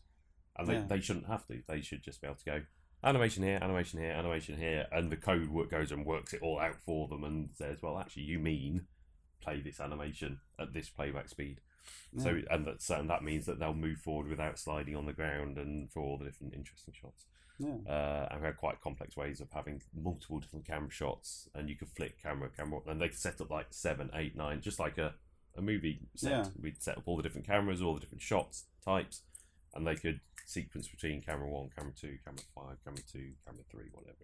[0.57, 0.86] And they, Yeah.
[0.86, 1.62] they shouldn't have to.
[1.66, 2.62] They should just be able to go
[3.03, 6.59] animation here, animation here, animation here, and the code work goes and works it all
[6.61, 8.86] out for them and says, well, actually, you mean
[9.40, 11.61] play this animation at this playback speed.
[12.16, 15.59] So and that and that means that they'll move forward without sliding on the ground
[15.59, 17.26] and for all the different interesting shots.
[17.59, 17.74] yeah.
[17.86, 21.76] Uh, and we had quite complex ways of having multiple different camera shots, and you
[21.76, 24.97] could flick camera, camera, and they could set up like seven, eight, nine, just like
[24.97, 25.14] a,
[25.57, 26.30] a movie set.
[26.30, 26.44] Yeah.
[26.61, 29.22] We'd set up all the different cameras, all the different shots types,
[29.74, 33.90] and they could sequence between camera one, camera two, camera five, camera two, camera three,
[33.92, 34.16] whatever.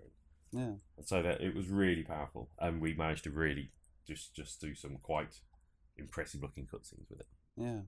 [0.52, 0.78] Yeah.
[0.96, 3.70] And so that it was really powerful, and we managed to really
[4.06, 5.40] just just do some quite
[5.96, 7.28] impressive looking cutscenes with it.
[7.56, 7.80] Yeah.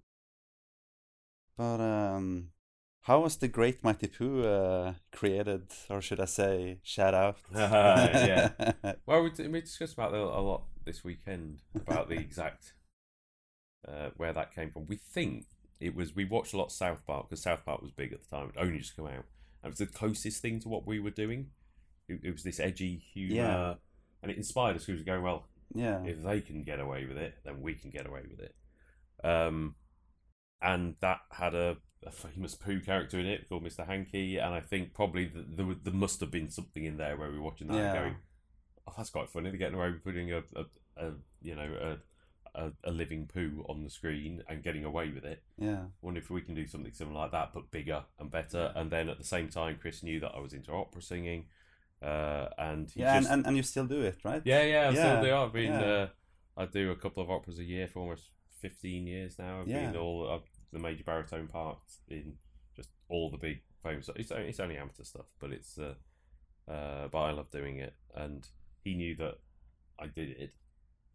[1.56, 2.48] But um,
[3.02, 7.38] how was the Great Mighty Poo uh, created, or should I say, shout out?
[7.52, 8.50] Yeah.
[9.06, 12.74] Well, we, we discussed about that a lot this weekend about the exact
[13.88, 14.86] uh, where that came from.
[14.86, 15.46] We think
[15.80, 18.20] it was we watched a lot of South Park because South Park was big at
[18.22, 18.48] the time.
[18.54, 21.10] It only just come out, and it was the closest thing to what we were
[21.10, 21.48] doing.
[22.08, 23.74] It, it was this edgy humor, Yeah.
[24.22, 24.86] and it inspired us.
[24.86, 25.48] We were going well.
[25.74, 26.02] yeah.
[26.04, 28.54] If they can get away with it, then we can get away with it.
[29.24, 29.76] Um,
[30.60, 31.76] and that had a,
[32.06, 33.86] a famous poo character in it called Mr.
[33.86, 37.30] Hankey, and I think probably th there, there must have been something in there where
[37.30, 38.16] we were watching that and going,
[38.86, 39.50] oh, that's quite funny.
[39.50, 40.64] They're getting away with putting a, a,
[40.96, 41.96] a you know
[42.54, 45.42] a, a living poo on the screen and getting away with it.
[45.58, 45.84] Yeah.
[46.00, 48.72] wonder if we can do something similar like that, but bigger and better.
[48.74, 51.46] And then at the same time, Chris knew that I was into opera singing,
[52.02, 54.42] uh, and he Yeah, just, and, and, and you still do it, right?
[54.44, 55.36] yeah, yeah, I Yeah, still do.
[55.36, 55.82] I've been, yeah.
[55.82, 56.08] uh,
[56.56, 58.30] I do a couple of operas a year for almost
[58.60, 59.60] fifteen years now.
[59.60, 59.90] I've Yeah.
[59.90, 60.38] been all uh,
[60.72, 62.34] the major baritone parts in
[62.76, 64.10] just all the big famous.
[64.16, 65.94] It's only, it's only amateur stuff, but it's, uh,
[66.70, 68.46] uh, but I love doing it, and
[68.84, 69.38] he knew that
[69.98, 70.52] I did it,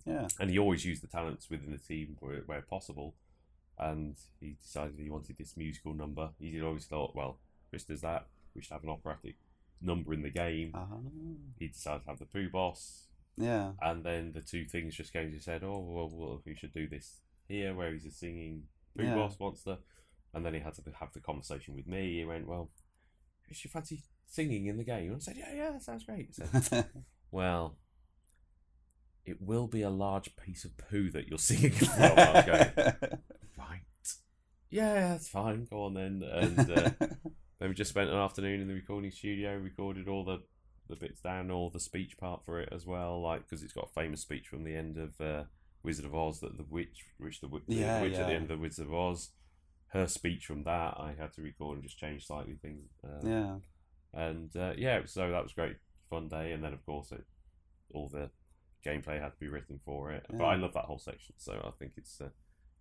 [0.07, 0.27] Yeah.
[0.39, 3.15] and he always used the talents within the team where, where possible.
[3.79, 6.29] And he decided he wanted this musical number.
[6.39, 7.37] He always thought, well,
[7.69, 8.27] Chris does that.
[8.55, 9.35] We should have an operatic
[9.81, 10.71] number in the game.
[10.73, 10.95] Uh-huh.
[11.59, 13.03] He decided to have the Poo Boss,
[13.37, 13.73] Yeah.
[13.81, 15.63] and then the two things just came to head.
[15.63, 18.63] Oh, well, well, we should do this here, where he's a singing
[18.97, 19.13] Poo Yeah.
[19.15, 19.77] Boss monster.
[20.33, 22.17] And then he had to have the conversation with me.
[22.19, 22.69] He went, well,
[23.45, 25.11] Chris, you fancy singing in the game?
[25.11, 26.33] And I said, yeah, yeah, that sounds great.
[26.35, 26.85] Said,
[27.31, 27.77] well,
[29.27, 31.89] it will be a large piece of poo that you're singing from.
[32.01, 32.71] I was going,
[33.57, 33.81] right.
[34.69, 35.67] Yeah, that's fine.
[35.69, 36.23] Go on then.
[36.23, 36.89] And uh,
[37.59, 40.41] then we just spent an afternoon in the recording studio, recorded all the,
[40.89, 43.89] the bits down, all the speech part for it as well, like because it's got
[43.89, 45.43] a famous speech from the end of uh,
[45.83, 48.57] Wizard of Oz that the witch, which the, the Yeah, witch at the end of
[48.57, 49.31] the Wizard of Oz,
[49.89, 52.91] her speech from that I had to record and just change slightly things.
[53.03, 53.55] Uh, yeah.
[54.13, 55.77] and uh, yeah, so that was a great
[56.09, 56.53] fun day.
[56.53, 57.25] And then of course it,
[57.93, 58.29] all the
[58.87, 60.25] gameplay had to be written for it.
[60.31, 62.29] But I love that whole section, so I think it's uh,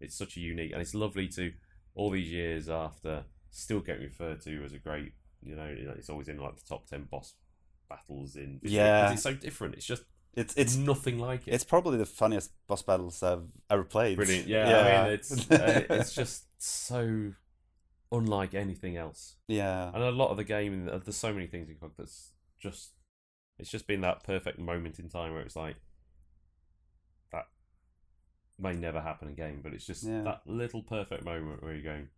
[0.00, 1.52] it's such a unique and it's lovely to
[1.94, 5.12] all these years after still get referred to as a great.
[5.42, 7.34] You know, it's always in like the top ten boss
[7.88, 8.60] battles in.
[8.62, 9.12] Yeah.
[9.12, 9.74] it's so different.
[9.74, 10.02] It's just
[10.34, 11.54] It's it's nothing like it.
[11.54, 14.16] it's probably the funniest boss battles I've ever played.
[14.16, 14.48] brilliant.
[14.48, 17.32] Yeah, I mean, it's uh, it's just so
[18.12, 19.36] unlike anything else.
[19.48, 19.90] yeah.
[19.94, 22.92] And a lot of the game, there's so many things in COG that's just,
[23.58, 25.76] it's just been that perfect moment in time where it's like,
[28.58, 30.22] may never happen again, but it's just Yeah.
[30.22, 32.08] that little perfect moment where you're going,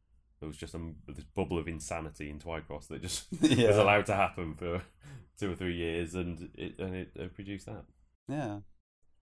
[0.40, 3.68] there was just a, this bubble of insanity in Twycross that just Yeah.
[3.68, 4.82] was allowed to happen for
[5.38, 7.84] two or three years, and it and it produced that.
[8.28, 8.60] Yeah.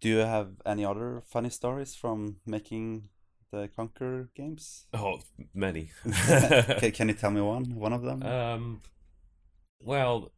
[0.01, 3.09] Do you have any other funny stories from making
[3.51, 4.87] the Conker games?
[4.93, 5.21] Oh,
[5.55, 5.91] many.
[6.13, 7.75] can, can you tell me one?
[7.77, 8.23] One of them?
[8.23, 8.83] Um,
[9.81, 10.33] well,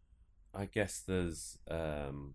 [0.54, 2.34] I guess there's um,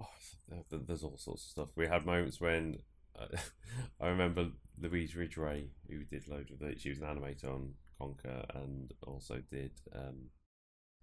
[0.00, 0.06] oh,
[0.50, 1.68] th- th- there's all sorts of stuff.
[1.76, 2.78] We had moments when
[4.00, 4.48] I remember
[4.80, 6.80] Louise Ridgway, who did loads of it.
[6.80, 10.30] She was an animator on Conker and also did um,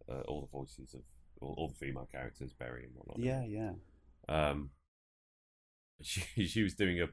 [0.10, 1.02] uh, all the voices of
[1.42, 3.20] all, all the female characters, Berri and whatnot.
[3.20, 3.72] yeah, yeah.
[4.28, 4.72] Um,
[6.02, 7.08] she she was doing a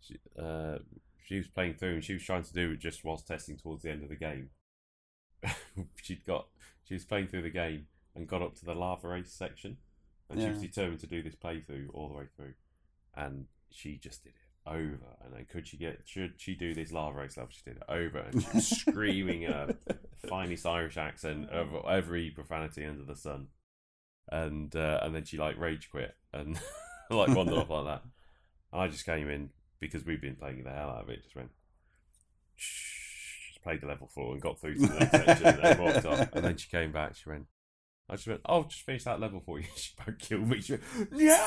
[0.00, 0.78] she, uh,
[1.24, 3.82] she was playing through and she was trying to do it just whilst testing towards
[3.82, 4.50] the end of the game.
[6.02, 6.46] She'd got
[6.84, 9.76] she was playing through the game and got up to the lava race section,
[10.30, 12.54] and she was determined to do this playthrough all the way through,
[13.14, 16.92] and she just did it over and then could she get should she do this
[16.92, 17.52] lava race level?
[17.52, 19.74] She did it over and she was screaming in a
[20.28, 23.48] finest Irish accent of every profanity under the sun,
[24.30, 26.58] and uh, and then she like rage quit and
[27.10, 28.02] like wandered off like that.
[28.72, 29.50] And I just came in
[29.80, 31.22] because we've been playing the hell out of it.
[31.22, 31.50] Just went,
[32.56, 35.78] shh, just played the level four and got through to the next section and then
[35.78, 36.28] walked off.
[36.32, 37.14] And then she came back.
[37.16, 37.46] She went,
[38.08, 39.66] I just went, oh, just finish that level for you.
[39.76, 40.60] She about killed me.
[40.60, 41.40] She went, yeah,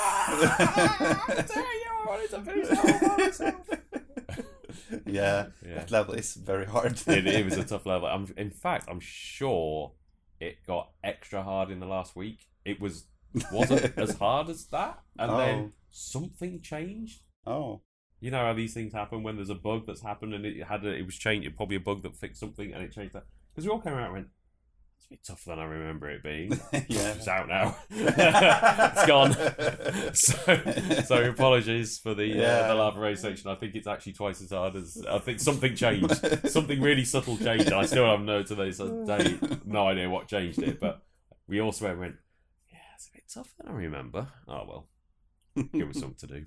[1.99, 3.69] I tell wanted to finish that myself.
[5.05, 5.75] yeah, Yeah.
[5.75, 7.01] that level is very hard.
[7.07, 8.07] it, it was a tough level.
[8.07, 9.93] I'm, in fact, I'm sure
[10.39, 12.47] it got extra hard in the last week.
[12.65, 13.05] It was
[13.51, 15.37] wasn't as hard as that, and Oh.
[15.37, 17.21] then something changed.
[17.45, 17.81] Oh,
[18.19, 20.83] You know how these things happen when there's a bug that's happened and it had
[20.85, 21.47] a, it was changed.
[21.47, 23.93] It probably a bug that fixed something and it changed that because we all came
[23.93, 24.27] out and went.
[24.99, 26.51] It's a bit tougher than I remember it being.
[26.89, 27.13] Yeah.
[27.13, 27.77] it's out now.
[27.89, 29.33] it's gone.
[30.13, 32.67] so, so apologies for the uh, Yeah.
[32.67, 33.49] the lava race section.
[33.49, 36.49] I think it's actually twice as hard as I think something changed.
[36.49, 37.71] something really subtle changed.
[37.71, 40.79] I still have no to this day, no idea what changed it.
[40.79, 41.01] But
[41.47, 42.15] we also went, went,
[42.71, 44.27] yeah, it's a bit tougher than I remember.
[44.47, 44.89] Oh well,
[45.73, 46.45] give us something to do.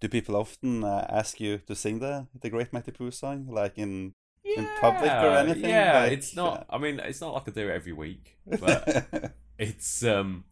[0.00, 3.78] Do people often uh, ask you to sing the the Great Mighty Poo song, like
[3.78, 4.14] in
[4.56, 5.70] in public or Yeah, anything?
[5.70, 6.66] Yeah, Like, it's not.
[6.70, 10.44] I mean, it's not like I do it every week, but it's um,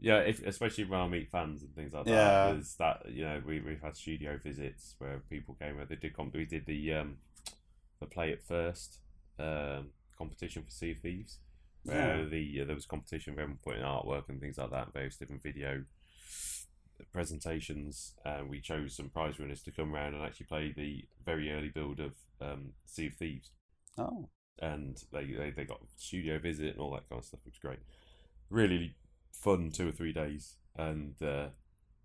[0.00, 0.18] yeah.
[0.18, 2.10] If, especially when I meet fans and things like that.
[2.10, 2.52] Yeah.
[2.52, 5.76] There's that you know we we've had studio visits where people came.
[5.76, 6.30] Where they did come.
[6.34, 7.16] We did the um,
[8.00, 8.98] the play at first
[9.38, 11.38] um competition for Sea of Thieves.
[11.84, 12.24] Where Yeah.
[12.24, 15.42] the uh, there was competition for everyone putting artwork and things like that, various different
[15.42, 15.84] video
[17.12, 21.52] presentations, and we chose some prize winners to come around and actually play the very
[21.52, 23.50] early build of um, Sea of Thieves.
[23.98, 27.40] oh, and they, they they got studio visit and all that kind of stuff.
[27.44, 27.80] It was great,
[28.50, 28.94] really
[29.32, 31.48] fun two or three days, and uh,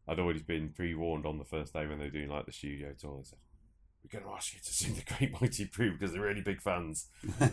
[0.08, 2.52] I'd always been pre warned on the first day when they were doing like the
[2.52, 3.18] studio tour.
[3.20, 3.40] They said,
[4.04, 6.62] "We're going to ask you to sing the Great Mighty Brew because they're really big
[6.62, 7.08] fans."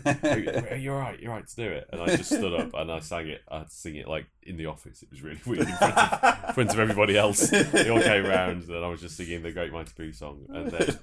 [0.77, 1.19] you're right.
[1.19, 1.87] You're right to do it.
[1.91, 3.41] And I just stood up and I sang it.
[3.49, 5.03] I had to sing it like in the office.
[5.03, 7.49] It was really weird in front of, in front of everybody else.
[7.49, 10.45] They all came round and I was just singing the Great Mighty Poo song.
[10.49, 10.97] And then,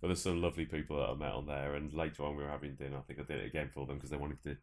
[0.00, 1.74] but there's some lovely people that I met on there.
[1.74, 2.98] And later on, we were having dinner.
[2.98, 4.56] I think I did it again for them because they wanted to.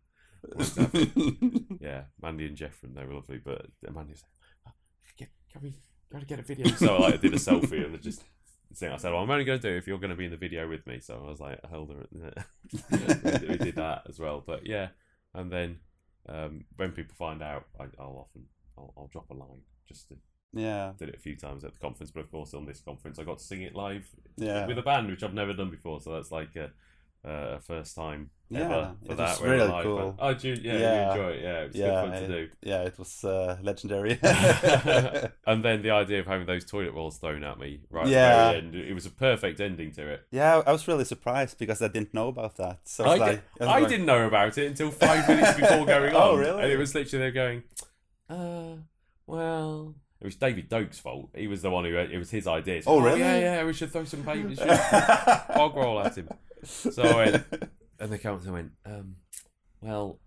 [0.53, 3.40] wanted to yeah, Mandy and Jeffrey, they were lovely.
[3.44, 4.30] But Mandy said,
[4.68, 4.72] oh,
[5.18, 5.74] "Get- "Can we
[6.12, 8.24] got to get a video?" So like, I did a selfie and I just.
[8.76, 8.91] Thing.
[8.91, 10.38] I said, well, I'm only going to do if you're going to be in the
[10.38, 10.99] video with me.
[10.99, 12.07] So I was like, hold on.
[12.91, 14.43] we, we did that as well.
[14.45, 14.89] But yeah,
[15.34, 15.80] and then
[16.27, 18.45] um, when people find out, I, I'll often
[18.77, 19.61] I'll, I'll drop a line.
[19.88, 20.15] Just to,
[20.53, 23.19] yeah, did it a few times at the conference, but of course on this conference
[23.19, 24.65] I got to sing it live yeah.
[24.65, 26.02] with a band, which I've never done before.
[26.02, 26.72] So that's like a,
[27.27, 29.30] a first time Yeah, ever for it that.
[29.30, 30.15] was really cool.
[30.19, 30.95] Oh, do you, yeah, Yeah.
[31.06, 31.41] you enjoy it?
[31.43, 32.49] Yeah, it was yeah, good fun to it- do.
[32.61, 34.19] yeah, it was uh, legendary.
[35.47, 38.19] and then the idea of having those toilet rolls thrown at me right Yeah.
[38.47, 40.22] at the end, it was a perfect ending to it.
[40.31, 42.80] yeah, I was really surprised because I didn't know about that.
[42.84, 46.15] So I, it's like, I like- didn't know about it until five minutes before going
[46.15, 46.22] on.
[46.22, 46.64] Oh, really?
[46.64, 47.64] And it was literally they're going,
[48.30, 48.76] uh,
[49.27, 51.30] well, it was David Doak's fault.
[51.35, 52.81] He was the one who it was his idea.
[52.81, 53.19] So, Oh, really?
[53.19, 53.64] Yeah, yeah.
[53.64, 56.30] We should throw some should bog roll at him.
[56.65, 57.45] So I went,
[57.99, 59.15] and the and went, um,
[59.81, 60.19] well,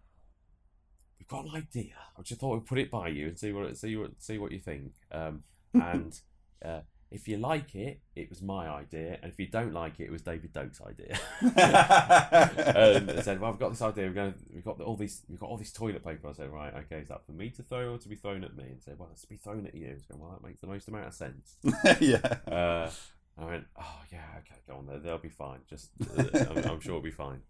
[1.19, 1.95] we've got an idea.
[2.19, 4.53] I just thought we'd put it by you and see what see what see what
[4.53, 4.93] you think.
[5.13, 5.43] Um,
[5.75, 6.19] and
[6.65, 10.05] uh, if you like it, it was my idea, and if you don't like it,
[10.05, 11.19] it was David Doak's idea.
[11.41, 14.07] and I said, "Well, I've got this idea.
[14.07, 14.33] We're going.
[14.35, 15.23] To, we've got all these.
[15.29, 17.01] We've got all this toilet paper." I said, "Right, okay.
[17.01, 19.09] Is that for me to throw or to be thrown at me?" And said, "Well,
[19.13, 21.15] it's to be thrown at you." I said, "Well, that makes the most amount of
[21.15, 21.57] sense."
[22.01, 22.37] yeah.
[22.47, 22.91] Uh,
[23.39, 24.99] I went, "Oh yeah, okay, go on there.
[24.99, 25.61] They'll be fine.
[25.69, 27.43] Just, uh, I'm, I'm sure it'll be fine."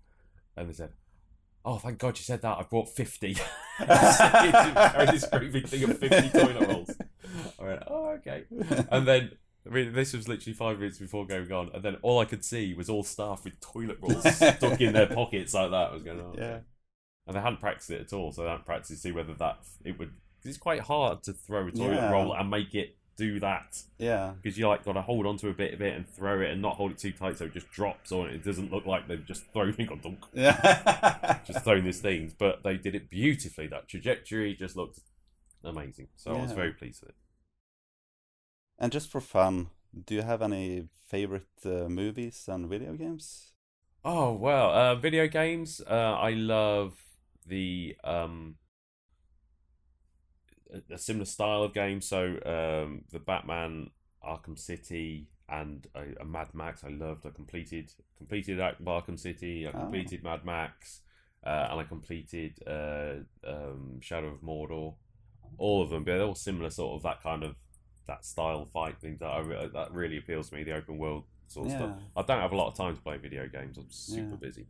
[0.56, 0.90] And they said,
[1.64, 2.58] "Oh, thank God you said that.
[2.58, 3.36] I brought 50.
[3.78, 6.90] Carried this great big thing of fifty toilet rolls."
[7.60, 8.44] I went, "Oh, okay."
[8.90, 9.30] And then.
[9.66, 12.42] I mean, this was literally five minutes before going on, and then all I could
[12.42, 15.92] see was all staff with toilet rolls stuck in their pockets like that.
[15.92, 16.58] Was going, oh, okay." Yeah.
[17.26, 19.58] and they hadn't practiced it at all, so they hadn't practiced to see whether that
[19.84, 20.12] it would.
[20.42, 22.10] It's quite hard to throw a toilet Yeah.
[22.10, 24.32] roll and make it do that Yeah.
[24.40, 26.62] because you like got to hold onto a bit of it and throw it and
[26.62, 29.26] not hold it too tight so it just drops or it doesn't look like they've
[29.26, 31.38] just thrown it on dunk, Yeah.
[31.46, 32.32] just thrown these things.
[32.32, 33.66] But they did it beautifully.
[33.66, 35.00] That trajectory just looked
[35.62, 36.08] amazing.
[36.16, 37.16] So I was very pleased with it.
[38.78, 39.68] and just for fun,
[40.06, 43.52] do you have any favorite uh, movies and video games?
[44.04, 45.80] Oh well, uh, video games.
[45.80, 46.94] Uh, I love
[47.46, 48.56] the um,
[50.72, 52.00] a, a similar style of game.
[52.00, 53.90] So um, the Batman,
[54.26, 56.84] Arkham City, and a, a Mad Max.
[56.84, 57.26] I loved.
[57.26, 59.66] I completed completed Ar- Arkham City.
[59.66, 59.80] I Oh.
[59.80, 61.00] completed Mad Max,
[61.46, 63.14] uh, and I completed uh,
[63.46, 64.94] um, Shadow of Mordor.
[65.56, 67.56] All of them, but they're all similar, sort of that kind of
[68.06, 70.62] that style fight thing that I, re- that really appeals to me.
[70.64, 71.90] The open world sort of stuff.
[72.16, 73.78] I don't have a lot of time to play video games.
[73.78, 74.36] I'm super Yeah.
[74.36, 74.66] busy,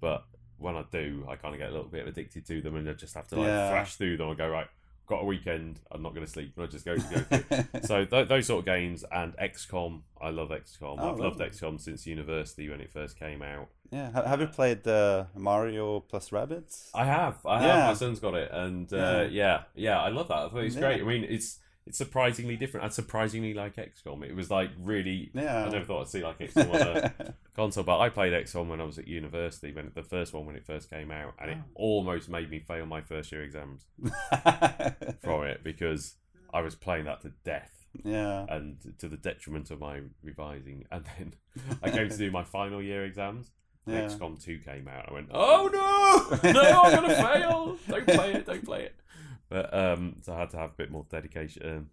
[0.00, 0.24] but
[0.58, 2.92] when I do, I kind of get a little bit addicted to them, and I
[2.92, 3.70] just have to like Yeah.
[3.70, 4.28] flash through them.
[4.30, 4.68] I go right,
[5.10, 5.80] got a weekend.
[5.92, 7.80] I'm not going to sleep, I just go to go.
[7.82, 10.96] so th- those sort of games and XCOM, I love XCOM.
[10.98, 11.40] Oh, I've loved.
[11.40, 13.68] XCOM since university when it first came out.
[13.90, 14.10] yeah.
[14.26, 16.88] Have you played uh, Mario plus Rabbids?
[16.94, 17.76] I have, I have.
[17.78, 17.86] Yeah.
[17.88, 19.22] My son's got it, and uh, Yeah.
[19.30, 20.38] yeah, yeah, I love that.
[20.38, 20.80] I thought it's Yeah.
[20.80, 21.00] great.
[21.02, 24.22] I mean, it's it's surprisingly different and surprisingly like XCOM.
[24.22, 25.30] It was like really.
[25.34, 25.64] Yeah.
[25.64, 28.80] I never thought I'd see like XCOM on a console, but I played XCOM when
[28.80, 31.58] I was at university when the first one when it first came out, and it
[31.74, 33.86] almost made me fail my first year exams
[35.22, 36.16] from it because
[36.52, 38.46] I was playing that to death yeah.
[38.48, 40.84] and to the detriment of my revising.
[40.92, 41.34] And then
[41.82, 43.50] I came to do my final year exams.
[43.86, 44.06] and Yeah.
[44.06, 45.08] XCOM 2 came out.
[45.08, 47.78] I went, oh no, no, I'm gonna fail.
[47.88, 48.94] Don't play it, don't play it.
[49.50, 51.90] But um, so I had to have a bit more dedication, um,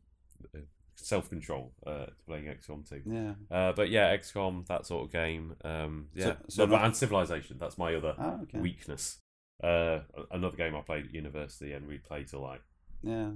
[0.55, 0.59] uh,
[0.95, 3.01] self control uh, to playing XCOM 2.
[3.05, 3.33] Yeah.
[3.51, 5.55] Uh, but yeah, XCOM, that sort of game.
[5.65, 7.57] Um, yeah, so No, but- not- and Civilization.
[7.59, 8.59] That's my other Ah, okay.
[8.59, 9.19] weakness.
[9.63, 9.99] Uh,
[10.31, 12.61] another game I played at university, and we played till like
[13.01, 13.31] Yeah.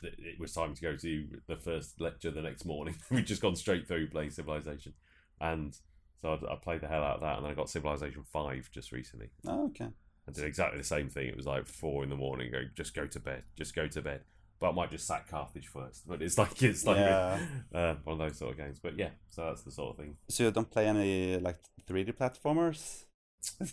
[0.00, 2.96] th- it was time to go to the first lecture the next morning.
[3.10, 4.94] We'd just gone straight through playing Civilization,
[5.40, 5.78] and
[6.20, 8.68] so I, I played the hell out of that, and then I got Civilization Five
[8.72, 9.30] just recently.
[9.46, 9.90] Oh, okay.
[10.28, 11.26] I did exactly the same thing.
[11.28, 12.52] It was like four in the morning.
[12.52, 13.42] Go, just go to bed.
[13.56, 14.22] Just go to bed.
[14.60, 16.06] But I might just sack Carthage first.
[16.06, 17.38] But it's like it's like Yeah.
[17.74, 18.78] uh, one of those sort of games.
[18.78, 20.16] But yeah, so that's the sort of thing.
[20.28, 21.56] So you don't play any like
[21.88, 23.04] 3D platformers?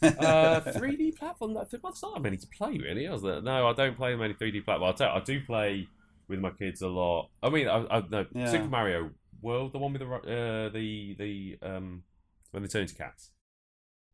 [0.02, 1.54] Uh, 3D platform.
[1.54, 3.06] That's not many to play, really.
[3.06, 3.42] Is there?
[3.42, 4.90] No, I don't play many 3D platform.
[4.90, 5.88] I tell I do play
[6.28, 7.30] with my kids a lot.
[7.44, 8.52] I mean, I, I no, Yeah.
[8.52, 9.12] Super Mario
[9.42, 12.04] World, the one with the uh, the the um
[12.52, 13.32] when they turn into cats.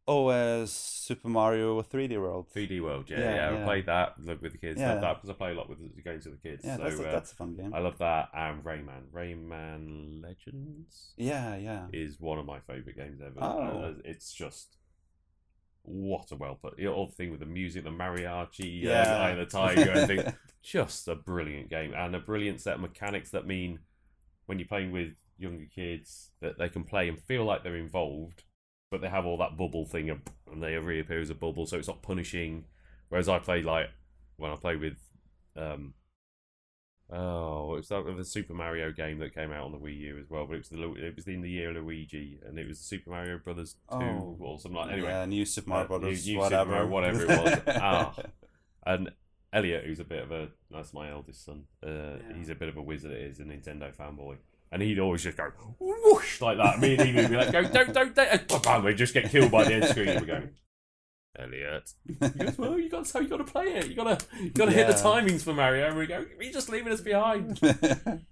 [0.05, 2.47] Oh, uh, Super Mario 3D World.
[2.53, 3.61] 3D World, yeah, Yeah, yeah.
[3.61, 4.79] I played that with the kids.
[4.81, 4.93] Yeah.
[4.93, 6.63] Love that because I play a lot with the games with the kids.
[6.65, 7.73] Yeah, so that's a, uh, that's a fun game.
[7.73, 8.27] I love that.
[8.35, 11.85] And Rayman, Rayman Legends Yeah, yeah.
[11.93, 13.39] is one of my favorite games ever.
[13.39, 13.79] Oh.
[13.79, 14.75] Uh, It's just
[15.83, 16.75] what a well put.
[16.75, 19.03] The whole thing with the music, the mariachi, Yeah.
[19.21, 20.33] Eye of the Tiger, and things.
[20.61, 23.79] just a brilliant game and a brilliant set of mechanics that mean
[24.47, 28.43] when you're playing with younger kids that they can play and feel like they're involved,
[28.93, 30.21] but they have all that bubble thing and,
[30.51, 32.65] and they reappear as a bubble, so it's not punishing.
[33.09, 33.87] Whereas I play like
[34.37, 34.97] when I play with
[35.57, 35.93] um
[37.11, 40.17] oh it was that the Super Mario game that came out on the Wii U
[40.19, 42.79] as well, but it was the it was in the year Luigi and it was
[42.79, 44.37] Super Mario Brothers two Oh.
[44.39, 45.09] or something like anyway.
[45.09, 46.71] Yeah, New Super Mario Uh, New- Brothers, New Super whatever.
[46.71, 47.59] Mario, whatever it was.
[47.81, 48.15] Ah.
[48.85, 49.11] And
[49.51, 51.63] Elliot, who's a bit of a that's my eldest son.
[51.85, 53.11] Uh, He's a bit of a wizard.
[53.11, 54.37] It is a Nintendo fanboy,
[54.73, 56.79] and he'd always just go whoosh like that.
[56.79, 59.51] Me and he would be like, "Go, don't, don't, don't!" and we'd just get killed
[59.51, 60.09] by the end screen.
[60.09, 60.41] And we go,
[61.39, 61.91] Elliot.
[62.07, 63.87] He goes, "Well, you got so you got to play it.
[63.87, 66.51] You got to, you got to hit the timings for Mario." And we go, "You're
[66.53, 67.59] just leaving us behind."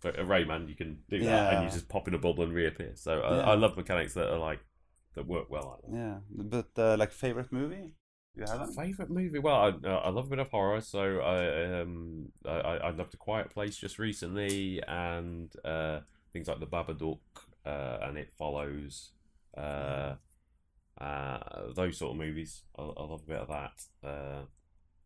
[0.00, 2.52] But a Rayman, you can do that, and you just pop in a bubble and
[2.54, 2.92] reappear.
[2.94, 3.50] So I, Yeah.
[3.50, 4.60] I love mechanics that are like
[5.16, 5.98] that work well like that.
[5.98, 7.94] yeah, but uh, like favorite movie?
[8.38, 8.74] Do you have?
[8.74, 9.38] Favorite movie?
[9.38, 12.50] Well, I, uh, I love a bit of horror, so I um I,
[12.88, 16.00] I loved A Quiet Place just recently, and uh,
[16.32, 17.18] things like The Babadook
[17.66, 19.10] uh, and It Follows,
[19.56, 20.14] uh,
[21.00, 21.38] uh,
[21.74, 22.62] those sort of movies.
[22.78, 23.82] I, I love a bit of that.
[24.08, 24.42] Uh,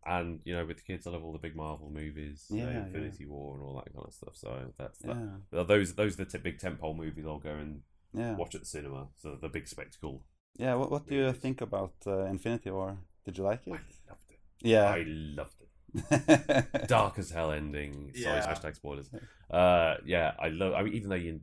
[0.05, 2.63] and you know, with the kids, I love all the big Marvel movies, uh, Yeah,
[2.71, 2.77] yeah.
[2.85, 4.35] Infinity War, and all that kind of stuff.
[4.35, 5.17] So that's that.
[5.51, 7.81] Yeah, Those those are the t- big tentpole movies I'll go and
[8.13, 9.07] yeah, watch at the cinema.
[9.15, 10.21] So the big spectacle.
[10.57, 10.75] yeah.
[10.75, 12.97] What What do you think about uh, Infinity War?
[13.25, 13.71] Did you like it?
[13.73, 13.79] I
[14.09, 14.39] loved it.
[14.61, 14.85] Yeah.
[14.85, 16.87] I loved it.
[16.87, 18.11] dark as hell ending.
[18.15, 18.53] Sorry, Yeah.
[18.53, 19.09] hashtag spoilers.
[19.49, 20.73] Uh, yeah, I love.
[20.73, 21.39] I mean, even though you,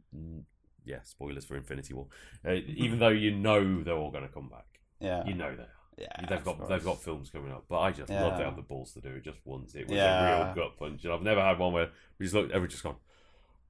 [0.85, 2.07] yeah, spoilers for Infinity War.
[2.45, 4.67] Uh, even though you know they're all going to come back,
[4.99, 5.25] yeah.
[5.25, 5.69] you know they are.
[5.99, 6.27] yeah.
[6.29, 8.93] They've got they've got films coming up, but I just love they have the balls
[8.95, 9.75] to do it just once.
[9.75, 12.51] It was a real gut punch, and I've never had one where we just looked,
[12.51, 12.97] everyone just gone.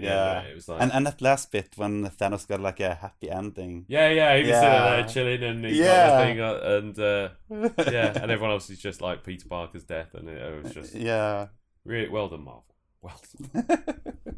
[0.05, 0.41] Yeah.
[0.43, 0.83] it was like.
[0.83, 3.85] And and that last bit when Thanos got like a happy ending.
[3.89, 4.97] yeah, yeah, he was sitting Yeah.
[4.97, 6.07] there chilling, and he Yeah.
[6.07, 9.85] got the thing, uh, and uh, yeah, and everyone else is just like Peter Parker's
[9.85, 11.49] death, and it, it was just yeah.
[11.85, 12.65] really well done, Marvel.
[13.03, 13.21] Well
[13.53, 13.65] done.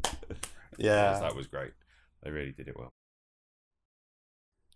[0.77, 1.19] yeah.
[1.19, 1.73] that was great.
[2.21, 2.89] They really did it well.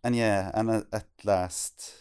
[0.04, 1.94] And yeah, and at last,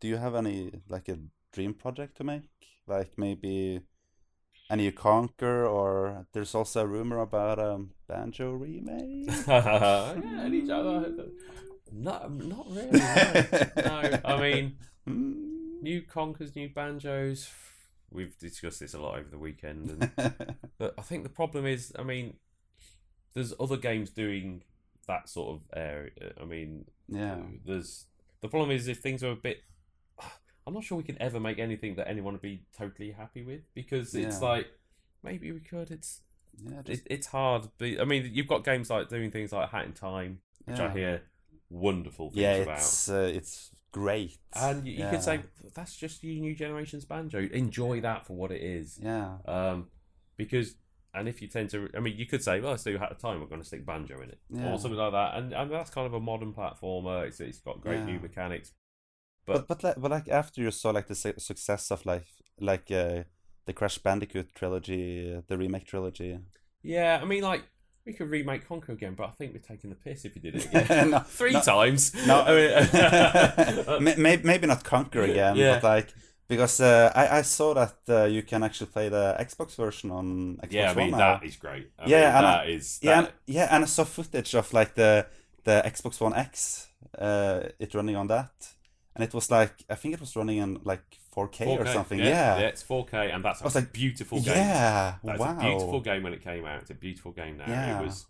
[0.00, 1.18] do you have any like a
[1.52, 2.48] dream project to make?
[2.86, 3.80] Like maybe
[4.70, 9.30] any you Conker, or there's also a rumor about a banjo remake.
[9.46, 11.12] yeah, and each other.
[11.92, 12.90] Not, not really.
[12.90, 13.72] No.
[13.76, 14.76] no, I mean,
[15.06, 15.82] Hmm.
[15.82, 17.48] new conkers, new banjos.
[18.10, 20.10] We've discussed this a lot over the weekend, and
[20.78, 22.34] but I think the problem is, I mean,
[23.34, 24.62] there's other games doing
[25.06, 26.32] that sort of area.
[26.40, 28.06] I mean, yeah, there's
[28.40, 29.58] the problem is if things are a bit.
[30.66, 33.62] I'm not sure we can ever make anything that anyone would be totally happy with
[33.74, 34.48] because it's Yeah.
[34.48, 34.66] like
[35.22, 35.90] maybe we could.
[35.90, 36.22] It's
[36.62, 37.68] yeah, it, it's hard.
[37.78, 40.86] But, I mean, you've got games like doing things like Hat in Time, which yeah.
[40.86, 41.22] I hear
[41.70, 42.78] wonderful things yeah, about.
[42.78, 44.38] it's uh, it's great.
[44.54, 45.10] And you, you yeah.
[45.10, 45.40] could say
[45.74, 47.40] that's just your new generation's banjo.
[47.52, 48.98] Enjoy that for what it is.
[49.02, 49.88] yeah, Um,
[50.36, 50.76] because
[51.14, 53.18] and if you tend to, I mean, you could say, well, let's do Hat of
[53.18, 53.40] Time.
[53.40, 54.72] We're going to stick banjo in it, Yeah.
[54.72, 55.36] or something like that.
[55.36, 57.26] And and that's kind of a modern platformer.
[57.26, 58.72] It's it's got great new mechanics.
[59.46, 62.26] But but like, but like after you saw like the su- success of like
[62.60, 63.22] like uh,
[63.66, 66.38] the Crash Bandicoot trilogy, the remake trilogy.
[66.82, 67.62] Yeah, I mean, like
[68.04, 70.56] we could remake Conker again, but I think we're taking the piss if we did
[70.56, 71.10] it again.
[71.10, 71.60] No, Three no.
[71.60, 72.12] times.
[72.26, 75.74] No, I mean, maybe maybe not Conker again, Yeah.
[75.80, 76.14] but like
[76.48, 80.56] because uh, I I saw that uh, you can actually play the Xbox version on
[80.62, 81.34] Xbox yeah, I mean One now.
[81.38, 81.90] that is great.
[81.98, 84.72] I Yeah, mean, and I- that is yeah, and, yeah, and I saw footage of
[84.72, 85.26] like the
[85.64, 86.86] the Xbox One X,
[87.18, 88.52] uh, it running on that,
[89.16, 91.02] and it was like I think it was running in like
[91.34, 92.18] 4K, or 4K, something.
[92.18, 94.56] Yeah, Yeah, yeah, it's 4K, and that's a I was like, beautiful game.
[94.56, 96.82] yeah, That's wow, a beautiful game when it came out.
[96.82, 97.64] It's a beautiful game now.
[97.66, 98.00] Yeah.
[98.00, 98.26] It was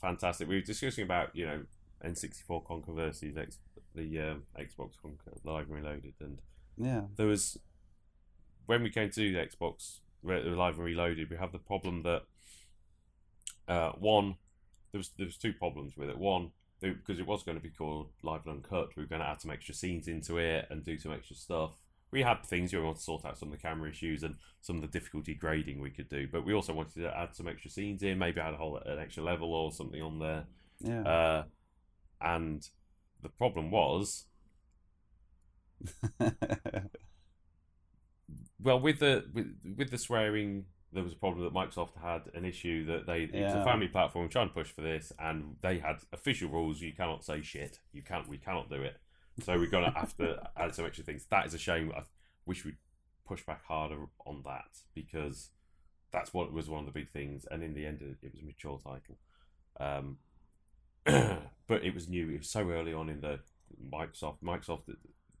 [0.00, 0.48] fantastic.
[0.48, 1.60] We were discussing about you know
[2.04, 3.58] N64 Conker versus X,
[3.94, 6.38] the um, Xbox Conker Live and Reloaded, and
[6.76, 7.58] yeah, there was
[8.66, 12.22] when we came to the Xbox Live and Reloaded, we have the problem that
[13.68, 14.36] uh, one
[14.92, 16.18] there was there was two problems with it.
[16.18, 16.52] One
[16.92, 19.40] because it was going to be called Live and Uncut, we were going to add
[19.40, 21.72] some extra scenes into it and do some extra stuff.
[22.10, 24.76] We had things we wanted to sort out some of the camera issues and some
[24.76, 27.70] of the difficulty grading we could do, but we also wanted to add some extra
[27.70, 30.44] scenes in, maybe add a whole an extra level or something on there.
[30.80, 31.44] yeah, Uh,
[32.20, 32.68] and
[33.22, 34.26] the problem was
[38.62, 39.46] well with the with,
[39.76, 40.64] with the swearing
[40.94, 44.28] there was a problem that Microsoft had an issue that they it's a family platform
[44.28, 46.80] trying to push for this, and they had official rules.
[46.80, 47.80] You cannot say shit.
[47.92, 48.28] You can't.
[48.28, 48.96] We cannot do it.
[49.42, 51.26] So we're gonna have to add some extra things.
[51.30, 51.92] That is a shame.
[51.94, 52.02] I
[52.46, 52.76] wish we'd
[53.26, 55.50] push back harder on that because
[56.12, 57.44] that's what was one of the big things.
[57.50, 59.18] And in the end, it was a mature title.
[59.80, 60.18] Um,
[61.66, 62.30] but it was new.
[62.30, 63.40] It was so early on in the
[63.92, 64.36] Microsoft.
[64.44, 64.82] Microsoft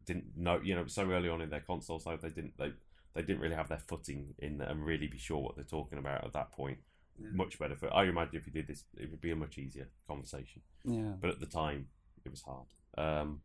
[0.04, 0.60] didn't know.
[0.62, 2.20] You know, so early on in their console side.
[2.22, 2.58] They didn't.
[2.58, 2.72] They
[3.14, 6.24] they didn't really have their footing in and really be sure what they're talking about
[6.24, 6.78] at that point.
[7.18, 7.28] Yeah.
[7.32, 7.92] Much better for.
[7.94, 10.62] I imagine if you did this, it would be a much easier conversation.
[10.84, 11.12] Yeah.
[11.20, 11.86] But at the time,
[12.24, 12.66] it was hard.
[12.98, 13.40] Um,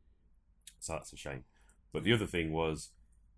[0.80, 1.44] so that's a shame.
[1.94, 2.90] But the other thing was,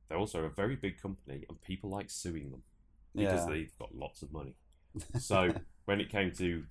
[0.08, 2.64] they're also a very big company, and people like suing them
[3.14, 3.54] because Yeah.
[3.54, 4.56] they've got lots of money.
[5.20, 5.54] So
[5.86, 6.64] when it came to,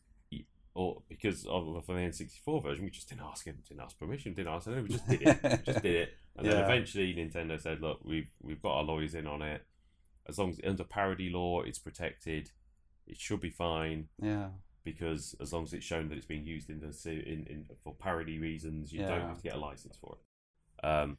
[0.81, 4.53] or because of the N64 version, we just didn't ask him, didn't ask permission, didn't
[4.55, 4.85] ask anything.
[4.85, 5.43] We just did it.
[5.43, 6.15] we just did it.
[6.37, 9.63] And then eventually, Nintendo said, "Look, we've we've got our lawyers in on it.
[10.27, 12.51] As long as under parody law, it's protected.
[13.07, 14.49] It should be fine." Yeah.
[14.85, 17.93] because as long as it's shown that it's being used in the in, in for
[17.95, 20.87] parody reasons, you don't have to get a license for it.
[20.87, 21.19] Um,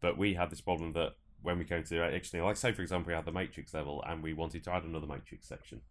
[0.00, 1.12] but we had this problem that
[1.42, 4.24] when we came to actually, like say for example, we had the Matrix level and
[4.24, 5.82] we wanted to add another Matrix section.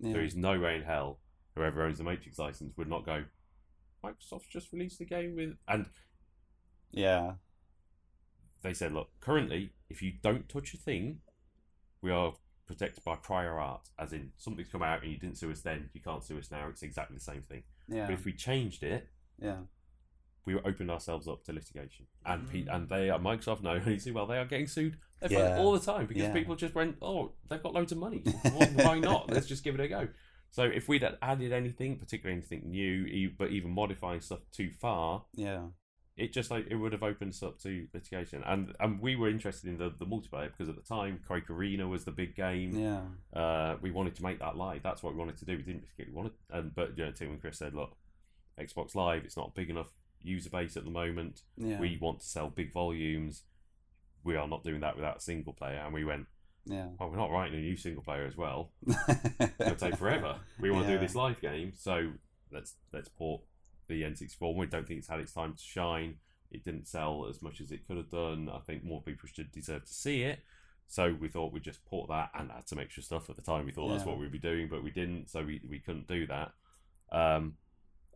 [0.00, 0.14] Yeah.
[0.14, 1.18] There is no way in hell
[1.54, 3.24] whoever owns the Matrix license would not go.
[4.04, 5.86] Microsoft's just released the game with, and
[6.90, 7.32] yeah.
[8.62, 11.18] they said, look, currently, if you don't touch a thing,
[12.02, 12.34] we are
[12.66, 15.90] protected by prior art, as in something's come out and you didn't sue us then,
[15.94, 16.66] you can't sue us now.
[16.68, 17.62] It's exactly the same thing.
[17.88, 18.06] Yeah.
[18.06, 19.08] But if we changed it,
[19.40, 19.58] Yeah.
[20.46, 22.74] we opened ourselves up to litigation, and pe- Mm.
[22.74, 24.98] and they are Microsoft know you see well they are getting sued
[25.30, 25.56] Yeah.
[25.58, 26.32] all the time because Yeah.
[26.32, 28.18] people just went oh they've got loads of money
[28.74, 30.08] why not let's just give it a go.
[30.54, 35.24] So if we'd had added anything, particularly anything new, but even modifying stuff too far,
[35.34, 35.64] Yeah.
[36.16, 38.40] it just like it would have opened us up to litigation.
[38.46, 41.88] And and we were interested in the, the multiplayer because at the time Quake Arena
[41.88, 42.70] was the big game.
[42.78, 43.02] Yeah.
[43.40, 44.84] Uh, we wanted to make that live.
[44.84, 45.56] That's what we wanted to do.
[45.56, 46.34] We didn't particularly want it.
[46.56, 47.96] And but you know, Tim and Chris said, look,
[48.56, 49.90] Xbox Live, it's not big enough
[50.22, 51.42] user base at the moment.
[51.56, 51.80] Yeah.
[51.80, 53.42] We want to sell big volumes.
[54.22, 55.82] We are not doing that without single player.
[55.84, 56.26] And we went,
[56.66, 56.88] Yeah.
[56.98, 58.70] oh, we're not writing a new single player as well.
[59.60, 60.36] It'll take forever.
[60.58, 62.12] We want to do this live game, so
[62.50, 63.42] let's let's port
[63.88, 64.54] the N64.
[64.56, 66.16] We don't think it's had its time to shine.
[66.50, 68.48] It didn't sell as much as it could have done.
[68.52, 70.40] I think more people should deserve to see it.
[70.86, 73.66] So we thought we'd just port that and add some extra stuff at the time.
[73.66, 76.26] We thought that's what we'd be doing, but we didn't, so we, we couldn't do
[76.26, 76.52] that.
[77.10, 77.54] Um,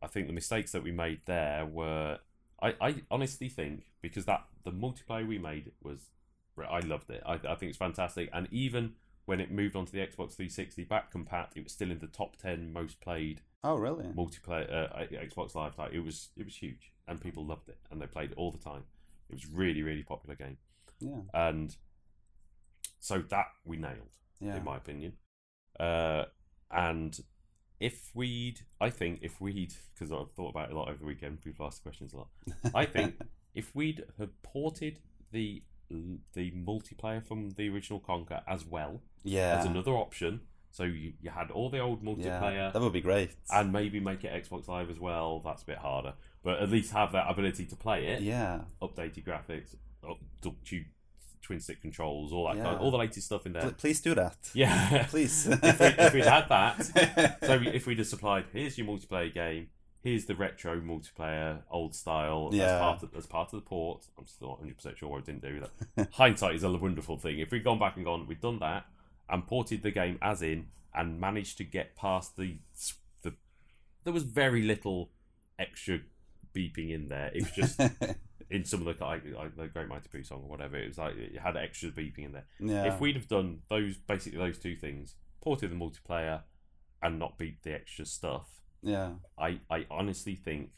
[0.03, 2.19] I think the mistakes that we made there were
[2.61, 6.11] I, I honestly think because that the multiplayer we made was
[6.67, 7.23] I loved it.
[7.27, 8.29] I, I think it's fantastic.
[8.33, 8.95] And even
[9.27, 12.07] when it moved on to the Xbox 360 back compat, it was still in the
[12.07, 14.05] top 10 most played oh, really?
[14.07, 15.95] multiplayer uh, Xbox Live title.
[15.95, 18.59] It was it was huge, and people loved it, and they played it all the
[18.59, 18.85] time.
[19.29, 20.57] It was really really popular game,
[21.01, 21.21] Yeah.
[21.35, 21.77] and
[23.01, 24.57] so that we nailed, Yeah.
[24.57, 25.13] in my opinion.
[25.79, 26.25] Uh,
[26.71, 27.21] and
[27.81, 31.05] if we'd, I think if we'd, because I've thought about it a lot over the
[31.07, 32.29] weekend, people ask the questions a lot.
[32.75, 33.21] I think
[33.55, 34.99] if we'd have ported
[35.31, 39.59] the the multiplayer from the original Conker as well yeah.
[39.59, 40.41] as another option,
[40.71, 42.71] so you, you had all the old multiplayer yeah.
[42.71, 43.31] That would be great.
[43.51, 45.41] and maybe make it Xbox Live as well.
[45.45, 48.23] That's a bit harder, but at least have that ability to play it.
[48.23, 48.61] yeah.
[48.83, 49.75] Updated graphics,
[50.09, 50.19] up,
[51.43, 52.65] twin stick controls, all that Yeah.
[52.65, 53.71] kind, all the latest stuff in there.
[53.71, 54.37] Please do that.
[54.55, 55.47] Yeah, Please.
[55.47, 59.69] if, we, if we'd had that, so if we'd have supplied, here's your multiplayer game,
[60.09, 62.79] here's the retro multiplayer, old style, as Yeah.
[62.79, 64.07] part of, as part of the port.
[64.19, 65.61] I'm still not 100 percent sure I didn't do
[65.97, 66.09] that.
[66.13, 67.39] Hindsight is a wonderful thing.
[67.39, 68.87] If we'd gone back and gone, we'd done that
[69.29, 72.59] and ported the game as in, and managed to get past the
[73.23, 73.35] the,
[74.05, 75.11] there was very little
[75.59, 76.01] extra
[76.55, 77.31] beeping in there.
[77.35, 77.81] It was just
[78.51, 80.77] in some of the like, like the Great Mighty Poo song or whatever.
[80.77, 82.47] It was like it had extra beeping in there.
[82.59, 82.85] yeah.
[82.93, 86.43] If we'd have done those basically those two things, ported the multiplayer
[87.03, 89.11] and not beat the extra stuff, yeah.
[89.39, 90.71] I, I honestly think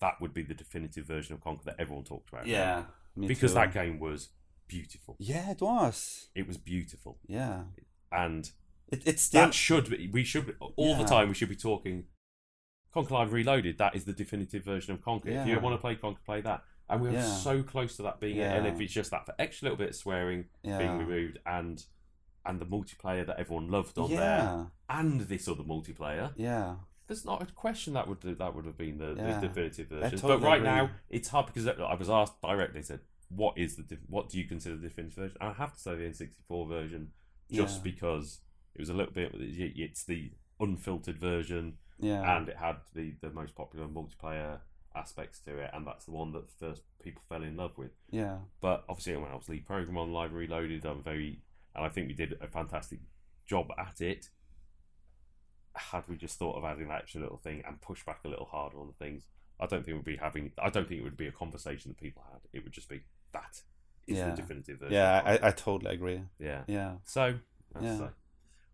[0.00, 2.46] that would be the definitive version of Conker that everyone talked about.
[2.46, 2.84] Yeah.
[3.18, 3.54] Because too.
[3.56, 4.30] that game was
[4.68, 5.16] beautiful.
[5.18, 6.28] Yeah, it was.
[6.34, 7.18] It was beautiful.
[7.26, 7.62] Yeah.
[8.12, 8.50] And
[8.88, 9.42] It, it's still.
[9.42, 12.04] that should be we should be, all the time we should be talking
[12.94, 15.26] Conker Live Reloaded, that is the definitive version of Conker.
[15.28, 16.62] If you want to play Conker, play that.
[16.88, 17.24] And we are Yeah.
[17.26, 18.42] so close to that being it.
[18.42, 21.84] And if it's just that for extra little bit of swearing being removed and
[22.46, 26.74] and the multiplayer that everyone loved on there and this other multiplayer, Yeah.
[27.06, 29.38] There's not a question that would that would have been the, Yeah.
[29.40, 30.18] the definitive version.
[30.18, 32.82] totally but right now, it's hard because I was asked directly.
[32.82, 35.80] Said, "What is the what do you consider the definitive version?" And I have to
[35.80, 37.12] say the N64 version,
[37.50, 37.82] just yeah.
[37.92, 38.40] because
[38.74, 39.32] it was a little bit.
[39.34, 42.36] It's the unfiltered version, Yeah.
[42.36, 44.60] and it had the the most popular multiplayer
[44.96, 47.90] aspects to it, and that's the one that first people fell in love with.
[48.10, 48.38] yeah.
[48.60, 51.42] But obviously, when I was lead program on Live Reloaded, I'm very,
[51.74, 53.00] and I think we did a fantastic
[53.44, 54.30] job at it.
[55.76, 58.46] Had we just thought of adding that extra little thing and push back a little
[58.46, 59.24] harder on the things,
[59.60, 60.52] I don't think we'd be having.
[60.62, 62.40] I don't think it would be a conversation that people had.
[62.52, 63.00] It would just be
[63.32, 63.62] that
[64.06, 64.30] is Yeah.
[64.30, 64.94] the definitive version.
[64.94, 65.22] Yeah.
[65.24, 66.20] I, I totally agree.
[66.38, 66.62] yeah.
[66.66, 66.94] Yeah.
[67.04, 67.34] So
[67.72, 67.98] that's Yeah.
[67.98, 68.14] like-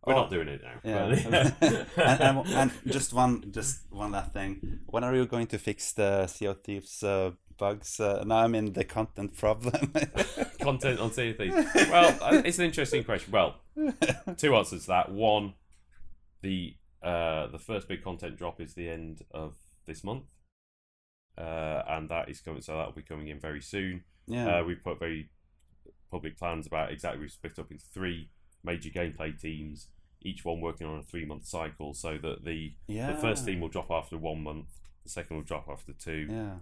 [0.06, 0.80] we're Oh, not doing it now.
[0.82, 1.52] Yeah.
[1.96, 4.80] and, and, and just one, just one last thing.
[4.86, 8.00] When are you going to fix the of Thieves uh, bugs?
[8.00, 9.92] Uh, now I'm in the content problem.
[10.62, 11.54] content on of Thieves.
[11.90, 13.30] Well, uh, it's an interesting question.
[13.30, 13.56] Well,
[14.38, 15.12] two answers to that.
[15.12, 15.52] One,
[16.40, 19.54] the uh, the first big content drop is the end of
[19.86, 20.24] this month,
[21.38, 22.62] uh, and that is coming.
[22.62, 24.04] So that will be coming in very soon.
[24.26, 24.58] yeah.
[24.58, 25.30] Uh, we've put very
[26.10, 27.20] public plans about exactly.
[27.20, 28.30] We've split up into three
[28.62, 29.88] major gameplay teams,
[30.20, 33.12] each one working on a three month cycle, so that the yeah.
[33.12, 34.68] the first team will drop after one month,
[35.04, 36.54] the second will drop after two, Yeah.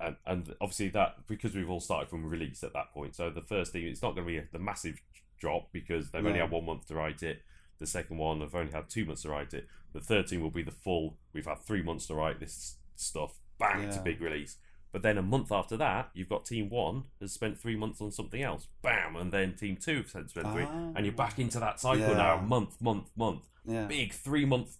[0.00, 3.14] and and obviously that because we've all started from release at that point.
[3.16, 5.00] So the first thing it's not going to be a, the massive
[5.38, 7.42] drop because they've only had one month to write it.
[7.78, 9.66] The second one I've only had two months to write it.
[9.92, 11.16] The third team will be the full.
[11.32, 13.34] We've had three months to write this stuff.
[13.58, 14.56] Bang, it's a big release.
[14.92, 18.10] But then a month after that, you've got team one has spent three months on
[18.12, 18.68] something else.
[18.82, 20.92] Bam, and then team two has spent three, ah.
[20.94, 22.40] and you're back into that cycle now.
[22.40, 23.86] Month, month, month Yeah.
[23.86, 24.78] big three month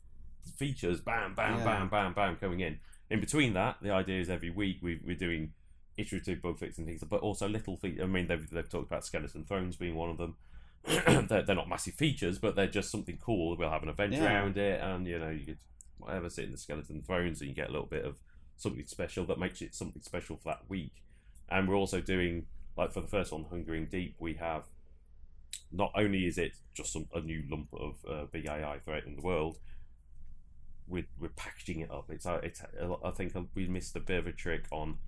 [0.57, 1.65] features, bam, bam, Yeah.
[1.65, 2.79] bam, bam, bam, coming in.
[3.11, 5.53] In between that, the idea is every week we, we're doing
[5.97, 8.03] iterative bug fixes and things, but also little features.
[8.03, 10.37] I mean, they've, they've talked about Skeleton Thrones being one of them.
[11.29, 13.57] they're, they're not massive features, but they're just something cool.
[13.57, 14.25] We'll have an event Yeah.
[14.25, 15.59] around it, and you know, you could
[15.99, 18.17] whatever sit in the Skeleton Thrones, and you get a little bit of
[18.57, 21.03] something special that makes it something special for that week.
[21.49, 22.47] And we're also doing
[22.77, 24.65] like for the first one, Hungering Deep, we have
[25.73, 29.17] not only is it just some, a new lump of uh, big AI threat in
[29.17, 29.59] the world,
[30.87, 32.11] we're, we're packaging it up.
[32.11, 32.63] It's, uh, it's
[33.05, 34.99] I think we missed a bit of a trick on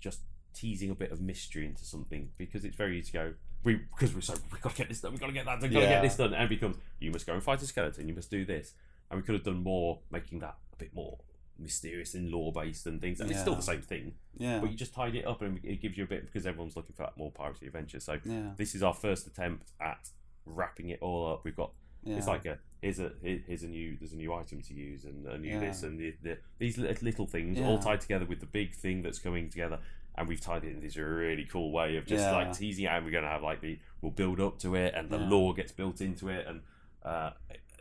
[0.00, 0.20] just
[0.54, 3.34] teasing a bit of mystery into something because it's very easy to go.
[3.64, 5.12] We because we're so we've got to get this done.
[5.12, 5.70] We've got to get that done.
[5.70, 5.92] We've got to Yeah.
[6.00, 6.34] get this done.
[6.34, 8.08] And it becomes you must go and fight a skeleton.
[8.08, 8.74] You must do this.
[9.10, 11.18] And we could have done more, making that a bit more
[11.58, 13.20] mysterious and lore based and things.
[13.20, 14.58] And it's still the same thing, Yeah.
[14.58, 16.94] but you just tied it up and it gives you a bit because everyone's looking
[16.96, 18.00] for that more piracy adventure.
[18.00, 18.52] So Yeah.
[18.56, 20.08] this is our first attempt at
[20.46, 21.44] wrapping it all up.
[21.44, 21.72] We've got
[22.04, 22.16] Yeah.
[22.16, 25.24] it's like a here's a here's a new there's a new item to use and
[25.26, 25.60] a new Yeah.
[25.60, 27.66] this and the, the, these little things Yeah.
[27.66, 29.78] all tied together with the big thing that's coming together.
[30.16, 32.32] And we've tied it in this really cool way of just Yeah.
[32.32, 33.02] like teasing out.
[33.04, 35.28] We're going to have like the we'll build up to it and the Yeah.
[35.28, 36.60] lore gets built into it and
[37.04, 37.30] uh,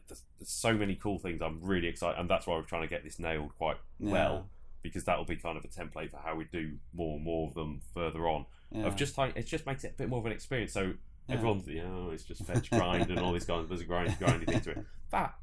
[0.08, 1.42] there's, there's so many cool things.
[1.42, 4.12] I'm really excited and that's why we're trying to get this nailed quite Yeah.
[4.12, 4.50] well
[4.82, 7.48] because that will be kind of a template for how we do more and more
[7.50, 10.26] of them further on of just like it just makes it a bit more of
[10.26, 10.72] an experience.
[10.74, 10.94] So
[11.30, 14.46] everyone's you know it's just fetch grind and all these of there's a grind grindy
[14.46, 14.86] thing to it.
[15.12, 15.36] That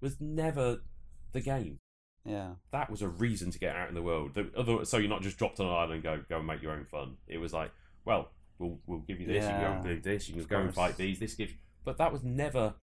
[0.00, 0.82] was never
[1.32, 1.80] the game.
[2.26, 2.50] Yeah.
[2.72, 4.34] That was a reason to get out in the world.
[4.34, 6.62] The other, so you're not just dropped on an island and go go and make
[6.62, 7.16] your own fun.
[7.28, 7.70] It was like,
[8.04, 9.44] well, we'll we'll give you this.
[9.44, 10.28] You can go and do this.
[10.28, 11.18] You can Of go and fight these.
[11.18, 11.52] This gives.
[11.84, 12.74] But that was never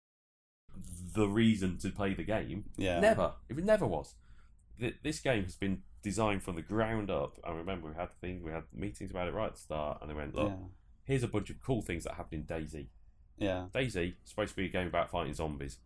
[1.15, 2.65] the reason to play the game.
[2.77, 3.01] Yeah.
[3.01, 3.33] Never.
[3.49, 4.15] It never was.
[5.03, 7.39] This game has been designed from the ground up.
[7.45, 9.99] I remember we had the thing, we had meetings about it right at the start,
[10.01, 10.57] and they went, look, Yeah.
[11.05, 12.87] here's a bunch of cool things that happened in DayZ.
[13.39, 13.67] Yeah.
[13.73, 15.79] DayZ supposed to be a game about fighting zombies.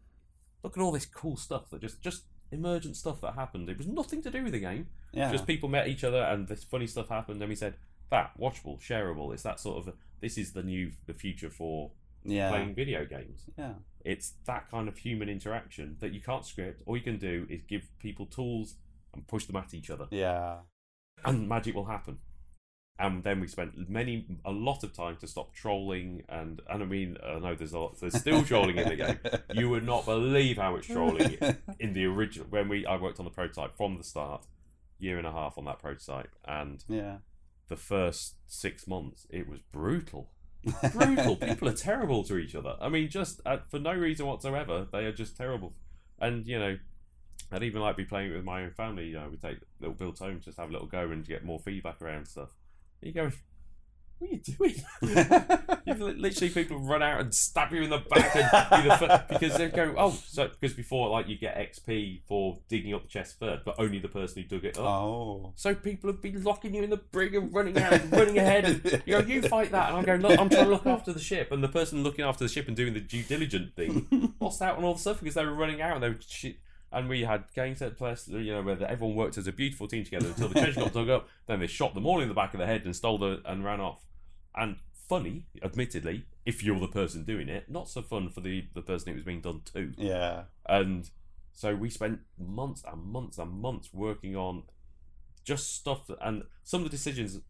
[0.63, 3.69] Look at all this cool stuff that just just emergent stuff that happened.
[3.69, 4.87] It was nothing to do with the game.
[5.13, 5.31] Yeah.
[5.33, 7.41] Just people met each other and this funny stuff happened.
[7.41, 7.75] And we said
[8.11, 9.33] that watchable, shareable.
[9.33, 9.95] It's that sort of.
[10.21, 11.91] this is the new the future for
[12.25, 12.51] yeah.
[12.51, 13.43] playing video games.
[13.59, 13.75] Yeah.
[14.05, 16.83] It's that kind of human interaction that you can't script.
[16.87, 18.75] All you can do is give people tools
[19.13, 20.59] and push them at each other, Yeah.
[21.25, 22.19] and magic will happen.
[22.99, 26.87] And then we spent many a lot of time to stop trolling and and I
[26.87, 29.19] mean I know there's a lot there's still trolling in the game.
[29.55, 31.37] You would not believe how much trolling
[31.79, 34.47] in the original when we I worked on the prototype from the start,
[34.99, 37.19] year and a half on that prototype, and yeah.
[37.69, 40.31] the first six months it was brutal.
[40.93, 41.37] Brutal.
[41.37, 42.77] People are terrible to each other.
[42.81, 45.75] I mean, just uh, for no reason whatsoever, they are just terrible.
[46.19, 46.77] And you know,
[47.53, 49.07] I'd even like be playing it with my own family.
[49.07, 51.61] You know, we take little builds home, just have a little go and get more
[51.61, 52.51] feedback around stuff.
[53.01, 53.31] You go,
[54.19, 54.75] what are you doing?
[55.87, 59.25] You've literally people run out and stab you in the back and do the fir-
[59.29, 63.09] because they go, oh so because before like you get XP for digging up the
[63.09, 64.85] chest first, but only the person who dug it up.
[64.85, 65.53] Oh.
[65.57, 68.65] So people have been locking you in the brig and running out, and running ahead,
[68.65, 71.13] and you go, you fight that, and I'm going, look, I'm trying to look after
[71.13, 74.35] the ship, and the person looking after the ship and doing the due diligent thing
[74.41, 76.57] lost out on all the stuff because they were running out and they were shit.
[76.93, 80.05] And we had game set plus, you know, where everyone worked as a beautiful team
[80.05, 81.29] together until the treasure got dug up.
[81.47, 83.65] Then they shot them all in the back of the head and stole the and
[83.65, 84.05] ran off.
[84.55, 84.77] And
[85.09, 89.11] funny, admittedly, if you're the person doing it, not so fun for the the person
[89.11, 89.93] it was being done to.
[89.97, 90.45] Yeah.
[90.69, 91.11] And
[91.53, 94.65] so we spent months and months and months working on
[95.45, 97.41] just stuff, that, and some of the decisions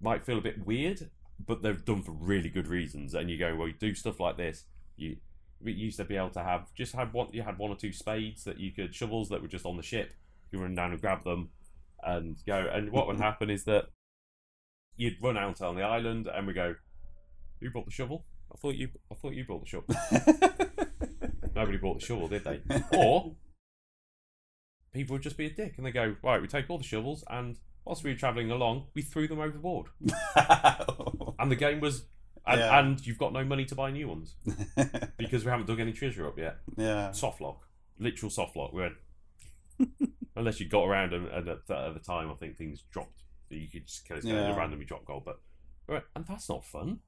[0.00, 1.10] might feel a bit weird,
[1.44, 3.14] but they're done for really good reasons.
[3.14, 4.64] And you go, well, you do stuff like this,
[4.96, 5.16] You
[5.62, 7.28] we used to be able to have just had one.
[7.32, 9.82] You had one or two spades that you could shovels that were just on the
[9.82, 10.12] ship.
[10.52, 11.50] You run down and grab them,
[12.02, 12.68] and go.
[12.72, 13.86] And what would happen is that
[14.96, 16.74] you'd run out on the island, and we go.
[17.60, 18.26] Who brought the shovel?
[18.52, 18.88] I thought you.
[19.10, 19.94] I thought you brought the shovel.
[21.54, 22.60] Nobody brought the shovel, did they?
[22.96, 23.34] Or
[24.92, 27.24] people would just be a dick and they go, right, we take all the shovels
[27.30, 29.86] and whilst we were travelling along, we threw them overboard.
[31.38, 32.04] And the game was,
[32.46, 32.78] and, Yeah.
[32.78, 34.36] and you've got no money to buy new ones
[35.16, 36.58] because we haven't dug any treasure up yet.
[36.76, 37.10] yeah.
[37.12, 37.66] Soft lock,
[37.98, 38.72] literal soft lock.
[38.72, 38.94] We went,
[40.36, 43.22] unless you got around and, and at, the, at the time, I think things dropped.
[43.50, 44.56] You could just kind of Yeah.
[44.56, 45.40] randomly drop gold, but
[45.86, 47.00] we went, and that's not fun.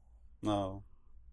[0.43, 0.83] No.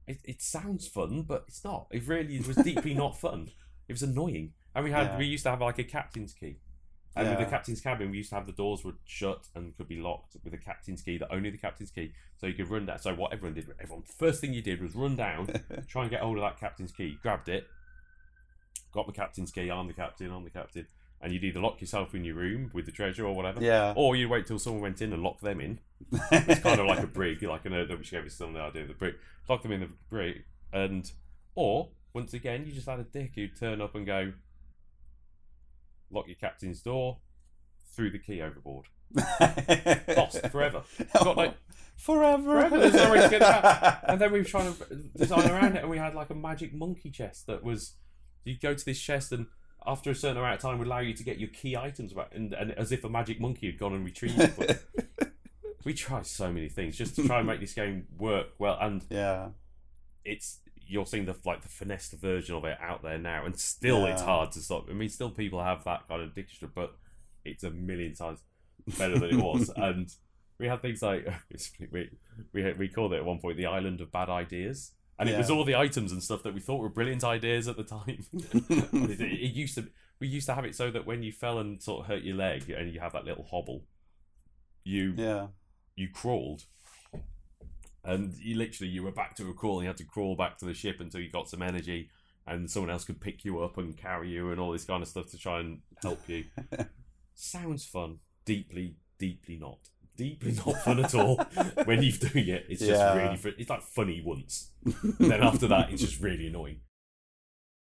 [0.07, 1.87] It, it sounds fun, but it's not.
[1.91, 3.49] It really was deeply not fun.
[3.87, 4.53] It was annoying.
[4.73, 5.17] And we had Yeah.
[5.17, 6.57] we used to have like a captain's key.
[7.15, 9.87] And with the captain's cabin, we used to have the doors would shut and could
[9.87, 12.11] be locked with a captain's key, that only the captain's key.
[12.37, 12.99] So you could run down.
[12.99, 15.47] So what everyone did, everyone first thing you did was run down,
[15.87, 17.67] try and get hold of that captain's key, grabbed it,
[18.91, 20.87] got the captain's key, I'm the captain, I'm the captain,
[21.21, 23.93] and you'd either lock yourself in your room with the treasure or whatever, Yeah.
[23.95, 25.79] or you'd wait till someone went in and locked them in.
[26.31, 28.61] It's kind of like a brig, like an uh, which gave us some of the
[28.61, 29.15] idea of the brig.
[29.47, 30.43] Lock them in the brig,
[30.73, 31.09] and
[31.55, 34.33] or once again, you just had a dick who'd turn up and go,
[36.11, 37.19] lock your captain's door,
[37.93, 38.87] threw the key overboard,
[40.15, 40.83] lost forever.
[41.15, 41.55] Oh, Got like
[41.97, 42.43] forever.
[42.43, 42.79] forever.
[42.79, 43.95] There's no way to get it.
[44.07, 46.73] And then we were trying to design around it, and we had like a magic
[46.73, 47.93] monkey chest that was
[48.43, 49.47] you'd go to this chest and.
[49.87, 52.31] After a certain amount of time, would allow you to get your key items back,
[52.33, 54.83] and, and as if a magic monkey had gone and retrieved it.
[55.85, 59.05] we tried so many things just to try and make this game work well, and
[59.11, 59.49] yeah.
[60.25, 60.57] it's
[60.87, 64.21] you're seeing the like the finessed version of it out there now, and still it's
[64.21, 64.87] hard to stop.
[64.89, 66.95] I mean, still people have that kind of addiction, but
[67.43, 68.39] it's a million times
[68.97, 69.71] better than it was.
[69.75, 70.09] and
[70.59, 71.27] we had things like
[71.91, 72.09] we
[72.53, 75.49] we we called it at one point the island of bad ideas, and it was
[75.49, 78.25] all the items and stuff that we thought were brilliant ideas at the time.
[78.69, 79.87] It, it used to
[80.19, 82.35] we used to have it so that when you fell and sort of hurt your
[82.37, 83.83] leg and you have that little hobble,
[84.83, 85.47] you Yeah.
[85.95, 86.63] you crawled
[88.05, 90.57] and you literally you were back to a crawl and you had to crawl back
[90.59, 92.09] to the ship until you got some energy
[92.47, 95.09] and someone else could pick you up and carry you and all this kind of
[95.09, 96.43] stuff to try and help you.
[97.33, 98.19] Sounds fun.
[98.45, 99.79] Deeply deeply not.
[100.17, 101.35] Deeply not fun at all.
[101.85, 103.15] When you're doing it it's just Yeah.
[103.17, 104.71] really it's like funny once.
[104.85, 106.81] And then after that it's just really annoying.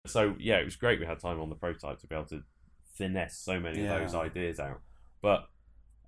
[0.07, 2.43] So yeah it was great we had time on the prototype to be able to
[2.97, 3.95] finesse so many Yeah.
[3.97, 4.81] of those ideas out.
[5.21, 5.49] But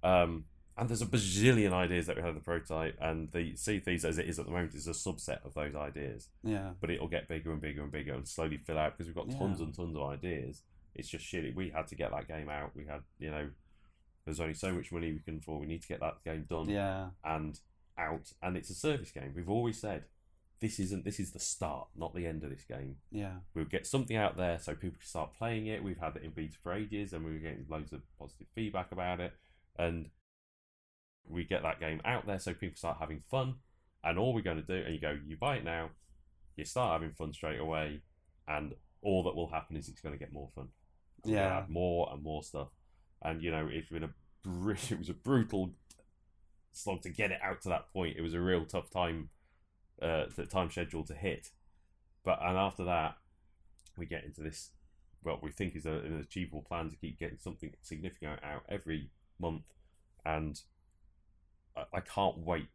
[0.03, 0.45] um
[0.77, 4.05] and there's a bazillion ideas that we had in the prototype, and the Sea Thieves,
[4.05, 6.29] as it is at the moment, is a subset of those ideas.
[6.43, 6.71] Yeah.
[6.81, 9.31] But it'll get bigger and bigger and bigger and slowly fill out because we've got
[9.39, 9.67] tons Yeah.
[9.67, 10.63] and tons of ideas.
[10.95, 11.55] It's just shitty.
[11.55, 12.75] We had to get that game out.
[12.75, 13.51] We had, you know,
[14.25, 15.61] there's only so much money we can afford.
[15.61, 17.11] We need to get that game done Yeah.
[17.25, 17.59] and
[17.99, 18.33] out.
[18.43, 19.33] And it's a service game.
[19.35, 20.05] We've always said
[20.61, 21.05] this isn't.
[21.05, 22.97] This is the start, not the end of this game.
[23.11, 23.39] Yeah.
[23.55, 25.83] We'll get something out there so people can start playing it.
[25.85, 28.91] We've had it in beta for ages, and we were getting loads of positive feedback
[28.93, 29.35] about it.
[29.77, 30.11] And
[31.29, 33.55] we get that game out there so people start having fun.
[34.03, 35.89] And all we're going to do, and you go, you buy it now,
[36.57, 38.03] you start having fun straight away,
[38.47, 40.69] and all that will happen is it's going to get more fun.
[41.21, 41.59] It's Yeah.
[41.59, 42.69] add more and more stuff.
[43.23, 44.11] And you know, it's been a
[44.43, 45.71] br- it was a brutal
[46.73, 48.17] slog to get it out to that point.
[48.19, 49.31] It was a real tough time,
[50.03, 51.51] uh, time schedule to hit.
[52.25, 53.17] But and after that,
[53.97, 54.71] we get into this
[55.23, 59.11] what we think is a, an achievable plan to keep getting something significant out every
[59.39, 59.63] month,
[60.27, 60.61] and
[61.77, 62.69] I, I can't wait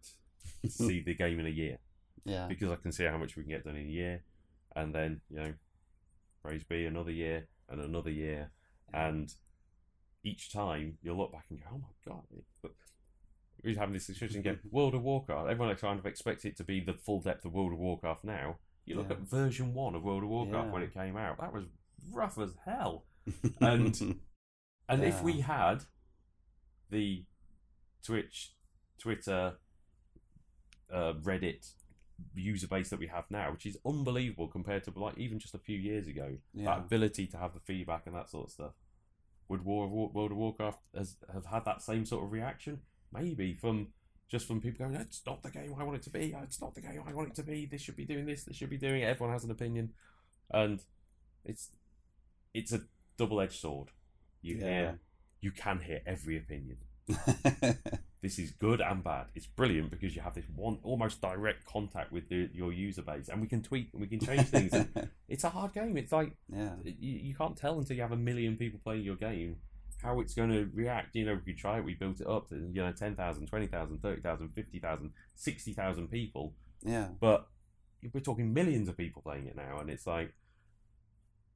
[0.63, 1.77] to see the game in a year
[2.25, 2.47] Yeah.
[2.47, 4.23] because I can see how much we can get done in a year,
[4.75, 5.53] and then you know,
[6.43, 8.51] praise be another year and another year,
[8.93, 9.33] and
[10.23, 12.23] each time you'll look back and go, oh my god.
[12.61, 12.71] But
[13.63, 14.59] we're having this discussion again.
[14.71, 15.49] World of Warcraft.
[15.49, 18.57] Everyone kind of expects it to be the full depth of World of Warcraft now.
[18.85, 19.15] You look Yeah.
[19.15, 21.39] at version one of World of Warcraft when it came out.
[21.39, 21.65] That was
[22.11, 23.05] rough as hell.
[23.61, 24.19] And-
[24.89, 25.83] And if we had
[26.89, 27.25] the
[28.03, 28.53] Twitch,
[28.99, 29.57] Twitter,
[30.91, 31.73] uh, Reddit
[32.35, 35.59] user base that we have now, which is unbelievable compared to like even just a
[35.59, 38.73] few years ago, that ability to have the feedback and that sort of stuff,
[39.47, 42.81] would War of War, World of Warcraft has have had that same sort of reaction?
[43.13, 43.87] Maybe from
[44.27, 46.35] just from people going, "It's not the game I want it to be.
[46.43, 47.65] It's not the game I want it to be.
[47.65, 48.43] This should be doing this.
[48.43, 49.93] This should be doing it." Everyone has an opinion,
[50.51, 50.83] and
[51.45, 51.69] it's
[52.53, 52.81] it's a
[53.17, 53.91] double edged sword.
[54.41, 54.63] You Yeah.
[54.63, 54.99] hear
[55.41, 56.77] you can hear every opinion.
[58.21, 59.27] This is good and bad.
[59.33, 63.29] It's brilliant because you have this one almost direct contact with the, your user base,
[63.29, 64.73] and we can tweak and we can change things.
[65.29, 65.95] it's a hard game.
[65.95, 66.73] It's like yeah.
[66.83, 69.55] you, you can't tell until you have a million people playing your game
[70.03, 71.15] how it's going to react.
[71.15, 74.49] You know, we try it, we built it up to you know 10,000, 20,000, 30,000,
[74.49, 76.53] 50,000, 60,000 people,
[76.83, 77.07] Yeah.
[77.21, 77.47] but
[78.13, 80.33] we're talking millions of people playing it now, and it's like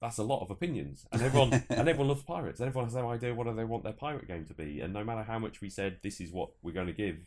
[0.04, 3.10] that's a lot of opinions, and everyone and everyone loves pirates, and everyone has no
[3.10, 5.70] idea what they want their pirate game to be, and no matter how much we
[5.70, 7.18] said this is what we're going to give,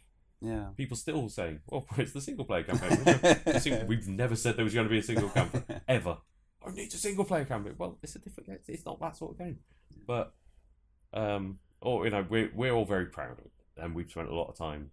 [0.40, 0.66] Yeah.
[0.76, 4.86] people still saying, "Well, it's the single player campaign." We've never said there was going
[4.86, 6.18] to be a single campaign ever.
[6.62, 7.74] Oh, it needs a single player campaign.
[7.78, 8.48] Well, it's a different.
[8.50, 9.58] It's, it's not that sort of game.
[10.06, 10.34] But,
[11.14, 14.34] um, or you know, we're we're all very proud of it, and we've spent a
[14.34, 14.90] lot of time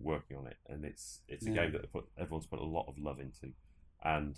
[0.00, 1.62] working on it, and it's it's a Yeah.
[1.64, 3.52] game that put, everyone's put a lot of love into,
[4.02, 4.36] and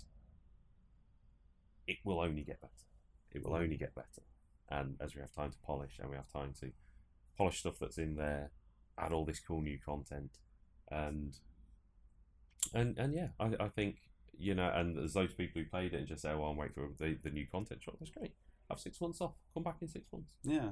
[1.87, 2.71] it will only get better.
[3.31, 4.23] It will only get better,
[4.69, 6.71] and as we have time to polish, and we have time to
[7.37, 8.51] polish stuff that's in there,
[8.97, 10.31] add all this cool new content,
[10.89, 11.33] and
[12.73, 13.97] and and yeah, I, I think
[14.37, 16.73] you know, and there's those people who played it and just say, "Well, I'm waiting
[16.75, 18.33] for the, the new content drop." That's great.
[18.69, 19.33] Have six months off.
[19.53, 20.31] Come back in six months.
[20.43, 20.69] Yeah.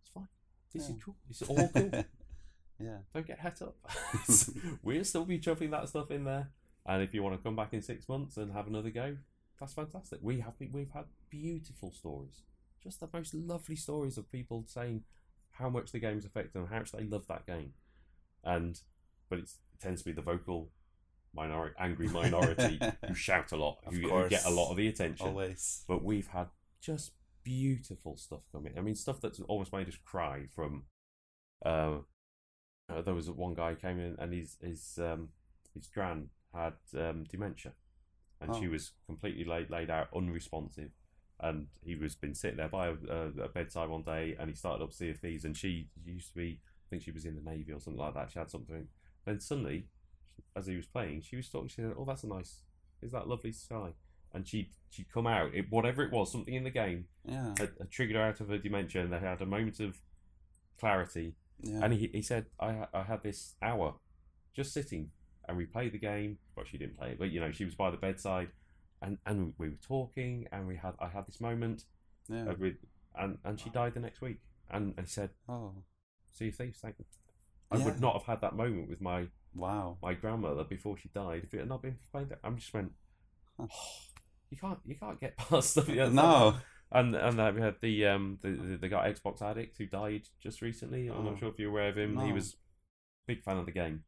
[0.00, 0.28] It's fine.
[0.72, 0.96] This Yeah.
[0.96, 1.16] is cool.
[1.28, 1.90] It's all cool.
[2.80, 2.98] yeah.
[3.12, 3.76] Don't get het up.
[4.82, 6.50] we'll still be chuffing that stuff in there.
[6.86, 9.16] And if you want to come back in six months and have another go,
[9.60, 10.18] that's fantastic.
[10.22, 12.42] We have been, we've had beautiful stories,
[12.82, 15.04] just the most lovely stories of people saying
[15.52, 17.72] how much the game's affected them, how much they love that game,
[18.42, 18.80] and
[19.28, 20.70] but it's, it tends to be the vocal
[21.34, 25.28] minority, angry minority who shout a lot, who, who get a lot of the attention.
[25.28, 25.84] Always.
[25.88, 26.48] But we've had
[26.80, 27.12] just
[27.42, 28.74] beautiful stuff coming.
[28.76, 30.46] I mean, stuff that's almost made us cry.
[30.54, 30.84] From
[31.64, 31.98] uh,
[32.88, 35.28] uh, there was one guy who came in and his his um,
[35.74, 37.72] his gran had um, dementia,
[38.44, 38.60] and oh.
[38.60, 38.70] she Oh.
[38.70, 40.90] was completely laid laid out, unresponsive.
[41.40, 44.54] And he was been sitting there by a, a, a bedside one day, and he
[44.56, 47.34] started up Sea of Thieves, and she used to be, I think she was in
[47.34, 48.30] the navy or something like that.
[48.30, 48.86] She had something.
[49.24, 49.86] Then suddenly,
[50.56, 51.68] as he was playing, she was talking.
[51.68, 52.60] She said, "Oh, that's a nice.
[53.02, 53.90] Is that lovely sky?"
[54.32, 57.54] And she she'd come out, it, whatever it was, something in the game Yeah.
[57.58, 60.00] had, had triggered her out of her dementia, and they had a moment of
[60.78, 61.34] clarity.
[61.60, 61.80] Yeah.
[61.82, 63.94] And he, he said, I, I had this hour
[64.54, 65.10] just sitting,
[65.48, 66.38] and we played the game.
[66.56, 68.48] Well, she didn't play it, but you know, she was by the bedside,
[69.02, 71.84] and, and we were talking, and we had I had this moment
[72.28, 72.48] yeah.
[72.50, 72.74] uh, with,
[73.16, 74.40] and, and she died the next week.
[74.70, 75.72] And, he said, Oh.
[76.32, 77.04] "Sea of Thieves, thank you."
[77.70, 77.84] I Yeah.
[77.84, 79.98] would not have had that moment with my Wow.
[80.02, 82.38] my grandmother before she died if it had not been that.
[82.42, 82.92] I'm just went,
[83.60, 83.66] Huh.
[84.50, 85.88] you can't you can't get past stuff.
[85.88, 86.56] yeah, No.
[86.90, 90.22] And and then we had the um the, the the guy Xbox addict who died
[90.42, 91.08] just recently.
[91.08, 91.30] I'm Oh.
[91.30, 92.18] not sure if you're aware of him.
[92.20, 92.56] He was a
[93.26, 94.04] big fan of the game.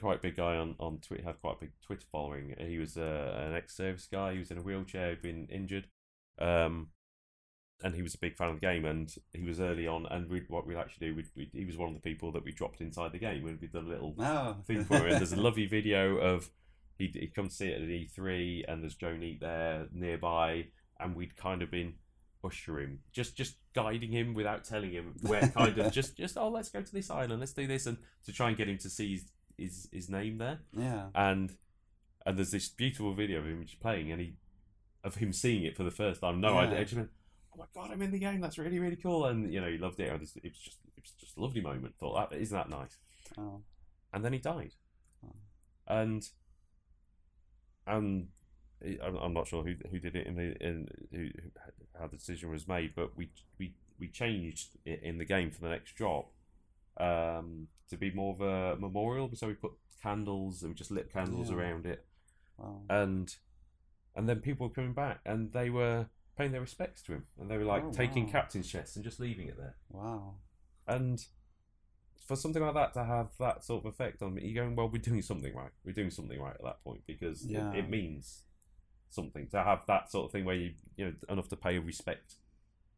[0.00, 1.24] Quite big guy on on Twitter.
[1.24, 2.54] Had quite a big Twitter following.
[2.58, 4.32] He was uh, an ex-service guy.
[4.32, 5.10] He was in a wheelchair.
[5.10, 5.88] Had been injured.
[6.38, 6.88] Um,
[7.82, 8.84] and he was a big fan of the game.
[8.84, 10.06] And he was early on.
[10.06, 11.14] And we what we'd actually do.
[11.16, 13.42] We'd, we'd, he was one of the people that we dropped inside the game.
[13.42, 14.56] We'd be the little No.
[14.66, 15.10] thing for it.
[15.10, 16.50] There's a lovely video of
[16.98, 20.66] he'd, he'd come to see it at E3, and there's Joe Neate there nearby,
[20.98, 21.94] and we'd kind of been
[22.44, 26.70] ushering, just just guiding him without telling him where kind of just just oh let's
[26.70, 29.20] go to this island, let's do this, and to try and get him to see
[29.60, 31.08] his his, name there, Yeah.
[31.14, 31.56] and
[32.26, 34.34] and there's this beautiful video of him just playing, and he
[35.04, 36.40] of him seeing it for the first time.
[36.40, 36.66] No Yeah.
[36.66, 36.80] idea.
[36.80, 37.10] I just went,
[37.54, 38.40] oh my god, I'm in the game.
[38.40, 40.18] That's really really cool, and you know he loved it.
[40.20, 41.94] Just, it was just it was just a lovely moment.
[41.98, 42.98] Thought that isn't that nice
[43.38, 43.62] Oh.
[44.12, 44.72] and then he died.
[45.24, 45.34] Oh.
[45.86, 46.28] And
[47.86, 48.28] and
[49.02, 51.50] I'm, I'm not sure who who did it in the in who, who-
[51.98, 55.60] how the decision was made, but we we we changed it in the game for
[55.60, 56.30] the next drop
[57.00, 59.30] um, to be more of a memorial.
[59.34, 59.72] So we put
[60.02, 61.56] candles and we just lit candles Yeah.
[61.56, 62.04] around it,
[62.58, 62.82] Wow.
[62.88, 63.34] and
[64.16, 67.50] and then people were coming back and they were paying their respects to him, and
[67.50, 68.32] they were like Oh, taking wow.
[68.32, 70.34] captain's chests and just leaving it there Wow.
[70.86, 71.24] and
[72.26, 74.88] for something like that to have that sort of effect on me, you're going, well,
[74.88, 75.72] we're doing something right.
[75.84, 77.72] We're doing something right at that point because it- Yeah.
[77.72, 78.44] it, means
[79.08, 81.80] something to have that sort of thing where you, you know, enough to pay a
[81.80, 82.36] respect.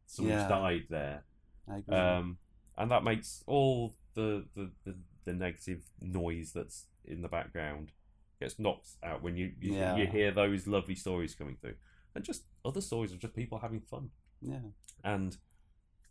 [0.05, 0.47] Someone's Yeah.
[0.49, 1.23] died there,
[1.67, 1.95] I agree.
[1.95, 2.37] um,
[2.77, 4.95] and that makes all the, the, the,
[5.25, 7.91] the negative noise that's in the background
[8.39, 9.95] gets knocked out when you you, Yeah.
[9.95, 11.75] you hear those lovely stories coming through,
[12.15, 14.09] and just other stories of just people having fun.
[14.41, 14.59] yeah.
[15.03, 15.37] And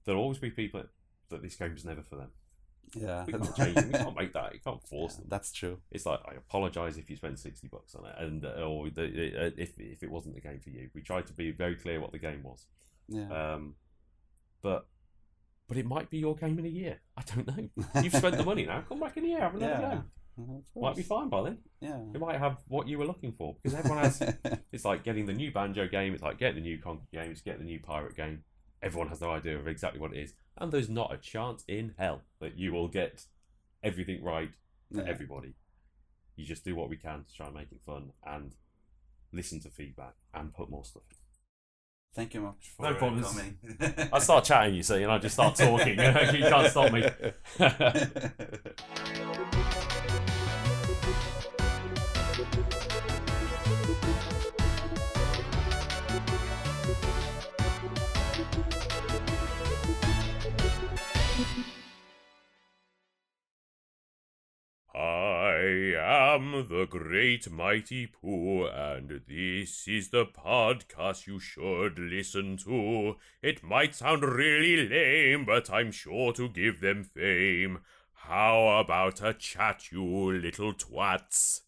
[0.04, 0.82] there'll always be people
[1.30, 2.30] that this game's never for them.
[2.94, 3.24] Yeah.
[3.24, 3.76] We can't change.
[3.86, 4.52] We can't make that.
[4.52, 5.26] You can't force Yeah, them.
[5.30, 5.78] That's true.
[5.90, 9.04] It's like I apologise if you spent sixty bucks on it, and uh, or the,
[9.46, 10.90] uh, if if it wasn't the game for you.
[10.94, 12.66] We tried to be very clear what the game was.
[13.08, 13.28] Yeah.
[13.54, 13.76] Um,
[14.60, 14.86] but
[15.72, 17.00] but it might be your game in a year.
[17.16, 18.02] I don't know.
[18.02, 18.84] You've spent the money now.
[18.86, 20.00] Come back in a year, have another yeah.
[20.36, 20.62] go.
[20.78, 21.58] Might be fine by then.
[21.80, 21.98] Yeah.
[22.12, 24.20] It might have what you were looking for because everyone has.
[24.72, 26.12] it's like getting the new banjo game.
[26.12, 27.30] It's like getting the new Conker game.
[27.30, 28.44] It's getting the new pirate game.
[28.82, 31.94] Everyone has no idea of exactly what it is, and there's not a chance in
[31.96, 33.24] hell that you will get
[33.82, 34.50] everything right
[34.92, 35.08] for Yeah.
[35.08, 35.54] everybody.
[36.36, 38.54] You just do what we can to try and make it fun and
[39.32, 41.04] listen to feedback and put more stuff.
[41.10, 41.16] in.
[42.14, 43.26] Thank you much for No uh, problems.
[43.28, 43.56] coming.
[44.12, 45.88] I start chatting, you see, and I just start talking.
[45.98, 47.08] you can't stop me.
[64.94, 73.16] I am the great mighty Poo, and this is the podcast you should listen to.
[73.42, 77.78] It might sound really lame, but I'm sure to give them fame.
[78.12, 81.62] How about a chat, you little twats?